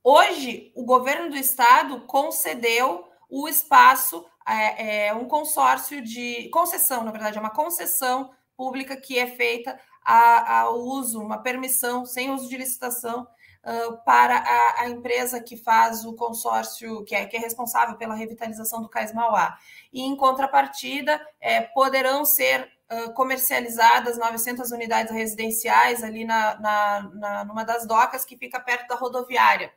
hoje 0.02 0.72
o 0.74 0.84
governo 0.84 1.30
do 1.30 1.36
estado 1.36 2.00
concedeu 2.02 3.08
o 3.28 3.48
espaço, 3.48 4.24
é, 4.46 5.08
é 5.08 5.14
um 5.14 5.26
consórcio 5.26 6.00
de 6.02 6.48
concessão, 6.50 7.04
na 7.04 7.10
verdade, 7.10 7.36
é 7.36 7.40
uma 7.40 7.50
concessão 7.50 8.30
pública 8.56 8.96
que 8.96 9.18
é 9.18 9.26
feita 9.26 9.78
ao 10.02 10.78
uso, 10.78 11.20
uma 11.20 11.38
permissão 11.38 12.06
sem 12.06 12.30
uso 12.30 12.48
de 12.48 12.56
licitação 12.56 13.26
uh, 13.64 13.96
para 14.04 14.38
a, 14.38 14.82
a, 14.82 14.88
empresa 14.88 15.40
que 15.40 15.56
faz 15.56 16.04
o 16.04 16.14
consórcio, 16.14 17.04
que 17.04 17.14
é, 17.14 17.26
que 17.26 17.36
é 17.36 17.40
responsável 17.40 17.96
pela 17.96 18.14
revitalização 18.14 18.80
do 18.80 18.88
Cais 18.88 19.12
Mauá. 19.12 19.58
E, 19.92 20.00
em 20.02 20.14
contrapartida, 20.14 21.20
é, 21.40 21.60
poderão 21.60 22.24
ser 22.24 22.70
comercializadas 23.14 24.16
900 24.16 24.70
unidades 24.70 25.12
residenciais 25.12 26.02
ali 26.04 26.24
na, 26.24 26.58
na, 26.60 27.02
na, 27.14 27.44
numa 27.44 27.64
das 27.64 27.86
docas 27.86 28.24
que 28.24 28.36
fica 28.36 28.60
perto 28.60 28.86
da 28.88 28.94
rodoviária. 28.94 29.72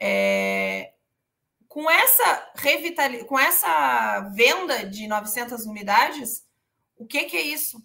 É, 0.00 0.92
com 1.66 1.90
essa 1.90 2.50
revitali 2.54 3.24
com 3.24 3.38
essa 3.38 4.20
venda 4.34 4.86
de 4.86 5.06
900 5.06 5.66
unidades, 5.66 6.46
o 6.96 7.06
que, 7.06 7.24
que 7.24 7.36
é 7.36 7.42
isso? 7.42 7.82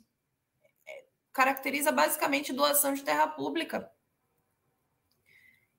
É, 0.88 1.04
caracteriza 1.32 1.91
basicamente 1.91 2.54
doação 2.54 2.94
de 2.94 3.04
terra 3.04 3.28
pública. 3.28 3.91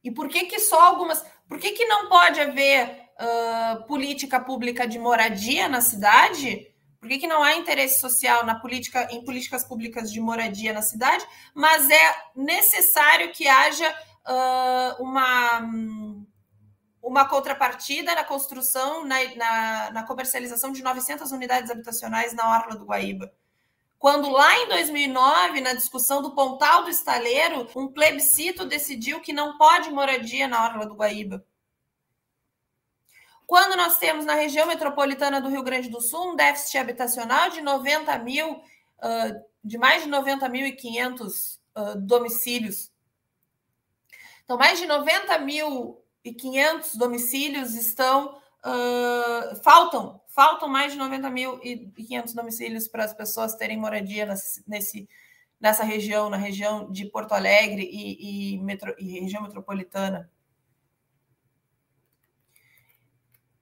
E 0.03 0.11
por 0.11 0.29
que 0.29 0.47
que 0.47 0.61
só 0.61 0.81
algumas? 0.81 1.25
Por 1.49 1.59
que 1.59 1.73
que 1.73 1.87
não 1.87 2.09
pode 2.09 2.41
haver 2.41 3.11
uh, 3.19 3.87
política 3.87 4.39
pública 4.39 4.87
de 4.87 4.99
moradia 4.99 5.69
na 5.69 5.81
cidade? 5.81 6.74
Por 7.05 7.11
que, 7.11 7.19
que 7.19 7.27
não 7.27 7.43
há 7.43 7.55
interesse 7.55 8.01
social 8.01 8.47
na 8.47 8.55
política, 8.55 9.07
em 9.11 9.23
políticas 9.23 9.63
públicas 9.63 10.11
de 10.11 10.23
moradia 10.23 10.73
na 10.73 10.81
cidade, 10.81 11.23
mas 11.55 11.91
é 11.91 12.17
necessário 12.35 13.31
que 13.31 13.47
haja 13.47 13.95
uh, 14.27 15.03
uma, 15.03 15.69
uma 17.03 17.29
contrapartida 17.29 18.15
na 18.15 18.25
construção, 18.25 19.05
na, 19.05 19.17
na, 19.37 19.91
na 19.91 20.03
comercialização 20.05 20.73
de 20.73 20.83
900 20.83 21.31
unidades 21.31 21.71
habitacionais 21.71 22.33
na 22.33 22.51
Orla 22.51 22.75
do 22.75 22.87
Guaíba? 22.87 23.31
quando 23.99 24.31
lá 24.31 24.59
em 24.59 24.69
2009, 24.69 25.61
na 25.61 25.75
discussão 25.75 26.23
do 26.23 26.35
Pontal 26.35 26.85
do 26.85 26.91
Estaleiro, 26.91 27.67
um 27.77 27.89
plebiscito 27.89 28.65
decidiu 28.65 29.21
que 29.21 29.33
não 29.33 29.59
pode 29.59 29.91
moradia 29.91 30.49
na 30.49 30.63
Orla 30.63 30.87
do 30.87 30.95
Guaíba. 30.95 31.43
Quando 33.47 33.77
nós 33.77 33.99
temos 33.99 34.25
na 34.25 34.35
região 34.35 34.67
metropolitana 34.67 35.41
do 35.41 35.49
Rio 35.49 35.63
Grande 35.63 35.89
do 35.89 36.01
Sul 36.01 36.33
um 36.33 36.37
déficit 36.37 36.79
habitacional 36.79 37.51
de 37.51 37.61
90 37.61 38.19
mil 38.19 38.53
uh, 38.53 39.45
de 39.63 39.79
mais 39.79 40.03
de 40.03 40.11
90.500 40.11 41.59
uh, 41.77 42.01
domicílios. 42.01 42.91
Então, 44.45 44.59
mais 44.59 44.79
de 44.79 44.87
90.500 44.87 46.97
domicílios 46.97 47.75
estão. 47.75 48.41
Uh, 48.65 49.57
faltam, 49.63 50.23
faltam 50.29 50.69
mais 50.69 50.93
de 50.93 50.99
90.500 50.99 52.35
domicílios 52.35 52.89
para 52.89 53.05
as 53.05 53.13
pessoas 53.13 53.55
terem 53.55 53.77
moradia 53.77 54.27
nesse, 54.67 55.07
nessa 55.61 55.85
região, 55.85 56.31
na 56.31 56.39
região 56.39 56.91
de 56.91 57.05
Porto 57.07 57.33
Alegre 57.33 57.83
e, 57.83 58.55
e, 58.55 58.59
metro, 58.59 58.95
e 58.99 59.21
região 59.21 59.43
metropolitana. 59.43 60.31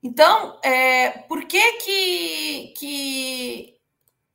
Então, 0.02 0.58
é, 0.62 1.10
por 1.10 1.44
que, 1.44 1.72
que, 1.74 2.74
que 2.76 3.76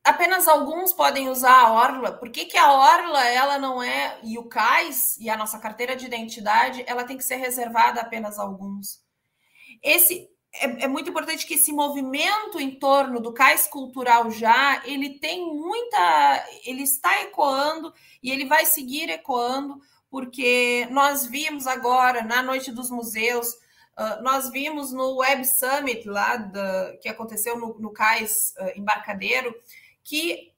apenas 0.03 0.47
alguns 0.47 0.93
podem 0.93 1.30
usar 1.30 1.59
a 1.59 1.74
Orla? 1.74 2.13
Por 2.13 2.30
que, 2.30 2.45
que 2.45 2.57
a 2.57 2.72
Orla 2.72 3.26
ela 3.28 3.59
não 3.59 3.84
é, 3.84 4.18
e 4.24 4.38
o 4.38 4.45
CAIS 4.47 5.18
e 5.20 5.30
a 5.30 5.36
nossa 5.36 5.59
carteira 5.59 5.95
de 5.95 6.05
identidade, 6.05 6.84
ela 6.88 7.03
tem 7.03 7.18
que 7.18 7.24
ser 7.24 7.36
reservada 7.36 7.99
a 7.99 8.03
apenas 8.03 8.39
alguns? 8.39 9.01
Esse 9.84 10.30
é, 10.53 10.86
é, 10.86 10.88
muito 10.88 11.09
importante 11.09 11.45
que 11.45 11.55
esse 11.55 11.72
movimento 11.74 12.59
em 12.59 12.80
torno 12.80 13.20
do 13.20 13.34
cais 13.34 13.68
cultural 13.68 14.32
já 14.32 14.82
ele 14.86 15.20
tem 15.20 15.45
muita 15.53 16.47
ele 16.65 16.84
está 16.84 17.22
ecoando 17.24 17.93
e 18.24 18.32
ele 18.32 18.45
vai 18.45 18.65
seguir 18.65 19.09
ecoando 19.09 19.80
porque 20.09 20.88
nós 20.89 21.26
vimos 21.28 21.68
agora 21.68 22.24
na 22.24 22.41
noite 22.41 22.72
dos 22.72 22.89
museus 22.89 23.55
Uh, 23.97 24.21
nós 24.21 24.49
vimos 24.51 24.93
no 24.93 25.17
Web 25.17 25.43
Summit, 25.45 26.07
lá 26.07 26.37
da, 26.37 26.95
que 27.01 27.09
aconteceu 27.09 27.57
no, 27.57 27.79
no 27.79 27.91
Cais 27.91 28.53
uh, 28.59 28.77
Embarcadeiro, 28.77 29.55
que 30.03 30.53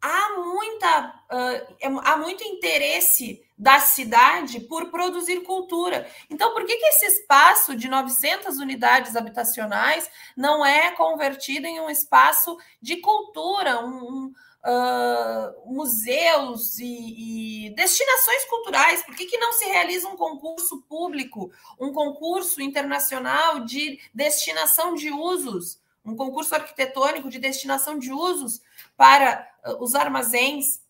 há, 0.00 0.36
muita, 0.38 1.08
uh, 1.30 2.00
há 2.02 2.16
muito 2.16 2.42
interesse 2.44 3.44
da 3.58 3.80
cidade 3.80 4.60
por 4.60 4.90
produzir 4.90 5.42
cultura. 5.42 6.08
Então, 6.30 6.54
por 6.54 6.64
que, 6.64 6.76
que 6.76 6.86
esse 6.86 7.06
espaço 7.06 7.74
de 7.74 7.88
900 7.88 8.58
unidades 8.58 9.16
habitacionais 9.16 10.08
não 10.36 10.64
é 10.64 10.92
convertido 10.92 11.66
em 11.66 11.80
um 11.80 11.90
espaço 11.90 12.56
de 12.80 12.98
cultura, 12.98 13.84
um 13.84 14.32
uh, 14.68 15.72
museus 15.74 16.78
e, 16.78 17.66
e, 17.66 17.70
destinações 17.70 18.44
culturais? 18.44 19.02
Por 19.02 19.16
que, 19.16 19.24
que 19.24 19.38
não 19.38 19.52
se 19.52 19.64
realiza 19.64 20.08
um 20.08 20.16
concurso 20.16 20.82
público, 20.82 21.50
um 21.80 21.92
concurso 21.92 22.60
internacional 22.60 23.64
de 23.64 23.98
destinação 24.12 24.94
de 24.94 25.10
usos, 25.10 25.80
um 26.04 26.14
concurso 26.14 26.54
arquitetônico 26.54 27.30
de 27.30 27.38
destinação 27.38 27.98
de 27.98 28.12
usos 28.12 28.60
para 28.96 29.48
uh, 29.64 29.82
os 29.82 29.94
armazéns? 29.94 30.82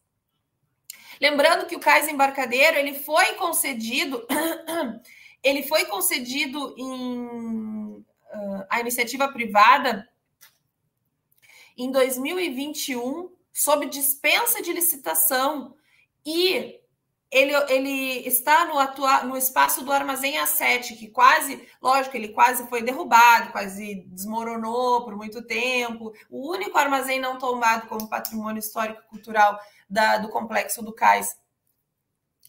Lembrando 1.20 1.66
que 1.66 1.76
o 1.76 1.80
cais 1.80 2.08
embarcadeiro 2.08 2.76
ele 2.76 2.94
foi 2.94 3.34
concedido, 3.34 4.26
ele 5.42 5.62
foi 5.62 5.84
concedido 5.84 6.74
em 6.76 7.96
uh, 7.96 8.66
a 8.68 8.80
iniciativa 8.80 9.28
privada 9.28 10.08
em 11.76 11.92
2021 11.92 13.37
sob 13.58 13.86
dispensa 13.86 14.62
de 14.62 14.72
licitação 14.72 15.74
e 16.24 16.78
ele, 17.30 17.52
ele 17.68 18.26
está 18.26 18.64
no, 18.64 18.78
atua, 18.78 19.24
no 19.24 19.36
espaço 19.36 19.84
do 19.84 19.92
armazém 19.92 20.38
A7, 20.38 20.96
que 20.96 21.08
quase, 21.08 21.68
lógico, 21.82 22.16
ele 22.16 22.28
quase 22.28 22.66
foi 22.68 22.82
derrubado, 22.82 23.50
quase 23.50 24.06
desmoronou 24.06 25.04
por 25.04 25.16
muito 25.16 25.42
tempo. 25.42 26.12
O 26.30 26.50
único 26.50 26.78
armazém 26.78 27.20
não 27.20 27.36
tombado 27.36 27.88
como 27.88 28.08
patrimônio 28.08 28.60
histórico 28.60 29.02
e 29.02 29.08
cultural 29.08 29.58
da, 29.90 30.18
do 30.18 30.30
complexo 30.30 30.82
do 30.82 30.94
Cais 30.94 31.36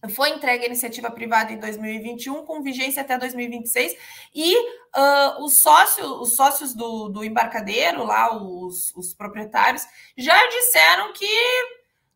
foi 0.08 0.30
entregue 0.30 0.64
à 0.64 0.68
iniciativa 0.68 1.12
privada 1.12 1.52
em 1.52 1.60
2021, 1.60 2.46
com 2.46 2.64
vigência 2.64 3.02
até 3.02 3.18
2026, 3.18 3.98
e 4.34 4.56
uh, 4.58 5.44
os, 5.44 5.62
sócios, 5.62 6.08
os 6.08 6.36
sócios 6.36 6.74
do, 6.74 7.10
do 7.10 7.24
embarcadeiro, 7.24 8.06
lá, 8.06 8.34
os, 8.34 8.96
os, 8.96 9.14
proprietários, 9.14 9.86
já 10.18 10.48
disseram 10.48 11.12
que 11.12 11.28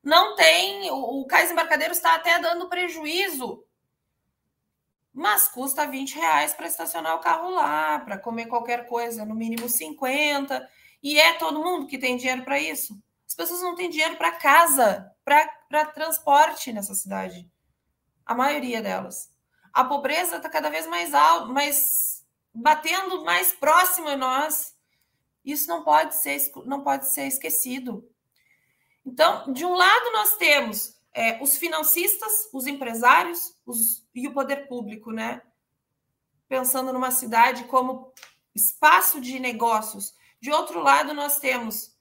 não 0.01 0.36
tem. 0.36 0.89
O, 0.91 1.21
o 1.21 1.25
cais 1.25 1.51
embarcadeiro 1.51 1.91
está 1.91 2.15
até 2.15 2.39
dando 2.39 2.69
prejuízo, 2.69 3.65
mas 5.13 5.49
custa 5.49 5.86
20 5.86 6.15
reais 6.15 6.53
para 6.53 6.67
estacionar 6.67 7.15
o 7.15 7.19
carro 7.19 7.49
lá, 7.49 7.99
para 7.99 8.17
comer 8.17 8.45
qualquer 8.45 8.88
coisa, 8.88 9.25
no 9.25 9.36
mínimo 9.36 9.67
50, 9.67 10.69
e 11.03 11.19
é 11.19 11.34
todo 11.34 11.59
mundo 11.59 11.86
que 11.86 11.97
tem 11.97 12.15
dinheiro 12.15 12.43
para 12.43 12.57
isso. 12.57 12.97
As 13.27 13.36
pessoas 13.36 13.61
não 13.61 13.75
têm 13.75 13.89
dinheiro 13.89 14.15
para 14.15 14.31
casa, 14.31 15.11
para 15.25 15.86
transporte 15.86 16.71
nessa 16.71 16.95
cidade 16.95 17.51
a 18.26 18.36
maioria 18.36 18.82
delas. 18.82 19.32
A 19.71 19.84
pobreza 19.84 20.38
está 20.38 20.49
cada 20.49 20.69
vez 20.69 20.86
mais 20.88 21.13
alta, 21.13 21.47
mais 21.47 22.24
batendo 22.53 23.24
mais 23.24 23.51
próximo 23.51 24.07
a 24.07 24.15
nós. 24.15 24.76
Isso 25.43 25.67
não 25.67 25.84
pode 25.84 26.15
ser, 26.15 26.51
não 26.65 26.84
pode 26.84 27.07
ser 27.07 27.28
esquecido. 27.28 28.07
Então, 29.05 29.51
de 29.51 29.65
um 29.65 29.74
lado, 29.74 30.11
nós 30.11 30.38
temos 30.38 31.01
é, 31.13 31.41
os 31.41 31.57
financistas, 31.57 32.49
os 32.53 32.67
empresários 32.67 33.55
os, 33.65 34.05
e 34.13 34.28
o 34.28 34.34
poder 34.34 34.67
público, 34.67 35.11
né? 35.11 35.41
Pensando 36.47 36.93
numa 36.93 37.11
cidade 37.11 37.65
como 37.65 38.13
espaço 38.55 39.19
de 39.19 39.39
negócios. 39.39 40.13
De 40.39 40.51
outro 40.51 40.82
lado, 40.82 41.13
nós 41.13 41.39
temos 41.39 41.92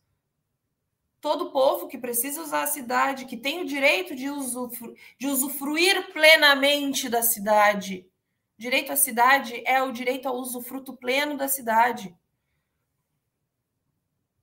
todo 1.23 1.53
povo 1.53 1.87
que 1.87 1.97
precisa 1.97 2.43
usar 2.43 2.64
a 2.64 2.66
cidade, 2.66 3.27
que 3.27 3.37
tem 3.37 3.62
o 3.62 3.64
direito 3.64 4.12
de, 4.14 4.29
usufru 4.29 4.93
de 5.16 5.29
usufruir 5.29 6.12
plenamente 6.12 7.09
da 7.09 7.23
cidade. 7.23 8.05
Direito 8.59 8.93
à 8.93 8.97
cidade 8.97 9.62
é 9.64 9.81
o 9.81 9.93
direito 9.93 10.29
ao 10.29 10.35
usufruto 10.35 10.97
pleno 10.97 11.37
da 11.37 11.47
cidade. 11.47 12.12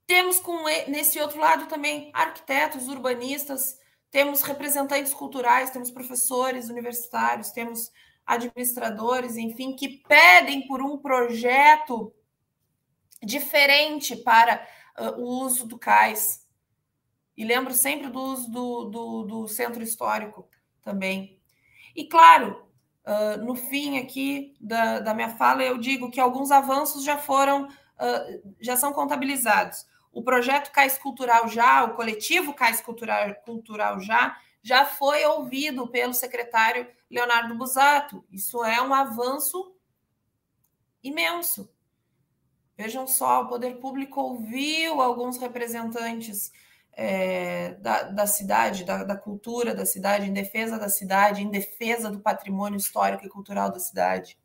Temos 0.08 0.40
com 0.40 0.64
nesse 0.88 1.20
outro 1.20 1.38
lado 1.38 1.68
também 1.68 2.10
arquitetos, 2.14 2.88
urbanistas, 2.88 3.78
temos 4.10 4.42
representantes 4.42 5.14
culturais, 5.14 5.72
temos 5.72 5.92
professores 5.92 6.70
universitários, 6.70 7.52
temos 7.52 7.92
administradores, 8.26 9.36
enfim, 9.36 9.76
que 9.76 10.02
pedem 10.08 10.66
por 10.66 10.82
um 10.82 10.98
projeto 10.98 12.14
diferente 13.22 14.16
para 14.16 14.66
uh, 14.98 15.22
o 15.22 15.44
uso 15.44 15.68
do 15.68 15.78
cais. 15.78 16.48
E 17.40 17.46
lembro 17.46 17.74
sempre 17.74 18.10
do 18.10 18.36
do, 18.90 19.24
do 19.24 19.48
centro 19.48 19.82
histórico 19.82 20.50
também. 20.82 21.40
E 21.96 22.04
claro, 22.06 22.68
uh, 23.08 23.42
no 23.42 23.56
fim 23.56 23.98
aqui 23.98 24.58
da, 24.60 25.00
da 25.00 25.14
minha 25.14 25.30
fala, 25.30 25.64
eu 25.64 25.78
digo 25.78 26.12
que 26.12 26.20
alguns 26.20 26.52
avanços 26.52 27.02
já 27.02 27.18
foram, 27.18 27.64
uh, 27.64 28.56
já 28.60 28.76
são 28.76 28.92
contabilizados. 28.92 29.88
O 30.12 30.22
projeto 30.22 30.70
Cais 30.74 30.98
Cultural 30.98 31.48
Já, 31.48 31.86
o 31.86 31.96
coletivo 31.96 32.54
Cais 32.54 32.82
Cultural, 32.82 33.34
Cultural 33.46 34.02
Já, 34.02 34.38
já 34.62 34.84
foi 34.84 35.24
ouvido 35.24 35.88
pelo 35.88 36.14
secretário 36.14 36.90
Leonardo 37.10 37.56
Busato. 37.56 38.22
Isso 38.30 38.66
é 38.66 38.82
um 38.82 38.94
avanço 38.94 39.74
imenso. 41.02 41.72
Vejam 42.76 43.08
só, 43.08 43.44
o 43.44 43.48
poder 43.48 43.78
público 43.80 44.20
ouviu 44.20 45.00
alguns 45.00 45.38
representantes 45.38 46.52
é, 46.94 47.76
da, 47.76 48.04
da, 48.04 48.28
cidade, 48.28 48.84
da, 48.84 49.04
da, 49.04 49.16
cultura 49.16 49.74
da 49.74 49.86
cidade, 49.86 50.26
em 50.26 50.34
defesa 50.34 50.78
da 50.78 50.90
cidade, 50.90 51.42
em 51.42 51.50
defesa 51.50 52.10
do 52.10 52.20
patrimônio 52.20 52.78
histórico 52.78 53.26
e 53.26 53.30
cultural 53.30 53.72
da 53.72 53.80
cidade. 53.80 54.38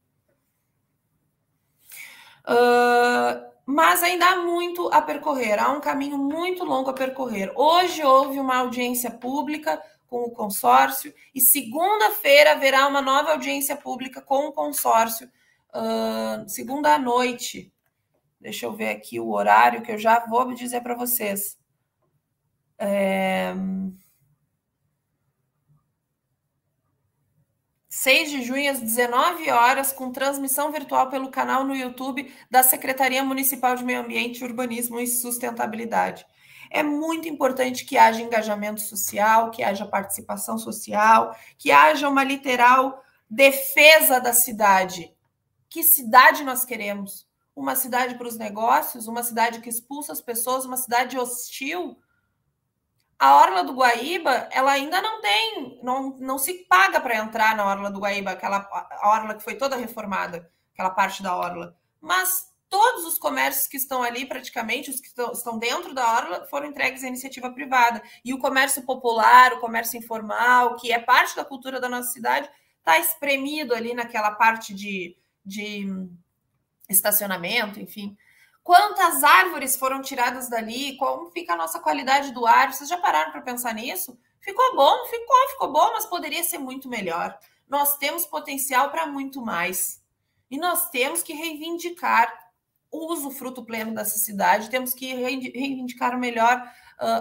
Uh, 2.47 3.53
mas 3.67 4.03
ainda 4.03 4.27
há 4.27 4.37
muito 4.37 4.89
a 4.93 5.01
percorrer, 5.01 5.59
há 5.59 5.71
um 5.73 5.81
caminho 5.81 6.19
muito 6.19 6.65
longo 6.65 6.91
a 6.91 6.95
percorrer. 6.95 7.51
Hoje 7.57 8.03
houve 8.05 8.39
uma 8.39 8.59
audiência 8.59 9.11
pública 9.11 9.83
com 10.07 10.25
o 10.25 10.31
consórcio 10.31 11.13
e 11.35 11.41
segunda-feira 11.41 12.53
haverá 12.53 12.87
uma 12.87 13.03
nova 13.03 13.33
audiência 13.33 13.75
pública 13.75 14.21
com 14.21 14.47
o 14.47 14.53
consórcio, 14.53 15.29
uh, 15.75 16.49
segunda 16.49 16.95
à 16.95 16.99
noite. 16.99 17.73
Deixa 18.39 18.67
eu 18.67 18.73
ver 18.75 18.91
aqui 18.91 19.19
o 19.19 19.31
horário 19.31 19.83
que 19.83 19.91
eu 19.91 19.99
já 19.99 20.25
vou 20.27 20.53
dizer 20.53 20.83
para 20.83 20.95
vocês. 20.95 21.59
É... 22.79 23.55
6 28.05 28.31
de 28.31 28.43
junho, 28.43 28.71
às 28.71 28.81
19 28.81 29.51
horas, 29.51 29.91
com 29.91 30.13
transmissão 30.13 30.71
virtual 30.71 31.09
pelo 31.09 31.31
canal 31.31 31.65
no 31.65 31.75
YouTube 31.75 32.31
da 32.51 32.63
Secretaria 32.63 33.25
Municipal 33.25 33.75
de 33.77 33.85
Meio 33.85 34.01
Ambiente, 34.01 34.45
Urbanismo 34.45 35.01
e 35.01 35.07
Sustentabilidade. 35.07 36.27
É 36.71 36.83
muito 36.83 37.29
importante 37.29 37.85
que 37.85 37.97
haja 37.97 38.21
engajamento 38.21 38.81
social, 38.81 39.51
que 39.51 39.63
haja 39.63 39.87
participação 39.87 40.59
social, 40.59 41.35
que 41.57 41.71
haja 41.71 42.09
uma 42.09 42.25
literal 42.25 43.03
defesa 43.31 44.21
da 44.21 44.33
cidade. 44.33 45.15
Que 45.71 45.83
cidade 45.83 46.45
nós 46.45 46.65
queremos? 46.65 47.27
Uma 47.57 47.75
cidade 47.75 48.17
para 48.17 48.29
os 48.29 48.37
negócios, 48.37 49.07
uma 49.07 49.23
cidade 49.23 49.61
que 49.61 49.71
expulsa 49.71 50.13
as 50.13 50.21
pessoas, 50.21 50.65
uma 50.67 50.77
cidade 50.77 51.17
hostil 51.17 51.97
a 53.19 53.37
Orla 53.37 53.65
do 53.65 53.75
Guaíba, 53.75 54.49
ela 54.51 54.73
ainda 54.73 55.01
não 55.01 55.21
tem, 55.21 55.79
não, 55.83 56.17
não 56.19 56.39
se 56.39 56.65
paga 56.65 57.01
para 57.01 57.17
entrar 57.17 57.57
na 57.57 57.67
Orla 57.67 57.91
do 57.91 58.01
Guaíba, 58.01 58.33
aquela 58.33 58.69
a 59.01 59.09
Orla 59.09 59.35
que 59.35 59.45
foi 59.45 59.55
toda 59.55 59.77
reformada, 59.77 60.51
aquela 60.73 60.91
parte 60.91 61.23
da 61.23 61.37
Orla. 61.37 61.77
Mas 62.01 62.53
todos 62.69 63.05
os 63.05 63.19
comércios 63.19 63.69
que 63.69 63.77
estão 63.77 64.03
ali, 64.03 64.27
praticamente, 64.27 64.91
os 64.91 65.01
que 65.01 65.09
estão 65.09 65.59
dentro 65.59 65.95
da 65.95 66.13
Orla, 66.13 66.47
foram 66.47 66.67
entregues 66.67 67.05
à 67.05 67.09
iniciativa 67.09 67.51
privada. 67.51 68.03
E 68.25 68.35
o 68.35 68.39
comércio 68.39 68.83
popular, 68.83 69.53
o 69.53 69.61
comércio 69.61 69.97
informal, 69.97 70.77
que 70.77 70.93
é 70.93 70.99
parte 70.99 71.37
da 71.37 71.45
cultura 71.45 71.81
da 71.81 71.89
nossa 71.89 72.11
cidade, 72.11 72.51
está 72.79 72.99
espremido 72.99 73.75
ali 73.75 73.95
naquela 73.95 74.33
parte 74.33 74.75
de, 74.75 75.17
de 75.45 75.87
estacionamento, 76.89 77.79
enfim. 77.79 78.17
Quantas 78.65 79.23
árvores 79.23 79.77
foram 79.77 80.01
tiradas 80.01 80.49
dali? 80.49 80.97
Como 80.97 81.31
fica 81.31 81.53
a 81.53 81.57
nossa 81.57 81.79
qualidade 81.79 82.33
do 82.33 82.47
ar? 82.47 82.73
Vocês 82.73 82.89
já 82.89 82.97
pararam 82.97 83.31
para 83.31 83.43
pensar 83.43 83.75
nisso? 83.75 84.19
Ficou 84.41 84.75
bom, 84.75 85.05
ficou, 85.05 85.49
ficou 85.51 85.71
bom, 85.71 85.93
mas 85.93 86.07
poderia 86.07 86.43
ser 86.43 86.57
muito 86.57 86.89
melhor. 86.89 87.39
Nós 87.69 87.99
temos 87.99 88.25
potencial 88.25 88.91
para 88.91 89.07
muito 89.07 89.43
mais. 89.43 90.03
E 90.51 90.57
nós 90.57 90.89
temos 90.89 91.23
que 91.23 91.35
reivindicar 91.35 92.33
o 92.91 93.13
usufruto 93.13 93.65
pleno 93.65 93.95
dessa 93.95 94.19
cidade, 94.19 94.71
temos 94.71 94.95
que 94.95 95.13
reivindicar 95.13 96.19
melhor, 96.19 96.63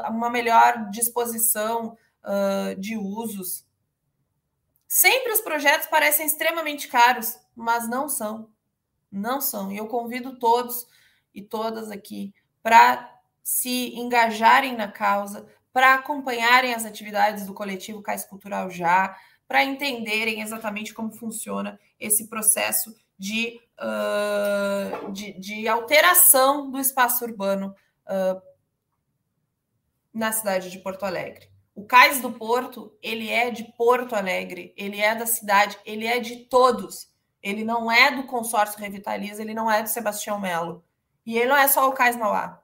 uma 0.10 0.30
melhor 0.30 0.90
disposição 0.92 1.98
de 2.78 2.96
usos. 2.96 3.66
Sempre 4.88 5.34
os 5.34 5.42
projetos 5.42 5.88
parecem 5.88 6.26
extremamente 6.26 6.88
caros, 6.88 7.38
mas 7.54 7.90
não 7.90 8.08
são. 8.08 8.50
Não 9.12 9.42
são. 9.42 9.72
E 9.72 9.78
eu 9.78 9.88
convido 9.88 10.40
todos 10.40 10.88
e 11.34 11.42
todas 11.42 11.92
aqui 11.92 12.34
para 12.62 13.12
se 13.42 13.94
engajarem 13.96 14.76
na 14.76 14.88
causa, 14.88 15.46
para 15.72 15.96
acompanharem 15.96 16.74
as 16.74 16.86
atividades 16.86 17.46
do 17.46 17.54
coletivo 17.54 18.02
Cais 18.02 18.24
Cultural 18.24 18.70
Já, 18.70 19.18
para 19.48 19.64
entenderem 19.64 20.42
exatamente 20.42 20.94
como 20.94 21.12
funciona 21.12 21.80
esse 22.00 22.28
processo 22.28 22.96
de, 23.18 23.60
uh, 23.80 25.12
de, 25.12 25.34
de, 25.34 25.68
alteração 25.68 26.72
do 26.72 26.80
espaço 26.80 27.24
urbano 27.26 27.76
uh, 28.08 28.42
na 30.14 30.32
cidade 30.32 30.70
de 30.70 30.80
Porto 30.80 31.04
Alegre. 31.04 31.50
O 31.76 31.86
Cais 31.86 32.22
do 32.22 32.32
Porto, 32.32 32.96
ele 33.02 33.30
é 33.30 33.50
de 33.50 33.64
Porto 33.78 34.16
Alegre, 34.16 34.74
ele 34.78 35.00
é 35.02 35.16
da 35.16 35.26
cidade, 35.26 35.78
ele 35.86 36.06
é 36.06 36.20
de 36.20 36.46
todos. 36.46 37.12
Ele 37.42 37.64
não 37.64 37.92
é 37.92 38.10
do 38.16 38.24
consórcio 38.24 38.80
Revitaliza, 38.80 39.42
ele 39.42 39.54
não 39.54 39.70
é 39.70 39.84
do 39.84 39.90
Sebastião 39.90 40.40
Melo. 40.40 40.84
E 41.26 41.38
ele 41.38 41.50
não 41.50 41.58
é 41.58 41.68
só 41.68 41.88
o 41.88 41.94
Cais 41.94 42.16
Mauá. 42.16 42.62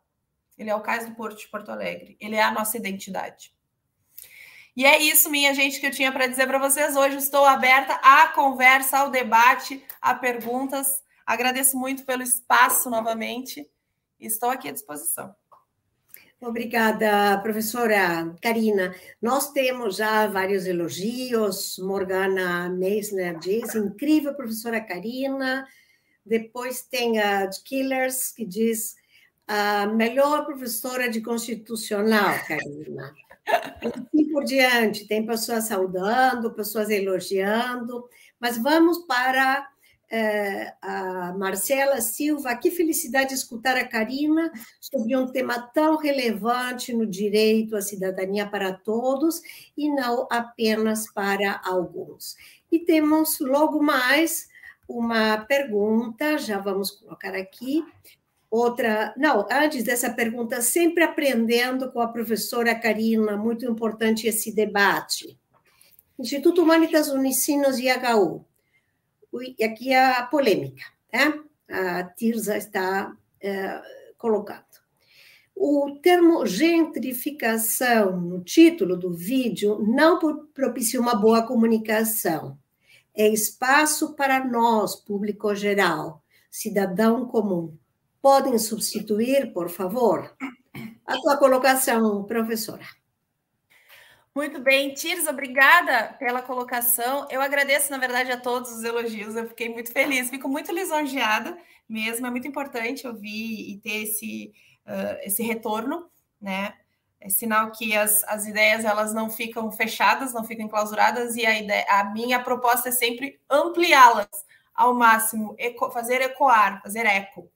Ele 0.58 0.70
é 0.70 0.76
o 0.76 0.82
Cais 0.82 1.06
do 1.06 1.16
Porto 1.16 1.38
de 1.38 1.48
Porto 1.48 1.72
Alegre. 1.72 2.18
Ele 2.20 2.36
é 2.36 2.44
a 2.44 2.52
nossa 2.52 2.78
identidade. 2.78 3.54
E 4.76 4.86
é 4.86 4.98
isso, 4.98 5.30
minha 5.30 5.54
gente, 5.54 5.80
que 5.80 5.86
eu 5.86 5.92
tinha 5.92 6.12
para 6.12 6.28
dizer 6.28 6.48
para 6.48 6.58
vocês 6.58 6.96
hoje. 6.96 7.18
Estou 7.18 7.46
aberta 7.46 7.94
à 7.96 8.30
conversa, 8.30 9.00
ao 9.00 9.10
debate, 9.10 9.84
a 10.02 10.14
perguntas. 10.14 11.04
Agradeço 11.26 11.78
muito 11.78 12.06
pelo 12.06 12.24
espaço 12.24 12.90
novamente. 12.90 13.70
Estou 14.20 14.50
aqui 14.50 14.70
à 14.70 14.72
disposição. 14.72 15.36
Obrigada, 16.42 17.38
professora 17.42 18.34
Karina. 18.42 18.96
Nós 19.22 19.52
temos 19.52 19.98
já 19.98 20.28
vários 20.28 20.66
elogios. 20.66 21.78
Morgana 21.80 22.70
Meisner 22.70 23.38
diz: 23.38 23.76
incrível, 23.76 24.34
professora 24.34 24.80
Karina. 24.80 25.68
Depois 26.26 26.82
tem 26.82 27.20
a 27.20 27.50
Killers, 27.64 28.32
que 28.32 28.46
diz 28.46 28.96
a 29.48 29.88
melhor 29.88 30.46
professora 30.46 31.10
de 31.10 31.22
constitucional, 31.22 32.36
Karina. 32.48 33.14
E 33.82 33.88
assim 33.88 34.32
por 34.32 34.44
diante, 34.44 35.08
tem 35.08 35.26
pessoas 35.26 35.64
saudando, 35.64 36.54
pessoas 36.54 36.90
elogiando, 36.90 38.08
mas 38.40 38.58
vamos 38.60 39.00
para 39.00 39.68
é, 40.12 40.74
a 40.82 41.34
Marcela 41.38 42.02
Silva. 42.02 42.56
Que 42.56 42.72
felicidade 42.72 43.34
escutar 43.34 43.76
a 43.76 43.88
Karina 43.88 44.52
sobre 44.80 45.16
um 45.16 45.28
tema 45.28 45.60
tão 45.60 45.98
relevante 45.98 46.94
no 46.94 47.06
direito 47.06 47.76
à 47.76 47.82
cidadania 47.82 48.48
para 48.48 48.74
todos 48.74 49.42
e 49.78 49.90
não 49.90 50.28
apenas 50.32 51.12
para 51.12 51.62
alguns. 51.64 52.36
E 52.72 52.80
temos 52.80 53.40
logo 53.40 53.82
mais 53.82 54.48
uma 54.90 55.38
pergunta, 55.38 56.40
já 56.40 56.58
vamos 56.58 56.90
colocar 56.90 57.36
aqui. 57.36 57.86
Outra, 58.50 59.14
não, 59.16 59.46
antes 59.52 59.84
dessa 59.84 60.10
pergunta, 60.10 60.60
sempre 60.64 61.04
aprendendo 61.04 61.92
com 61.92 62.02
a 62.02 62.08
professora 62.08 62.74
Karina, 62.74 63.38
muito 63.38 63.64
importante 63.64 64.28
esse 64.28 64.52
debate. 64.52 65.38
Instituto 66.18 66.64
Humanitas 66.64 67.10
Unicinos 67.10 67.78
e 67.78 67.86
HU. 67.88 68.44
E 69.58 69.64
aqui 69.64 69.94
a 69.94 70.24
polêmica, 70.24 70.84
tá? 71.12 71.38
A 71.70 72.04
Tirza 72.04 72.58
está 72.58 73.16
é, 73.40 73.82
colocando. 74.18 74.66
O 75.56 76.00
termo 76.02 76.48
gentrificação 76.48 78.20
no 78.20 78.44
título 78.44 78.98
do 78.98 79.14
vídeo 79.14 79.78
não 79.88 80.18
propicia 80.52 81.00
uma 81.00 81.14
boa 81.14 81.46
comunicação 81.46 82.58
é 83.16 83.28
espaço 83.28 84.16
para 84.16 84.44
nós, 84.46 84.96
público 84.96 85.54
geral, 85.54 86.24
cidadão 86.50 87.26
comum. 87.26 87.78
Podem 88.22 88.58
substituir, 88.58 89.54
por 89.54 89.70
favor? 89.70 90.36
A 91.06 91.16
sua 91.16 91.38
colocação, 91.38 92.24
professora. 92.24 92.86
Muito 94.36 94.62
bem, 94.62 94.94
Tires, 94.94 95.28
obrigada 95.28 96.14
pela 96.20 96.42
colocação. 96.42 97.28
Eu 97.30 97.42
agradeço, 97.42 97.92
na 97.92 97.98
verdade, 97.98 98.32
a 98.32 98.40
todos 98.40 98.72
os 98.72 98.84
elogios. 98.84 99.36
Eu 99.36 99.48
fiquei 99.48 99.70
muito 99.70 99.92
feliz, 99.92 100.30
fico 100.30 100.48
muito 100.48 100.72
lisonjeada 100.72 101.58
mesmo. 101.90 102.26
É 102.28 102.30
muito 102.30 102.48
importante 102.48 103.08
ouvir 103.08 103.72
e 103.72 103.80
ter 103.80 104.04
esse, 104.04 104.54
uh, 104.86 105.20
esse 105.24 105.44
retorno, 105.44 106.10
né? 106.40 106.74
É 107.22 107.28
sinal 107.28 107.72
que 107.72 107.96
as, 107.96 108.24
as 108.24 108.46
ideias 108.46 108.86
elas 108.86 109.14
não 109.14 109.30
ficam 109.30 109.72
fechadas, 109.72 110.34
não 110.34 110.44
ficam 110.44 110.66
enclausuradas, 110.66 111.36
e 111.36 111.46
a, 111.46 111.60
ideia, 111.60 111.86
a 111.90 112.06
minha 112.06 112.42
proposta 112.42 112.90
é 112.90 112.92
sempre 112.92 113.40
ampliá-las 113.50 114.30
ao 114.74 114.94
máximo, 114.94 115.54
eco, 115.58 115.92
fazer 115.92 116.22
ecoar, 116.22 116.82
fazer 116.82 117.06
eco, 117.06 117.52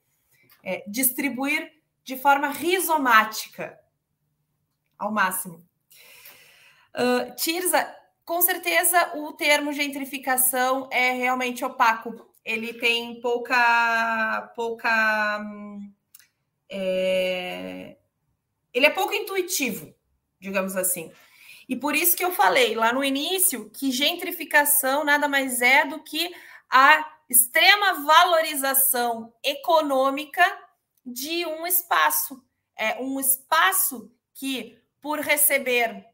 é, 0.62 0.84
distribuir 0.86 1.72
de 2.04 2.18
forma 2.18 2.50
rizomática 2.50 3.80
ao 5.00 5.12
máximo. 5.12 5.66
Uh, 6.94 7.34
Tirza, 7.36 7.96
com 8.26 8.42
certeza 8.42 9.18
o 9.18 9.32
termo 9.34 9.72
gentrificação 9.72 10.90
é 10.92 11.12
realmente 11.12 11.64
opaco. 11.64 12.30
Ele 12.44 12.74
tem 12.74 13.20
pouca, 13.22 14.52
pouca 14.56 15.40
hum, 15.40 15.92
é, 16.70 17.96
ele 18.74 18.86
é 18.86 18.90
pouco 18.90 19.14
intuitivo, 19.14 19.94
digamos 20.40 20.76
assim. 20.76 21.12
E 21.68 21.76
por 21.76 21.96
isso 21.96 22.16
que 22.16 22.24
eu 22.24 22.32
falei 22.32 22.76
lá 22.76 22.92
no 22.92 23.04
início 23.04 23.70
que 23.70 23.92
gentrificação 23.92 25.04
nada 25.04 25.28
mais 25.28 25.62
é 25.62 25.86
do 25.86 26.04
que 26.04 26.34
a 26.70 27.14
extrema 27.30 28.04
valorização 28.04 29.34
econômica 29.44 30.44
de 31.06 31.46
um 31.46 31.66
espaço. 31.66 32.44
É 32.76 33.02
um 33.02 33.20
espaço 33.20 34.12
que, 34.34 34.78
por 35.02 35.20
receber 35.20 36.06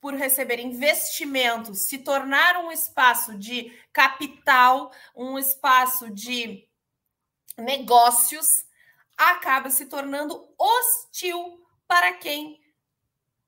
por 0.00 0.14
receber 0.14 0.60
investimentos, 0.60 1.80
se 1.80 1.98
tornar 1.98 2.56
um 2.64 2.70
espaço 2.70 3.36
de 3.36 3.76
capital, 3.92 4.92
um 5.14 5.36
espaço 5.36 6.08
de 6.08 6.68
negócios, 7.56 8.64
acaba 9.18 9.68
se 9.68 9.86
tornando 9.86 10.48
hostil 10.56 11.60
para 11.86 12.12
quem 12.12 12.60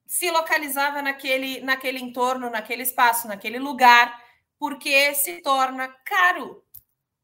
se 0.07 0.29
localizava 0.31 1.01
naquele, 1.01 1.61
naquele 1.61 2.01
entorno, 2.01 2.51
naquele 2.51 2.83
espaço, 2.83 3.29
naquele 3.29 3.61
lugar, 3.61 4.21
porque 4.59 5.15
se 5.15 5.41
torna 5.41 5.89
caro. 6.05 6.65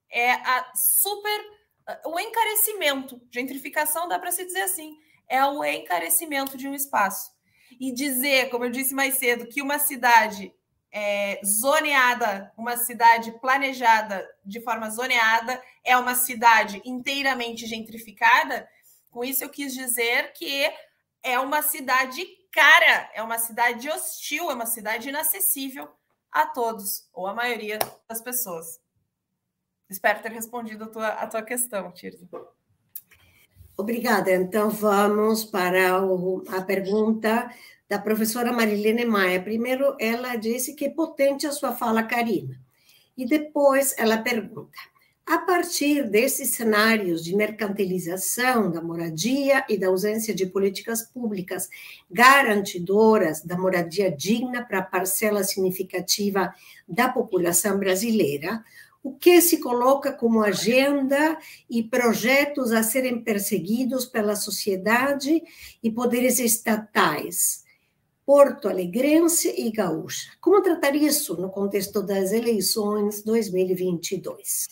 É 0.09 0.33
a 0.33 0.73
super 0.75 1.57
o 2.05 2.19
encarecimento, 2.19 3.21
gentrificação 3.31 4.09
dá 4.09 4.19
para 4.19 4.33
se 4.33 4.45
dizer 4.45 4.63
assim, 4.63 4.97
é 5.29 5.45
o 5.45 5.65
encarecimento 5.65 6.57
de 6.57 6.69
um 6.69 6.75
espaço. 6.75 7.33
E 7.79 7.93
dizer, 7.93 8.51
como 8.51 8.65
eu 8.65 8.71
disse 8.71 8.95
mais 8.95 9.15
cedo, 9.15 9.47
que 9.47 9.63
uma 9.63 9.79
cidade 9.79 10.53
é, 10.93 11.41
zoneada, 11.45 12.53
uma 12.57 12.77
cidade 12.77 13.33
planejada 13.41 14.27
de 14.45 14.61
forma 14.61 14.89
zoneada, 14.91 15.61
é 15.85 15.97
uma 15.97 16.15
cidade 16.15 16.81
inteiramente 16.85 17.67
gentrificada. 17.67 18.69
Com 19.11 19.25
isso, 19.25 19.45
eu 19.45 19.49
quis 19.49 19.75
dizer 19.75 20.33
que 20.33 20.73
é 21.23 21.39
uma 21.39 21.63
cidade 21.63 22.25
cara, 22.53 23.11
é 23.15 23.23
uma 23.23 23.39
cidade 23.39 23.89
hostil, 23.91 24.51
é 24.51 24.55
uma 24.55 24.67
cidade 24.67 25.09
inacessível 25.09 25.89
a 26.33 26.47
todos, 26.47 27.09
ou 27.13 27.27
a 27.27 27.35
maioria 27.35 27.79
das 28.09 28.23
pessoas. 28.23 28.81
Espero 29.89 30.23
ter 30.23 30.33
respondido 30.33 30.85
a 30.85 30.89
tua, 30.89 31.09
a 31.09 31.27
tua 31.27 31.43
questão, 31.43 31.93
Tirza. 31.93 32.27
Obrigada. 33.77 34.33
Então, 34.33 34.71
vamos 34.71 35.45
para 35.45 36.03
o, 36.03 36.43
a 36.49 36.63
pergunta 36.63 37.51
da 37.89 37.99
professora 37.99 38.53
Marilene 38.53 39.05
Maia. 39.05 39.43
Primeiro, 39.43 39.97
ela 40.01 40.37
disse 40.37 40.75
que 40.75 40.87
é 40.87 40.91
potente 40.91 41.47
a 41.47 41.53
sua 41.53 41.73
fala, 41.73 42.03
Karina. 42.03 42.59
E 43.17 43.25
depois 43.25 43.95
ela 43.97 44.19
pergunta: 44.19 44.79
a 45.27 45.39
partir 45.39 46.09
desses 46.09 46.51
cenários 46.51 47.25
de 47.25 47.35
mercantilização 47.35 48.71
da 48.71 48.81
moradia 48.81 49.65
e 49.69 49.77
da 49.77 49.89
ausência 49.89 50.33
de 50.33 50.47
políticas 50.47 51.03
públicas 51.03 51.69
garantidoras 52.09 53.43
da 53.43 53.59
moradia 53.59 54.09
digna 54.09 54.65
para 54.65 54.83
parcela 54.83 55.43
significativa 55.43 56.55
da 56.87 57.09
população 57.09 57.77
brasileira, 57.77 58.63
o 59.03 59.15
que 59.15 59.41
se 59.41 59.59
coloca 59.59 60.13
como 60.13 60.43
agenda 60.43 61.39
e 61.69 61.83
projetos 61.83 62.71
a 62.73 62.83
serem 62.83 63.23
perseguidos 63.23 64.05
pela 64.05 64.37
sociedade 64.37 65.43
e 65.83 65.91
poderes 65.91 66.39
estatais, 66.39 67.66
porto 68.27 68.69
alegrense 68.69 69.55
e 69.57 69.71
gaúcha. 69.71 70.33
Como 70.41 70.61
tratar 70.61 70.97
isso 70.97 71.41
no 71.41 71.49
contexto 71.49 72.03
das 72.03 72.33
eleições 72.33 73.23
2022? 73.23 74.67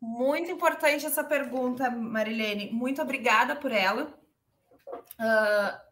Muito 0.00 0.48
importante 0.50 1.04
essa 1.04 1.24
pergunta, 1.24 1.90
Marilene. 1.90 2.70
Muito 2.70 3.02
obrigada 3.02 3.56
por 3.56 3.72
ela. 3.72 4.16
Uh, 5.18 5.86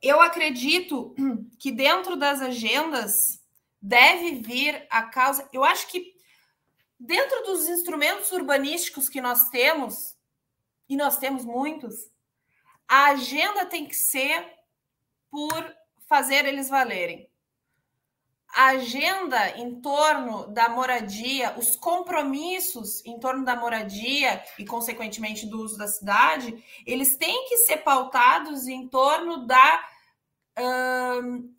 eu 0.00 0.22
acredito 0.22 1.14
que 1.60 1.70
dentro 1.70 2.16
das 2.16 2.40
agendas 2.40 3.42
deve 3.80 4.36
vir 4.36 4.86
a 4.88 5.02
causa. 5.02 5.46
Eu 5.52 5.62
acho 5.62 5.86
que 5.88 6.14
dentro 6.98 7.42
dos 7.42 7.68
instrumentos 7.68 8.32
urbanísticos 8.32 9.08
que 9.08 9.20
nós 9.20 9.50
temos, 9.50 10.16
e 10.88 10.96
nós 10.96 11.18
temos 11.18 11.44
muitos, 11.44 12.10
a 12.88 13.10
agenda 13.10 13.66
tem 13.66 13.84
que 13.84 13.96
ser 13.96 14.61
por 15.32 15.74
fazer 16.06 16.44
eles 16.44 16.68
valerem. 16.68 17.26
A 18.54 18.66
agenda 18.66 19.48
em 19.56 19.80
torno 19.80 20.46
da 20.48 20.68
moradia, 20.68 21.54
os 21.56 21.74
compromissos 21.74 23.02
em 23.06 23.18
torno 23.18 23.46
da 23.46 23.56
moradia 23.56 24.44
e, 24.58 24.66
consequentemente, 24.66 25.46
do 25.46 25.62
uso 25.62 25.78
da 25.78 25.88
cidade, 25.88 26.62
eles 26.86 27.16
têm 27.16 27.48
que 27.48 27.56
ser 27.56 27.78
pautados 27.78 28.68
em 28.68 28.86
torno 28.88 29.46
da 29.46 29.88
hum, 30.58 31.54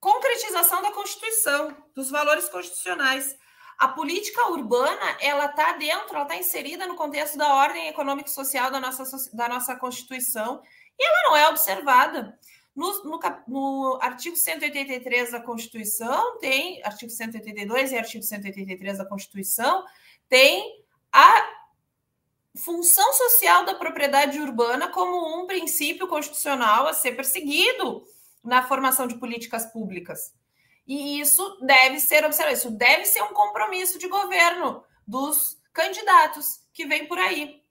concretização 0.00 0.80
da 0.80 0.92
Constituição, 0.92 1.76
dos 1.94 2.10
valores 2.10 2.48
constitucionais. 2.48 3.36
A 3.78 3.88
política 3.88 4.48
urbana, 4.48 5.18
ela 5.20 5.44
está 5.44 5.72
dentro, 5.72 6.14
ela 6.14 6.22
está 6.22 6.36
inserida 6.36 6.86
no 6.86 6.94
contexto 6.94 7.36
da 7.36 7.52
ordem 7.52 7.88
econômica 7.88 8.30
e 8.30 8.32
social 8.32 8.70
da 8.70 8.80
nossa, 8.80 9.04
da 9.36 9.46
nossa 9.46 9.76
Constituição 9.76 10.62
e 10.98 11.06
ela 11.06 11.28
não 11.28 11.36
é 11.36 11.48
observada. 11.48 12.38
No, 12.74 13.04
no, 13.04 13.20
no, 13.46 13.98
artigo 14.02 14.36
183 14.36 15.30
da 15.30 15.40
Constituição, 15.40 16.38
tem, 16.38 16.82
artigo 16.82 17.10
182 17.10 17.92
e 17.92 17.96
artigo 17.96 18.22
183 18.24 18.98
da 18.98 19.06
Constituição, 19.06 19.84
tem 20.28 20.82
a 21.12 21.48
função 22.56 23.12
social 23.12 23.64
da 23.64 23.74
propriedade 23.74 24.40
urbana 24.40 24.88
como 24.88 25.40
um 25.40 25.46
princípio 25.46 26.08
constitucional 26.08 26.86
a 26.86 26.92
ser 26.92 27.12
perseguido 27.12 28.04
na 28.42 28.66
formação 28.66 29.06
de 29.06 29.16
políticas 29.18 29.66
públicas. 29.66 30.34
E 30.86 31.18
isso 31.20 31.58
deve 31.62 31.98
ser 31.98 32.24
observado, 32.24 32.56
isso 32.56 32.70
deve 32.70 33.06
ser 33.06 33.22
um 33.22 33.32
compromisso 33.32 33.98
de 33.98 34.06
governo 34.06 34.84
dos 35.06 35.58
candidatos 35.72 36.60
que 36.72 36.86
vem 36.86 37.06
por 37.06 37.18
aí. 37.18 37.62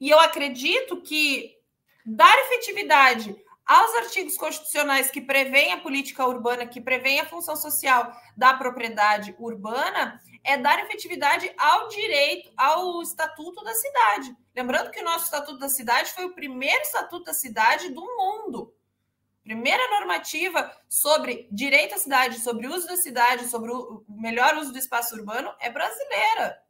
E 0.00 0.10
eu 0.10 0.18
acredito 0.20 1.00
que 1.00 1.56
dar 2.04 2.36
efetividade 2.40 3.34
aos 3.70 3.94
artigos 3.94 4.36
constitucionais 4.36 5.12
que 5.12 5.20
prevêem 5.20 5.72
a 5.72 5.78
política 5.78 6.26
urbana, 6.26 6.66
que 6.66 6.80
prevêem 6.80 7.20
a 7.20 7.26
função 7.26 7.54
social 7.54 8.12
da 8.36 8.52
propriedade 8.52 9.32
urbana, 9.38 10.20
é 10.42 10.56
dar 10.56 10.80
efetividade 10.80 11.48
ao 11.56 11.86
direito, 11.86 12.50
ao 12.56 13.00
estatuto 13.00 13.62
da 13.62 13.72
cidade. 13.72 14.36
Lembrando 14.56 14.90
que 14.90 15.00
o 15.00 15.04
nosso 15.04 15.26
estatuto 15.26 15.60
da 15.60 15.68
cidade 15.68 16.10
foi 16.10 16.24
o 16.24 16.34
primeiro 16.34 16.82
estatuto 16.82 17.26
da 17.26 17.32
cidade 17.32 17.90
do 17.90 18.00
mundo 18.00 18.74
primeira 19.44 19.88
normativa 19.98 20.70
sobre 20.88 21.48
direito 21.50 21.94
à 21.94 21.98
cidade, 21.98 22.40
sobre 22.40 22.66
uso 22.66 22.86
da 22.86 22.96
cidade, 22.96 23.48
sobre 23.48 23.70
o 23.70 24.04
melhor 24.08 24.56
uso 24.56 24.72
do 24.72 24.78
espaço 24.78 25.14
urbano 25.14 25.52
é 25.60 25.70
brasileira. 25.70 26.60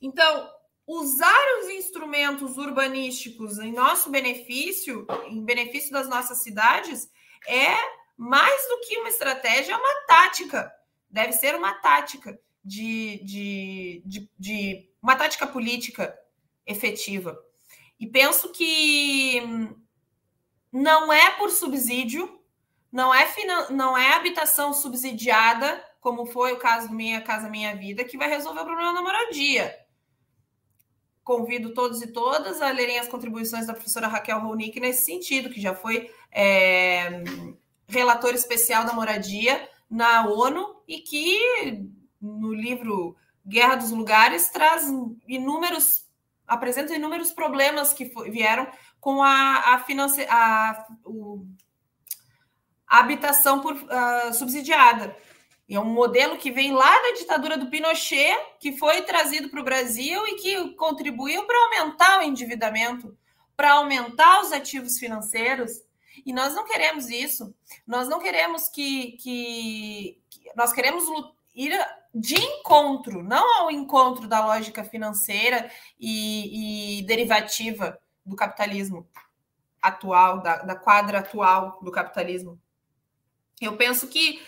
Então, 0.00 0.48
usar 0.88 1.44
os 1.60 1.68
instrumentos 1.68 2.56
urbanísticos 2.56 3.58
em 3.58 3.72
nosso 3.72 4.08
benefício, 4.10 5.06
em 5.26 5.44
benefício 5.44 5.92
das 5.92 6.08
nossas 6.08 6.38
cidades, 6.38 7.10
é 7.46 7.76
mais 8.16 8.68
do 8.68 8.80
que 8.80 8.96
uma 8.96 9.10
estratégia, 9.10 9.74
é 9.74 9.76
uma 9.76 10.06
tática. 10.06 10.72
Deve 11.10 11.34
ser 11.34 11.54
uma 11.54 11.74
tática 11.74 12.40
de, 12.64 13.22
de, 13.22 14.02
de, 14.06 14.30
de 14.38 14.90
uma 15.02 15.14
tática 15.14 15.46
política 15.46 16.18
efetiva. 16.66 17.38
E 18.00 18.06
penso 18.06 18.50
que 18.50 19.42
não 20.72 21.12
é 21.12 21.30
por 21.32 21.50
subsídio, 21.50 22.40
não 22.90 23.14
é, 23.14 23.28
não 23.68 23.96
é 23.96 24.14
habitação 24.14 24.72
subsidiada, 24.72 25.84
como 26.00 26.24
foi 26.24 26.54
o 26.54 26.58
caso 26.58 26.88
do 26.88 26.94
Minha 26.94 27.20
Casa 27.20 27.50
Minha 27.50 27.76
Vida, 27.76 28.04
que 28.04 28.16
vai 28.16 28.28
resolver 28.30 28.60
o 28.60 28.64
problema 28.64 28.94
da 28.94 29.02
moradia. 29.02 29.87
Convido 31.28 31.74
todos 31.74 32.00
e 32.00 32.06
todas 32.06 32.62
a 32.62 32.70
lerem 32.70 32.98
as 32.98 33.06
contribuições 33.06 33.66
da 33.66 33.74
professora 33.74 34.08
Raquel 34.08 34.40
Ronick 34.40 34.80
nesse 34.80 35.04
sentido, 35.04 35.50
que 35.50 35.60
já 35.60 35.74
foi 35.74 36.10
é, 36.32 37.22
relator 37.86 38.32
especial 38.34 38.86
da 38.86 38.94
moradia 38.94 39.68
na 39.90 40.26
ONU 40.26 40.76
e 40.88 41.00
que 41.00 41.86
no 42.18 42.54
livro 42.54 43.14
Guerra 43.46 43.74
dos 43.74 43.90
Lugares 43.90 44.48
traz 44.48 44.90
inúmeros 45.26 46.06
apresenta 46.46 46.94
inúmeros 46.94 47.30
problemas 47.30 47.92
que 47.92 48.06
vieram 48.30 48.66
com 48.98 49.22
a, 49.22 49.74
a, 49.74 49.80
finance, 49.80 50.26
a, 50.30 50.86
o, 51.04 51.44
a 52.86 53.00
habitação 53.00 53.60
por, 53.60 53.74
uh, 53.74 54.32
subsidiada. 54.32 55.14
É 55.68 55.78
um 55.78 55.84
modelo 55.84 56.38
que 56.38 56.50
vem 56.50 56.72
lá 56.72 56.90
da 57.02 57.12
ditadura 57.18 57.58
do 57.58 57.68
Pinochet, 57.68 58.34
que 58.58 58.76
foi 58.78 59.02
trazido 59.02 59.50
para 59.50 59.60
o 59.60 59.64
Brasil 59.64 60.26
e 60.26 60.36
que 60.36 60.70
contribuiu 60.74 61.44
para 61.44 61.64
aumentar 61.64 62.18
o 62.18 62.22
endividamento, 62.22 63.16
para 63.54 63.72
aumentar 63.72 64.40
os 64.40 64.50
ativos 64.50 64.98
financeiros. 64.98 65.82
E 66.24 66.32
nós 66.32 66.54
não 66.54 66.64
queremos 66.64 67.10
isso. 67.10 67.54
Nós 67.86 68.08
não 68.08 68.18
queremos 68.18 68.68
que. 68.68 69.12
que, 69.18 70.18
que 70.30 70.50
nós 70.56 70.72
queremos 70.72 71.04
ir 71.54 71.72
de 72.14 72.36
encontro, 72.36 73.22
não 73.22 73.60
ao 73.60 73.70
encontro 73.70 74.26
da 74.26 74.44
lógica 74.44 74.82
financeira 74.84 75.70
e, 76.00 77.00
e 77.00 77.02
derivativa 77.02 77.98
do 78.24 78.34
capitalismo 78.34 79.06
atual, 79.80 80.40
da, 80.40 80.58
da 80.62 80.74
quadra 80.74 81.18
atual 81.18 81.78
do 81.82 81.92
capitalismo. 81.92 82.58
Eu 83.60 83.76
penso 83.76 84.08
que 84.08 84.40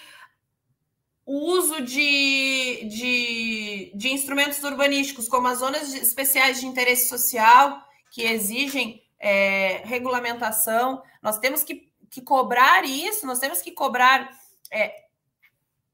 o 1.31 1.53
uso 1.53 1.81
de, 1.83 2.89
de, 2.91 3.93
de, 3.95 4.13
instrumentos 4.13 4.61
urbanísticos, 4.65 5.29
como 5.29 5.47
as 5.47 5.59
zonas 5.59 5.95
especiais 5.95 6.59
de 6.59 6.67
interesse 6.67 7.09
social, 7.09 7.81
que 8.11 8.23
exigem 8.23 9.01
é, 9.17 9.81
regulamentação, 9.85 11.01
nós 11.23 11.39
temos 11.39 11.63
que, 11.63 11.89
que, 12.11 12.21
cobrar 12.21 12.85
isso, 12.85 13.25
nós 13.29 13.39
temos 13.39 13.63
que 13.63 13.71
cobrar 13.71 14.29
é, 14.73 15.05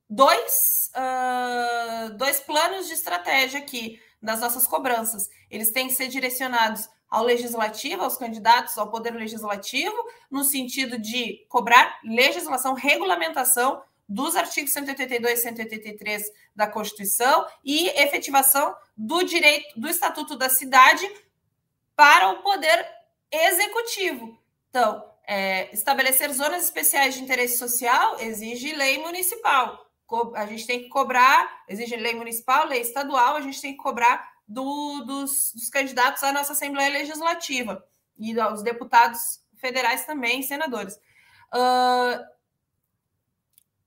dois, 0.09 0.91
uh, 0.97 2.15
dois 2.15 2.41
planos 2.41 2.87
de 2.87 2.95
estratégia 2.95 3.61
aqui 3.61 4.01
das 4.23 4.41
nossas 4.41 4.67
cobranças. 4.67 5.29
Eles 5.51 5.71
têm 5.71 5.89
que 5.89 5.93
ser 5.93 6.09
direcionados 6.09 6.89
ao 7.11 7.23
legislativo, 7.23 8.05
aos 8.05 8.17
candidatos 8.17 8.79
ao 8.79 8.91
poder 8.91 9.13
legislativo, 9.13 9.97
no 10.31 10.45
sentido 10.45 10.99
de 10.99 11.45
cobrar 11.51 12.01
legislação, 12.03 12.73
regulamentação 12.73 13.83
dos 14.09 14.37
artigos 14.37 14.73
182 14.73 15.39
e 15.39 15.43
183 15.43 16.23
da 16.55 16.67
Constituição 16.67 17.47
e 17.65 17.89
efetivação 17.89 18.75
do 18.97 19.23
direito 19.25 19.79
do 19.79 19.89
Estatuto 19.89 20.37
da 20.37 20.49
Cidade 20.49 21.11
para 21.95 22.31
o 22.31 22.43
poder 22.43 22.87
executivo. 23.31 24.39
Então, 24.71 25.05
é, 25.27 25.73
estabelecer 25.75 26.33
zonas 26.33 26.65
especiais 26.65 27.15
de 27.15 27.23
interesse 27.23 27.59
social 27.59 28.21
exige 28.21 28.75
lei 28.75 28.99
municipal. 28.99 29.85
A 30.35 30.47
gente 30.47 30.67
tem 30.67 30.83
que 30.83 30.89
cobrar, 30.89 31.65
exige 31.69 31.97
lei 31.97 32.15
municipal, 32.15 32.67
lei 32.67 32.81
estadual, 32.81 33.35
a 33.35 33.41
gente 33.41 33.61
tem 33.61 33.73
que 33.73 33.83
cobrar 33.83 34.37
do, 34.47 35.01
dos, 35.05 35.53
dos, 35.53 35.69
candidatos 35.69 36.23
à 36.23 36.33
nossa 36.33 36.53
Assembleia 36.53 36.91
Legislativa 36.91 37.85
e 38.17 38.39
aos 38.39 38.63
deputados 38.63 39.43
federais 39.57 40.05
também, 40.05 40.43
senadores. 40.43 40.95
Uh, 41.53 42.36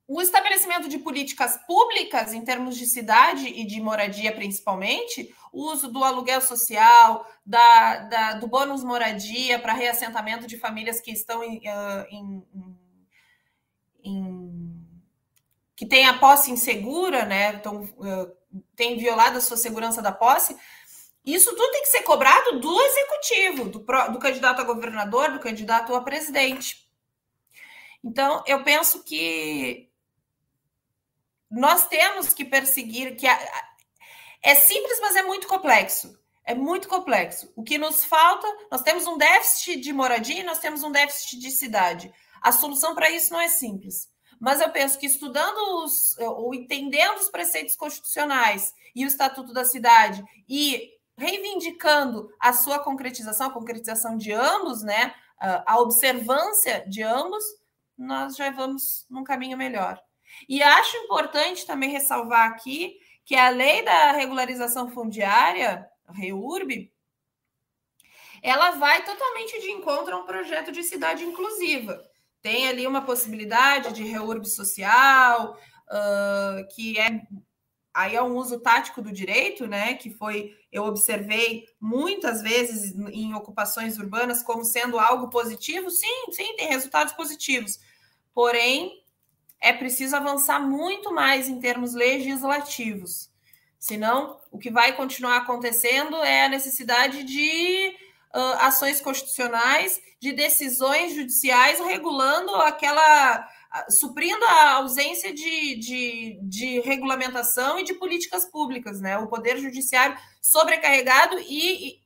o 0.09 0.19
estabelecimento 0.19 0.89
de 0.89 0.97
políticas 0.97 1.55
públicas 1.67 2.33
em 2.33 2.43
termos 2.43 2.75
de 2.75 2.87
cidade 2.87 3.47
e 3.47 3.63
de 3.63 3.79
moradia, 3.79 4.31
principalmente, 4.31 5.31
o 5.53 5.71
uso 5.71 5.87
do 5.87 6.03
aluguel 6.03 6.41
social, 6.41 7.27
da, 7.45 7.97
da 7.97 8.33
do 8.33 8.47
bônus 8.47 8.83
moradia 8.83 9.59
para 9.59 9.71
reassentamento 9.71 10.47
de 10.47 10.57
famílias 10.57 10.99
que 10.99 11.11
estão 11.11 11.43
em, 11.43 11.61
em, 12.09 12.43
em, 14.03 14.87
que 15.75 15.85
têm 15.85 16.07
a 16.07 16.17
posse 16.17 16.49
insegura, 16.49 17.25
né? 17.25 17.53
Então, 17.53 17.87
tem 18.75 18.97
violado 18.97 19.37
a 19.37 19.41
sua 19.41 19.57
segurança 19.57 20.01
da 20.01 20.11
posse. 20.11 20.57
Isso 21.23 21.55
tudo 21.55 21.71
tem 21.71 21.83
que 21.83 21.89
ser 21.89 22.01
cobrado 22.01 22.59
do 22.59 22.81
executivo, 22.81 23.65
do, 23.65 23.79
do 24.11 24.17
candidato 24.17 24.59
a 24.59 24.63
governador, 24.63 25.33
do 25.33 25.39
candidato 25.39 25.93
a 25.93 26.01
presidente. 26.01 26.89
Então, 28.03 28.43
eu 28.47 28.63
penso 28.63 29.03
que 29.03 29.88
nós 31.49 31.87
temos 31.87 32.33
que 32.33 32.45
perseguir 32.45 33.15
que 33.15 33.27
a, 33.27 33.67
é 34.41 34.55
simples, 34.55 34.99
mas 35.01 35.15
é 35.15 35.23
muito 35.23 35.47
complexo. 35.47 36.17
É 36.45 36.55
muito 36.55 36.87
complexo. 36.87 37.51
O 37.55 37.63
que 37.63 37.77
nos 37.77 38.03
falta, 38.03 38.47
nós 38.71 38.81
temos 38.81 39.05
um 39.05 39.17
déficit 39.17 39.79
de 39.79 39.93
moradia 39.93 40.39
e 40.39 40.43
nós 40.43 40.59
temos 40.59 40.83
um 40.83 40.91
déficit 40.91 41.39
de 41.39 41.51
cidade. 41.51 42.11
A 42.41 42.51
solução 42.51 42.95
para 42.95 43.11
isso 43.11 43.31
não 43.31 43.39
é 43.39 43.47
simples. 43.47 44.09
Mas 44.39 44.61
eu 44.61 44.69
penso 44.71 44.97
que 44.97 45.05
estudando 45.05 45.83
os, 45.83 46.17
ou 46.17 46.55
entendendo 46.55 47.17
os 47.17 47.29
preceitos 47.29 47.75
constitucionais 47.75 48.73
e 48.95 49.03
o 49.03 49.07
Estatuto 49.07 49.51
da 49.53 49.65
Cidade 49.65 50.23
e 50.47 50.89
reivindicando 51.17 52.31
a 52.39 52.53
sua 52.53 52.79
concretização, 52.79 53.47
a 53.47 53.53
concretização 53.53 54.15
de 54.15 54.31
ambos, 54.31 54.81
né, 54.81 55.13
a 55.37 55.79
observância 55.79 56.85
de 56.87 57.03
ambos, 57.03 57.43
nós 57.97 58.37
já 58.37 58.49
vamos 58.49 59.05
num 59.09 59.25
caminho 59.25 59.57
melhor. 59.57 60.01
E 60.47 60.61
acho 60.63 60.97
importante 60.97 61.65
também 61.65 61.89
ressalvar 61.89 62.49
aqui 62.49 62.99
que 63.25 63.35
a 63.35 63.49
lei 63.49 63.83
da 63.83 64.11
regularização 64.11 64.89
fundiária, 64.89 65.87
a 66.07 66.13
REURB, 66.13 66.91
ela 68.41 68.71
vai 68.71 69.03
totalmente 69.03 69.59
de 69.59 69.71
encontro 69.71 70.15
a 70.15 70.19
um 70.19 70.25
projeto 70.25 70.71
de 70.71 70.83
cidade 70.83 71.23
inclusiva. 71.23 72.01
Tem 72.41 72.67
ali 72.69 72.87
uma 72.87 73.01
possibilidade 73.01 73.93
de 73.93 74.03
reurb 74.03 74.45
social, 74.45 75.57
uh, 75.89 76.67
que 76.73 76.97
é 76.97 77.21
aí 77.93 78.15
é 78.15 78.21
um 78.21 78.37
uso 78.37 78.59
tático 78.59 79.01
do 79.01 79.11
direito, 79.11 79.67
né? 79.67 79.93
Que 79.95 80.09
foi, 80.09 80.55
eu 80.71 80.85
observei 80.85 81.65
muitas 81.79 82.41
vezes 82.41 82.95
em 83.11 83.33
ocupações 83.33 83.97
urbanas 83.97 84.41
como 84.41 84.63
sendo 84.63 84.97
algo 84.97 85.29
positivo. 85.29 85.89
Sim, 85.89 86.31
sim, 86.31 86.55
tem 86.55 86.69
resultados 86.69 87.13
positivos. 87.13 87.77
Porém, 88.33 88.98
é 89.61 89.73
preciso 89.73 90.15
avançar 90.15 90.59
muito 90.59 91.13
mais 91.13 91.47
em 91.47 91.59
termos 91.59 91.93
legislativos. 91.93 93.29
Senão, 93.77 94.39
o 94.51 94.57
que 94.57 94.69
vai 94.69 94.95
continuar 94.95 95.37
acontecendo 95.37 96.17
é 96.17 96.45
a 96.45 96.49
necessidade 96.49 97.23
de 97.23 97.95
uh, 98.35 98.55
ações 98.59 98.99
constitucionais, 98.99 99.99
de 100.19 100.33
decisões 100.33 101.15
judiciais 101.15 101.79
regulando 101.79 102.53
aquela. 102.55 103.47
suprindo 103.89 104.43
a 104.45 104.73
ausência 104.73 105.33
de, 105.33 105.75
de, 105.75 106.39
de 106.41 106.79
regulamentação 106.81 107.79
e 107.79 107.83
de 107.83 107.93
políticas 107.93 108.45
públicas, 108.45 108.99
né? 108.99 109.17
O 109.17 109.27
Poder 109.27 109.57
Judiciário 109.57 110.17
sobrecarregado 110.41 111.39
e, 111.39 111.89
e 111.89 111.99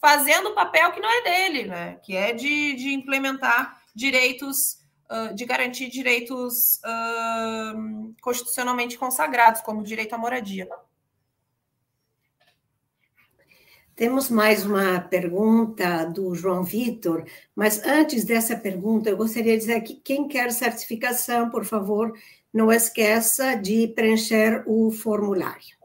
fazendo 0.00 0.50
o 0.50 0.54
papel 0.54 0.90
que 0.92 1.00
não 1.00 1.10
é 1.10 1.22
dele, 1.22 1.64
né? 1.64 2.00
Que 2.02 2.16
é 2.16 2.32
de, 2.32 2.74
de 2.74 2.94
implementar 2.94 3.80
direitos 3.94 4.78
de 5.34 5.44
garantir 5.44 5.88
direitos 5.88 6.80
uh, 6.84 8.14
constitucionalmente 8.20 8.98
consagrados, 8.98 9.60
como 9.60 9.80
o 9.80 9.84
direito 9.84 10.14
à 10.14 10.18
moradia. 10.18 10.68
Temos 13.96 14.28
mais 14.28 14.66
uma 14.66 15.00
pergunta 15.00 16.04
do 16.04 16.34
João 16.34 16.62
Vitor, 16.62 17.24
mas 17.54 17.82
antes 17.82 18.24
dessa 18.24 18.54
pergunta, 18.54 19.08
eu 19.08 19.16
gostaria 19.16 19.54
de 19.54 19.60
dizer 19.60 19.80
que 19.80 19.94
quem 19.94 20.28
quer 20.28 20.52
certificação, 20.52 21.48
por 21.48 21.64
favor, 21.64 22.12
não 22.52 22.70
esqueça 22.70 23.54
de 23.54 23.88
preencher 23.88 24.62
o 24.66 24.90
formulário. 24.90 25.76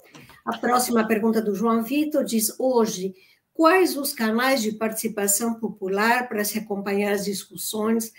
A 0.45 0.57
próxima 0.57 1.07
pergunta 1.07 1.41
do 1.41 1.56
João 1.56 1.84
Vitor 1.84 2.26
diz: 2.26 2.53
hoje, 2.60 3.15
quais 3.53 3.95
os 3.95 4.11
canais 4.11 4.61
de 4.61 4.73
participação 4.73 5.53
popular 5.53 6.27
para 6.27 6.43
se 6.43 6.60
acompanhar 6.60 7.14
as 7.14 7.23
discussões 7.23 8.11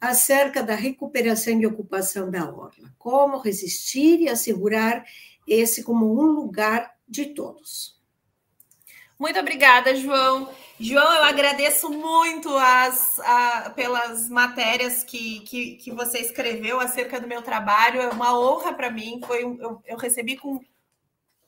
acerca 0.00 0.62
da 0.62 0.74
recuperação 0.74 1.60
e 1.60 1.66
ocupação 1.66 2.30
da 2.30 2.44
orla. 2.44 2.92
Como 2.98 3.38
resistir 3.38 4.20
e 4.20 4.28
assegurar 4.28 5.04
esse 5.46 5.82
como 5.82 6.18
um 6.18 6.26
lugar 6.32 6.94
de 7.06 7.26
todos. 7.26 8.00
Muito 9.18 9.38
obrigada, 9.38 9.94
João. 9.94 10.48
João, 10.78 11.12
eu 11.12 11.24
agradeço 11.24 11.90
muito 11.90 12.48
as, 12.56 13.20
a, 13.20 13.70
pelas 13.76 14.30
matérias 14.30 15.04
que, 15.04 15.40
que, 15.40 15.76
que, 15.76 15.90
você 15.90 16.20
escreveu 16.20 16.80
acerca 16.80 17.20
do 17.20 17.28
meu 17.28 17.42
trabalho. 17.42 18.00
É 18.00 18.08
uma 18.08 18.38
honra 18.38 18.72
para 18.72 18.90
mim. 18.90 19.20
Foi 19.26 19.42
eu, 19.42 19.82
eu, 19.84 19.96
recebi 19.98 20.38
com. 20.38 20.58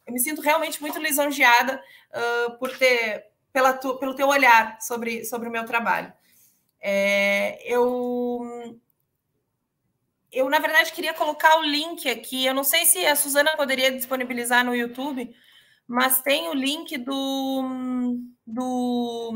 Eu 0.06 0.12
me 0.12 0.20
sinto 0.20 0.42
realmente 0.42 0.82
muito 0.82 0.98
lisonjeada 0.98 1.82
uh, 2.12 2.58
por 2.58 2.76
ter 2.76 3.24
pela 3.50 3.72
tu, 3.72 3.96
pelo 3.96 4.14
teu 4.14 4.28
olhar 4.28 4.78
sobre, 4.80 5.24
sobre 5.24 5.48
o 5.48 5.52
meu 5.52 5.64
trabalho. 5.64 6.12
É, 6.82 7.62
eu, 7.72 8.80
eu, 10.32 10.50
na 10.50 10.58
verdade, 10.58 10.92
queria 10.92 11.14
colocar 11.14 11.58
o 11.58 11.62
link 11.62 12.08
aqui. 12.10 12.44
Eu 12.44 12.54
não 12.54 12.64
sei 12.64 12.84
se 12.84 13.06
a 13.06 13.14
Suzana 13.14 13.56
poderia 13.56 13.92
disponibilizar 13.92 14.64
no 14.64 14.74
YouTube, 14.74 15.32
mas 15.86 16.20
tem 16.22 16.48
o 16.48 16.54
link 16.54 16.98
do. 16.98 18.18
do, 18.44 19.32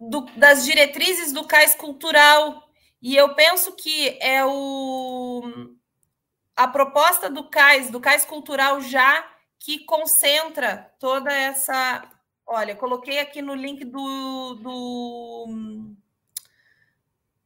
do 0.00 0.20
das 0.36 0.64
diretrizes 0.64 1.32
do 1.32 1.46
CAIS 1.46 1.74
Cultural. 1.74 2.70
E 3.02 3.16
eu 3.16 3.34
penso 3.34 3.72
que 3.72 4.16
é 4.20 4.44
o, 4.44 5.42
a 6.56 6.68
proposta 6.68 7.28
do 7.28 7.50
CAIS, 7.50 7.90
do 7.90 8.00
CAIS 8.00 8.24
Cultural 8.24 8.80
já, 8.80 9.28
que 9.58 9.84
concentra 9.84 10.90
toda 11.00 11.32
essa 11.32 12.08
Olha, 12.54 12.76
coloquei 12.76 13.18
aqui 13.18 13.40
no 13.40 13.54
link 13.54 13.82
do, 13.82 14.54
do, 14.56 15.94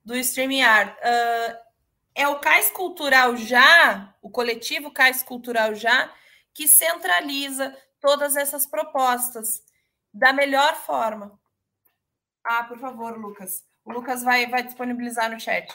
do 0.04 0.16
StreamYard. 0.16 0.90
Uh, 0.98 1.56
é 2.12 2.26
o 2.26 2.40
Cais 2.40 2.72
Cultural 2.72 3.36
Já, 3.36 4.12
o 4.20 4.28
coletivo 4.28 4.90
Cais 4.90 5.22
Cultural 5.22 5.76
Já, 5.76 6.12
que 6.52 6.66
centraliza 6.66 7.72
todas 8.00 8.34
essas 8.34 8.66
propostas 8.66 9.62
da 10.12 10.32
melhor 10.32 10.74
forma. 10.74 11.38
Ah, 12.42 12.64
por 12.64 12.76
favor, 12.80 13.16
Lucas. 13.16 13.64
O 13.84 13.92
Lucas 13.92 14.24
vai, 14.24 14.48
vai 14.48 14.64
disponibilizar 14.64 15.30
no 15.30 15.38
chat. 15.38 15.72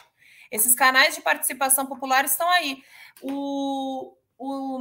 Esses 0.50 0.74
canais 0.74 1.14
de 1.14 1.22
participação 1.22 1.86
popular 1.86 2.26
estão 2.26 2.50
aí. 2.50 2.84
O, 3.22 4.14
o, 4.36 4.78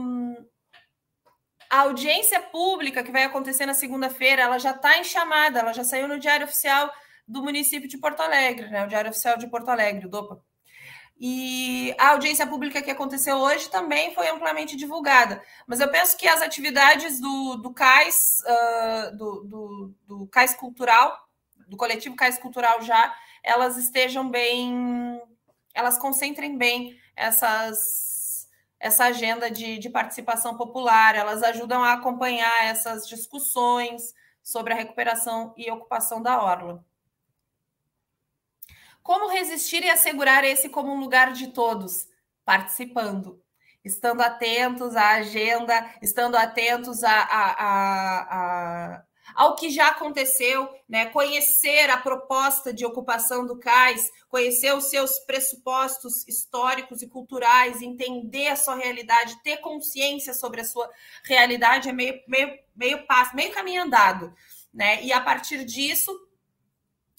a 1.72 1.84
audiência 1.84 2.38
pública 2.42 3.02
que 3.02 3.14
vai 3.14 3.24
acontecer 3.24 3.66
na 3.66 3.74
segunda-feira, 3.74 4.42
ela 4.42 4.60
já 4.60 4.72
está 4.72 4.98
em 4.98 5.06
chamada, 5.06 5.60
ela 5.60 5.72
já 5.72 5.86
saiu 5.86 6.06
no 6.06 6.20
Diário 6.20 6.46
Oficial 6.46 6.92
do 7.26 7.42
município 7.42 7.88
de 7.88 7.98
Porto 7.98 8.20
Alegre, 8.20 8.68
né? 8.70 8.84
O 8.84 8.90
Diário 8.90 9.10
Oficial 9.10 9.38
de 9.38 9.48
Porto 9.48 9.70
Alegre, 9.70 10.06
o 10.06 10.10
DOPA. 10.10 10.44
E 11.18 11.96
a 11.98 12.10
audiência 12.10 12.46
pública 12.46 12.82
que 12.82 12.92
aconteceu 12.92 13.38
hoje 13.38 13.70
também 13.70 14.14
foi 14.14 14.28
amplamente 14.28 14.76
divulgada. 14.76 15.42
Mas 15.66 15.80
eu 15.80 15.90
penso 15.90 16.18
que 16.18 16.28
as 16.28 16.42
atividades 16.42 17.22
do, 17.22 17.56
do 17.56 17.74
CAIS, 17.74 18.44
uh, 18.44 19.16
do, 19.16 19.44
do, 19.46 19.96
do 20.06 20.28
CAIS 20.28 20.54
Cultural, 20.56 21.26
do 21.70 21.78
coletivo 21.78 22.18
CAIS 22.18 22.38
Cultural 22.38 22.82
já, 22.82 23.16
elas 23.42 23.78
estejam 23.78 24.30
bem, 24.30 25.22
elas 25.74 25.98
concentrem 25.98 26.58
bem 26.58 27.00
essas 27.16 28.11
essa 28.82 29.06
agenda 29.06 29.50
de, 29.50 29.78
de 29.78 29.90
participação 29.90 30.58
popular, 30.58 31.16
elas 31.16 31.44
ajudam 31.44 31.84
a 31.84 31.94
acompanhar 31.94 32.66
essas 32.66 33.08
discussões 33.08 34.12
sobre 34.42 34.74
a 34.74 34.76
recuperação 34.76 35.54
e 35.56 35.70
ocupação 35.70 36.20
da 36.20 36.42
orla. 36.42 36.84
Como 39.04 39.30
resistir 39.30 39.84
e 39.84 39.90
assegurar 39.90 40.44
esse 40.44 40.68
como 40.68 40.92
um 40.92 41.00
lugar 41.00 41.32
de 41.32 41.48
todos? 41.48 42.08
Participando, 42.44 43.40
estando 43.86 44.22
atentos 44.22 44.96
à 44.96 45.12
agenda, 45.12 45.94
estando 46.02 46.36
atentos 46.36 47.04
a, 47.04 47.12
a, 47.12 47.52
a, 47.52 48.96
a 48.96 49.04
ao 49.42 49.56
que 49.56 49.72
já 49.72 49.88
aconteceu, 49.88 50.70
né? 50.88 51.08
conhecer 51.08 51.90
a 51.90 51.98
proposta 51.98 52.72
de 52.72 52.86
ocupação 52.86 53.44
do 53.44 53.58
cais, 53.58 54.12
conhecer 54.30 54.72
os 54.76 54.92
seus 54.92 55.18
pressupostos 55.18 56.28
históricos 56.28 57.02
e 57.02 57.08
culturais, 57.08 57.82
entender 57.82 58.50
a 58.50 58.56
sua 58.56 58.76
realidade, 58.76 59.42
ter 59.42 59.58
consciência 59.58 60.36
sobre 60.36 60.62
a 60.62 60.64
sua 60.64 60.88
realidade 61.24 61.90
é 61.90 61.92
meio, 61.92 62.22
meio, 62.28 62.56
meio 62.76 63.04
passo, 63.08 63.36
meio 63.36 63.52
caminho 63.52 63.82
andado. 63.82 64.32
Né? 64.72 65.04
E 65.04 65.12
a 65.12 65.20
partir 65.20 65.66
disso, 65.66 66.16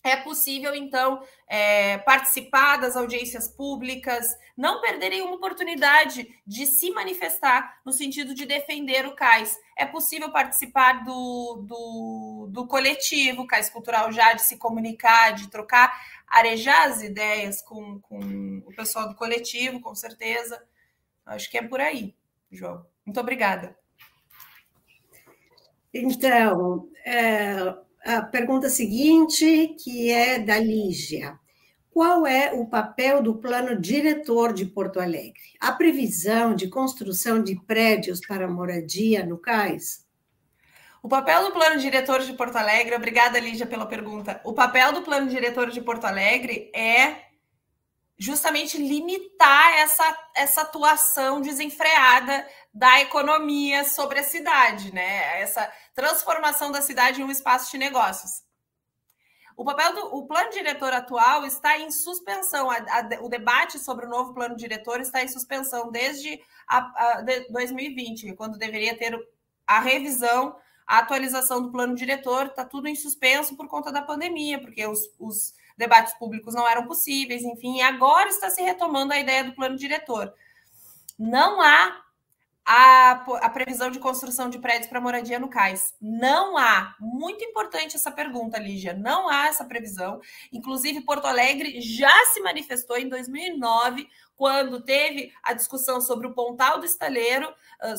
é 0.04 0.16
possível, 0.16 0.74
então, 0.74 1.22
é, 1.46 1.98
participar 1.98 2.76
das 2.76 2.96
audiências 2.96 3.46
públicas, 3.46 4.26
não 4.56 4.80
perderem 4.80 5.22
uma 5.22 5.36
oportunidade 5.36 6.28
de 6.44 6.66
se 6.66 6.90
manifestar 6.90 7.80
no 7.84 7.92
sentido 7.92 8.34
de 8.34 8.44
defender 8.44 9.06
o 9.06 9.14
CAIS. 9.14 9.56
É 9.76 9.86
possível 9.86 10.32
participar 10.32 11.04
do, 11.04 11.64
do, 11.66 12.48
do 12.50 12.66
coletivo 12.66 13.46
CAIS 13.46 13.70
Cultural 13.70 14.10
já, 14.10 14.32
de 14.32 14.42
se 14.42 14.56
comunicar, 14.56 15.34
de 15.34 15.48
trocar, 15.48 15.96
arejar 16.26 16.88
as 16.88 17.00
ideias 17.02 17.62
com, 17.62 18.00
com 18.00 18.62
o 18.66 18.74
pessoal 18.74 19.08
do 19.08 19.14
coletivo, 19.14 19.80
com 19.80 19.94
certeza. 19.94 20.60
Acho 21.24 21.48
que 21.48 21.58
é 21.58 21.62
por 21.62 21.80
aí, 21.80 22.16
João. 22.50 22.84
Muito 23.06 23.20
obrigada. 23.20 23.78
Então, 25.94 26.88
é 27.04 27.76
a 28.04 28.22
pergunta 28.22 28.68
seguinte, 28.68 29.76
que 29.82 30.10
é 30.10 30.38
da 30.38 30.58
Lígia. 30.58 31.38
Qual 31.90 32.26
é 32.26 32.52
o 32.52 32.66
papel 32.66 33.22
do 33.22 33.34
plano 33.36 33.78
diretor 33.78 34.52
de 34.52 34.64
Porto 34.64 34.98
Alegre? 34.98 35.42
A 35.60 35.72
previsão 35.72 36.54
de 36.54 36.68
construção 36.68 37.42
de 37.42 37.54
prédios 37.66 38.20
para 38.26 38.48
moradia 38.48 39.24
no 39.24 39.36
cais? 39.38 40.06
O 41.02 41.08
papel 41.08 41.44
do 41.44 41.52
plano 41.52 41.78
diretor 41.78 42.20
de 42.20 42.32
Porto 42.32 42.56
Alegre, 42.56 42.94
obrigada, 42.94 43.38
Lígia, 43.38 43.66
pela 43.66 43.86
pergunta. 43.86 44.40
O 44.44 44.52
papel 44.52 44.92
do 44.92 45.02
plano 45.02 45.28
diretor 45.28 45.70
de 45.70 45.80
Porto 45.80 46.04
Alegre 46.04 46.70
é 46.74 47.31
justamente 48.22 48.78
limitar 48.78 49.72
essa, 49.78 50.28
essa 50.36 50.62
atuação 50.62 51.40
desenfreada 51.40 52.46
da 52.72 53.00
economia 53.00 53.82
sobre 53.84 54.20
a 54.20 54.22
cidade, 54.22 54.94
né? 54.94 55.40
Essa 55.40 55.68
transformação 55.92 56.70
da 56.70 56.80
cidade 56.80 57.20
em 57.20 57.24
um 57.24 57.32
espaço 57.32 57.72
de 57.72 57.78
negócios. 57.78 58.44
O 59.56 59.64
papel 59.64 59.94
do 59.94 60.16
o 60.16 60.24
plano 60.24 60.50
diretor 60.50 60.92
atual 60.92 61.44
está 61.44 61.76
em 61.78 61.90
suspensão. 61.90 62.70
A, 62.70 62.76
a, 62.76 63.08
o 63.22 63.28
debate 63.28 63.76
sobre 63.80 64.06
o 64.06 64.08
novo 64.08 64.32
plano 64.32 64.56
diretor 64.56 65.00
está 65.00 65.20
em 65.20 65.28
suspensão 65.28 65.90
desde 65.90 66.40
a, 66.68 67.22
de 67.22 67.48
2020, 67.48 68.34
quando 68.34 68.56
deveria 68.56 68.96
ter 68.96 69.18
a 69.66 69.80
revisão, 69.80 70.56
a 70.86 70.98
atualização 70.98 71.60
do 71.60 71.72
plano 71.72 71.96
diretor. 71.96 72.46
Está 72.46 72.64
tudo 72.64 72.86
em 72.86 72.94
suspenso 72.94 73.56
por 73.56 73.66
conta 73.66 73.90
da 73.90 74.00
pandemia, 74.00 74.60
porque 74.60 74.86
os, 74.86 75.10
os 75.18 75.54
debates 75.76 76.14
públicos 76.14 76.54
não 76.54 76.68
eram 76.68 76.86
possíveis, 76.86 77.42
enfim, 77.42 77.82
agora 77.82 78.28
está 78.28 78.50
se 78.50 78.62
retomando 78.62 79.12
a 79.12 79.18
ideia 79.18 79.44
do 79.44 79.54
plano 79.54 79.76
diretor. 79.76 80.32
Não 81.18 81.60
há 81.60 82.02
a, 82.64 83.10
a 83.40 83.50
previsão 83.50 83.90
de 83.90 83.98
construção 83.98 84.48
de 84.48 84.58
prédios 84.58 84.86
para 84.86 85.00
moradia 85.00 85.38
no 85.38 85.48
cais. 85.48 85.94
Não 86.00 86.56
há. 86.56 86.94
Muito 87.00 87.44
importante 87.44 87.96
essa 87.96 88.10
pergunta, 88.10 88.58
Lígia. 88.58 88.94
Não 88.94 89.28
há 89.28 89.46
essa 89.48 89.64
previsão. 89.64 90.20
Inclusive, 90.52 91.00
Porto 91.00 91.26
Alegre 91.26 91.80
já 91.80 92.14
se 92.32 92.40
manifestou 92.40 92.96
em 92.96 93.08
2009, 93.08 94.08
quando 94.36 94.80
teve 94.80 95.32
a 95.42 95.52
discussão 95.52 96.00
sobre 96.00 96.26
o 96.26 96.32
Pontal 96.32 96.78
do 96.78 96.86
Estaleiro, 96.86 97.52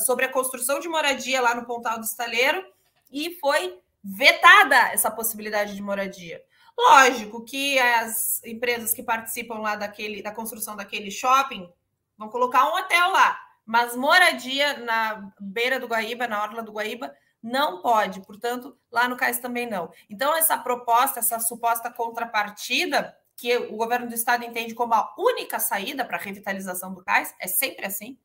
sobre 0.04 0.24
a 0.24 0.32
construção 0.32 0.80
de 0.80 0.88
moradia 0.88 1.40
lá 1.40 1.54
no 1.54 1.66
Pontal 1.66 1.98
do 1.98 2.04
Estaleiro, 2.04 2.64
e 3.10 3.36
foi 3.40 3.78
vetada 4.02 4.76
essa 4.92 5.10
possibilidade 5.10 5.74
de 5.74 5.82
moradia. 5.82 6.42
Lógico 6.76 7.44
que 7.44 7.78
as 7.78 8.42
empresas 8.44 8.92
que 8.92 9.02
participam 9.02 9.58
lá 9.58 9.76
daquele, 9.76 10.22
da 10.22 10.32
construção 10.32 10.76
daquele 10.76 11.10
shopping 11.10 11.72
vão 12.18 12.28
colocar 12.28 12.66
um 12.66 12.76
hotel 12.76 13.10
lá, 13.10 13.40
mas 13.64 13.96
moradia 13.96 14.78
na 14.78 15.32
beira 15.40 15.78
do 15.78 15.86
Guaíba, 15.86 16.26
na 16.26 16.42
orla 16.42 16.62
do 16.62 16.72
Guaíba, 16.72 17.14
não 17.42 17.80
pode. 17.80 18.20
Portanto, 18.22 18.76
lá 18.90 19.08
no 19.08 19.16
Cais 19.16 19.38
também 19.38 19.68
não. 19.68 19.92
Então, 20.08 20.34
essa 20.34 20.56
proposta, 20.58 21.20
essa 21.20 21.38
suposta 21.38 21.90
contrapartida, 21.90 23.16
que 23.36 23.56
o 23.56 23.76
governo 23.76 24.08
do 24.08 24.14
estado 24.14 24.44
entende 24.44 24.74
como 24.74 24.94
a 24.94 25.14
única 25.18 25.58
saída 25.58 26.04
para 26.04 26.16
a 26.16 26.20
revitalização 26.20 26.94
do 26.94 27.02
Cais, 27.02 27.34
é 27.38 27.46
sempre 27.46 27.86
assim. 27.86 28.18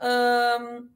Hum, 0.00 0.88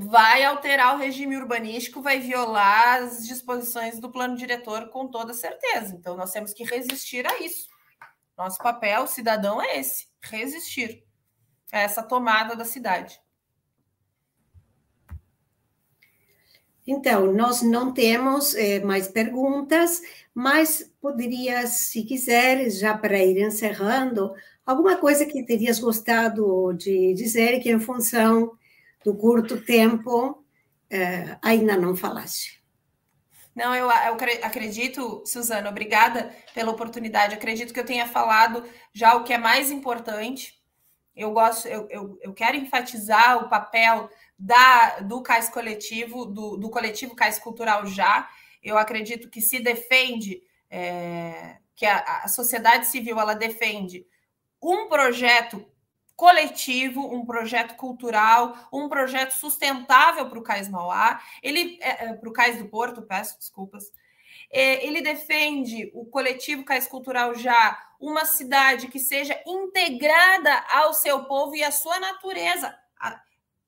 vai 0.00 0.44
alterar 0.44 0.94
o 0.94 0.98
regime 0.98 1.36
urbanístico, 1.36 2.00
vai 2.00 2.20
violar 2.20 3.02
as 3.02 3.26
disposições 3.26 3.98
do 3.98 4.10
plano 4.10 4.36
diretor 4.36 4.88
com 4.88 5.06
toda 5.06 5.34
certeza. 5.34 5.94
Então, 5.94 6.16
nós 6.16 6.32
temos 6.32 6.52
que 6.54 6.64
resistir 6.64 7.26
a 7.26 7.38
isso. 7.40 7.68
Nosso 8.36 8.58
papel, 8.58 9.06
cidadão, 9.06 9.60
é 9.60 9.78
esse: 9.78 10.08
resistir 10.22 11.04
a 11.70 11.80
essa 11.80 12.02
tomada 12.02 12.56
da 12.56 12.64
cidade. 12.64 13.20
Então, 16.86 17.32
nós 17.32 17.60
não 17.60 17.92
temos 17.92 18.54
eh, 18.54 18.80
mais 18.80 19.06
perguntas, 19.06 20.00
mas 20.34 20.90
poderia, 21.00 21.66
se 21.66 22.02
quiser, 22.04 22.70
já 22.70 22.96
para 22.96 23.18
ir 23.18 23.38
encerrando, 23.38 24.32
alguma 24.64 24.96
coisa 24.96 25.26
que 25.26 25.44
terias 25.44 25.78
gostado 25.78 26.72
de 26.72 27.12
dizer 27.12 27.60
que, 27.60 27.70
em 27.70 27.78
função 27.78 28.58
do 29.04 29.14
curto 29.14 29.60
tempo, 29.60 30.44
eh, 30.90 31.38
ainda 31.42 31.76
não 31.76 31.96
falaste. 31.96 32.60
Não, 33.54 33.74
eu, 33.74 33.90
eu, 33.90 34.16
acredito, 34.42 35.22
Suzana, 35.26 35.70
obrigada 35.70 36.34
pela 36.54 36.70
oportunidade. 36.70 37.34
Acredito 37.34 37.74
que 37.74 37.80
eu 37.80 37.84
tenha 37.84 38.06
falado 38.06 38.64
já 38.92 39.14
o 39.14 39.24
que 39.24 39.32
é 39.32 39.38
mais 39.38 39.70
importante. 39.70 40.60
Eu 41.16 41.32
gosto, 41.32 41.66
eu, 41.66 41.86
eu, 41.90 42.18
eu 42.22 42.32
quero 42.32 42.56
enfatizar 42.56 43.44
o 43.44 43.48
papel 43.48 44.08
da, 44.38 45.00
do 45.00 45.20
cais 45.22 45.48
coletivo, 45.48 46.24
do, 46.24 46.56
do 46.56 46.70
coletivo 46.70 47.14
cais 47.14 47.38
cultural 47.38 47.84
já. 47.86 48.28
Eu 48.62 48.78
acredito 48.78 49.28
que 49.28 49.40
se 49.40 49.58
defende, 49.58 50.42
é, 50.70 51.56
que 51.74 51.84
a, 51.84 52.22
a 52.24 52.28
sociedade 52.28 52.86
civil 52.86 53.18
ela 53.18 53.34
defende 53.34 54.06
um 54.62 54.88
projeto 54.88 55.66
coletivo, 56.20 57.00
um 57.14 57.24
projeto 57.24 57.76
cultural, 57.76 58.54
um 58.70 58.90
projeto 58.90 59.30
sustentável 59.30 60.28
para 60.28 60.38
o 60.38 60.42
Cais 60.42 60.68
Mauá, 60.68 61.18
ele 61.42 61.78
é, 61.80 62.08
é 62.08 62.12
para 62.12 62.28
o 62.28 62.32
Cais 62.32 62.58
do 62.58 62.68
Porto, 62.68 63.00
peço 63.00 63.38
desculpas. 63.38 63.90
É, 64.52 64.86
ele 64.86 65.00
defende 65.00 65.90
o 65.94 66.04
coletivo 66.04 66.62
Cais 66.62 66.86
Cultural 66.86 67.34
já 67.34 67.82
uma 67.98 68.26
cidade 68.26 68.88
que 68.88 68.98
seja 68.98 69.34
integrada 69.46 70.62
ao 70.70 70.92
seu 70.92 71.24
povo 71.24 71.56
e 71.56 71.64
à 71.64 71.70
sua 71.70 71.98
natureza. 71.98 72.78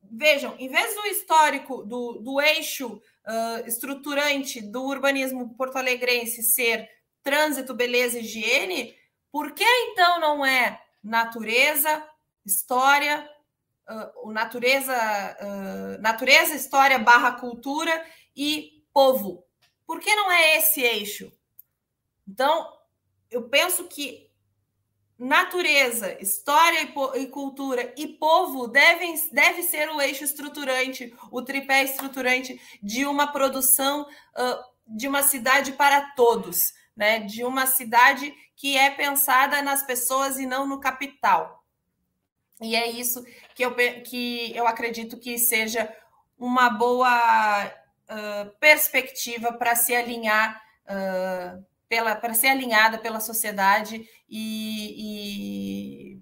Vejam, 0.03 0.55
em 0.59 0.69
vez 0.69 0.95
do 0.95 1.07
histórico 1.07 1.83
do, 1.85 2.19
do 2.21 2.39
eixo 2.39 3.01
uh, 3.27 3.67
estruturante 3.67 4.61
do 4.61 4.85
urbanismo 4.85 5.55
porto-alegrense 5.55 6.43
ser 6.43 6.87
trânsito, 7.23 7.73
beleza 7.73 8.19
e 8.19 8.21
higiene, 8.21 8.95
por 9.31 9.53
que 9.53 9.65
então 9.65 10.21
não 10.21 10.45
é 10.45 10.79
natureza, 11.03 12.07
história, 12.45 13.29
uh, 13.89 14.31
natureza, 14.33 14.95
uh, 15.41 16.01
natureza, 16.01 16.55
história 16.55 16.99
barra 16.99 17.33
cultura 17.33 18.05
e 18.35 18.85
povo. 18.93 19.45
Por 19.87 20.01
que 20.01 20.15
não 20.15 20.31
é 20.31 20.57
esse 20.57 20.81
eixo? 20.81 21.33
Então, 22.27 22.73
eu 23.31 23.49
penso 23.49 23.85
que 23.85 24.31
natureza, 25.19 26.17
história 26.21 26.81
e, 27.15 27.27
cultura 27.27 27.95
e 27.97 28.09
povo 28.09 28.67
devem 28.67 29.15
deve 29.31 29.63
ser 29.63 29.89
o 29.89 30.01
eixo 30.01 30.25
estruturante, 30.25 31.15
o 31.31 31.43
tripé 31.43 31.85
estruturante 31.85 32.61
de 32.83 33.07
uma 33.07 33.31
produção 33.31 34.03
uh, 34.03 34.73
de 34.87 35.07
uma 35.07 35.23
cidade 35.23 35.73
para 35.73 36.13
todos, 36.17 36.73
né? 36.97 37.21
De 37.21 37.45
uma 37.45 37.67
cidade 37.67 38.35
que 38.57 38.77
é 38.77 38.91
pensada 38.91 39.63
nas 39.63 39.83
pessoas 39.85 40.39
e 40.39 40.47
não 40.47 40.67
no 40.67 40.81
capital. 40.81 41.62
E 42.63 42.77
é 42.77 42.91
isso 42.91 43.25
que 43.55 43.65
eu, 43.65 43.75
que 43.75 44.57
eu 44.57 44.67
acredito 44.67 45.19
que 45.19 45.39
seja 45.39 45.93
uma 46.39 46.71
boa 46.71 47.67
uh, 47.67 48.51
perspectiva 48.59 49.53
para 49.53 49.75
se 49.75 49.95
alinhar, 49.95 50.61
uh, 50.85 51.65
pela, 51.89 52.15
para 52.15 52.35
ser 52.35 52.49
alinhada 52.49 52.99
pela 52.99 53.21
sociedade 53.21 54.09
e, 54.29 56.19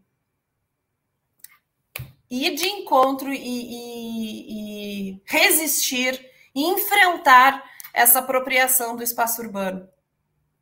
e 2.30 2.46
ir 2.46 2.54
de 2.54 2.66
encontro 2.66 3.32
e, 3.32 3.38
e, 3.38 5.12
e 5.12 5.22
resistir 5.24 6.30
e 6.54 6.62
enfrentar 6.64 7.64
essa 7.92 8.20
apropriação 8.20 8.96
do 8.96 9.02
espaço 9.02 9.42
urbano 9.42 9.88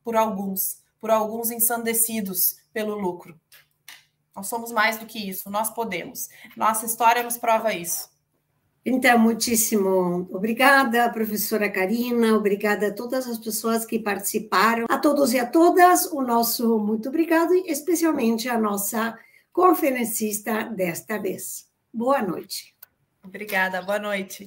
por 0.03 0.17
alguns, 0.17 0.83
por 0.99 1.11
alguns 1.11 1.51
ensandecidos 1.51 2.57
pelo 2.73 2.95
lucro. 2.95 3.39
Nós 4.39 4.47
somos 4.47 4.71
mais 4.71 4.97
do 4.99 5.05
que 5.05 5.29
isso, 5.29 5.51
nós 5.51 5.69
podemos. 5.75 6.29
Nossa 6.57 6.87
história 6.87 7.25
nos 7.25 7.37
prova 7.37 7.75
isso. 7.75 8.09
Então, 8.87 9.19
muitíssimo 9.19 10.29
obrigada, 10.33 11.11
professora 11.11 11.69
Karina, 11.69 12.37
obrigada 12.37 12.87
a 12.87 12.95
todas 12.95 13.27
as 13.27 13.37
pessoas 13.37 13.85
que 13.85 13.99
participaram, 13.99 14.87
a 14.89 14.97
todos 14.97 15.33
e 15.33 15.41
a 15.41 15.45
todas, 15.45 16.07
o 16.07 16.23
nosso 16.23 16.79
muito 16.79 17.09
obrigado, 17.09 17.53
e 17.53 17.65
especialmente 17.67 18.49
a 18.49 18.57
nossa 18.57 19.19
conferencista 19.53 20.63
desta 20.65 21.19
vez. 21.19 21.67
Boa 21.93 22.23
noite. 22.23 22.77
Obrigada, 23.25 23.83
boa 23.83 23.99
noite. 23.99 24.47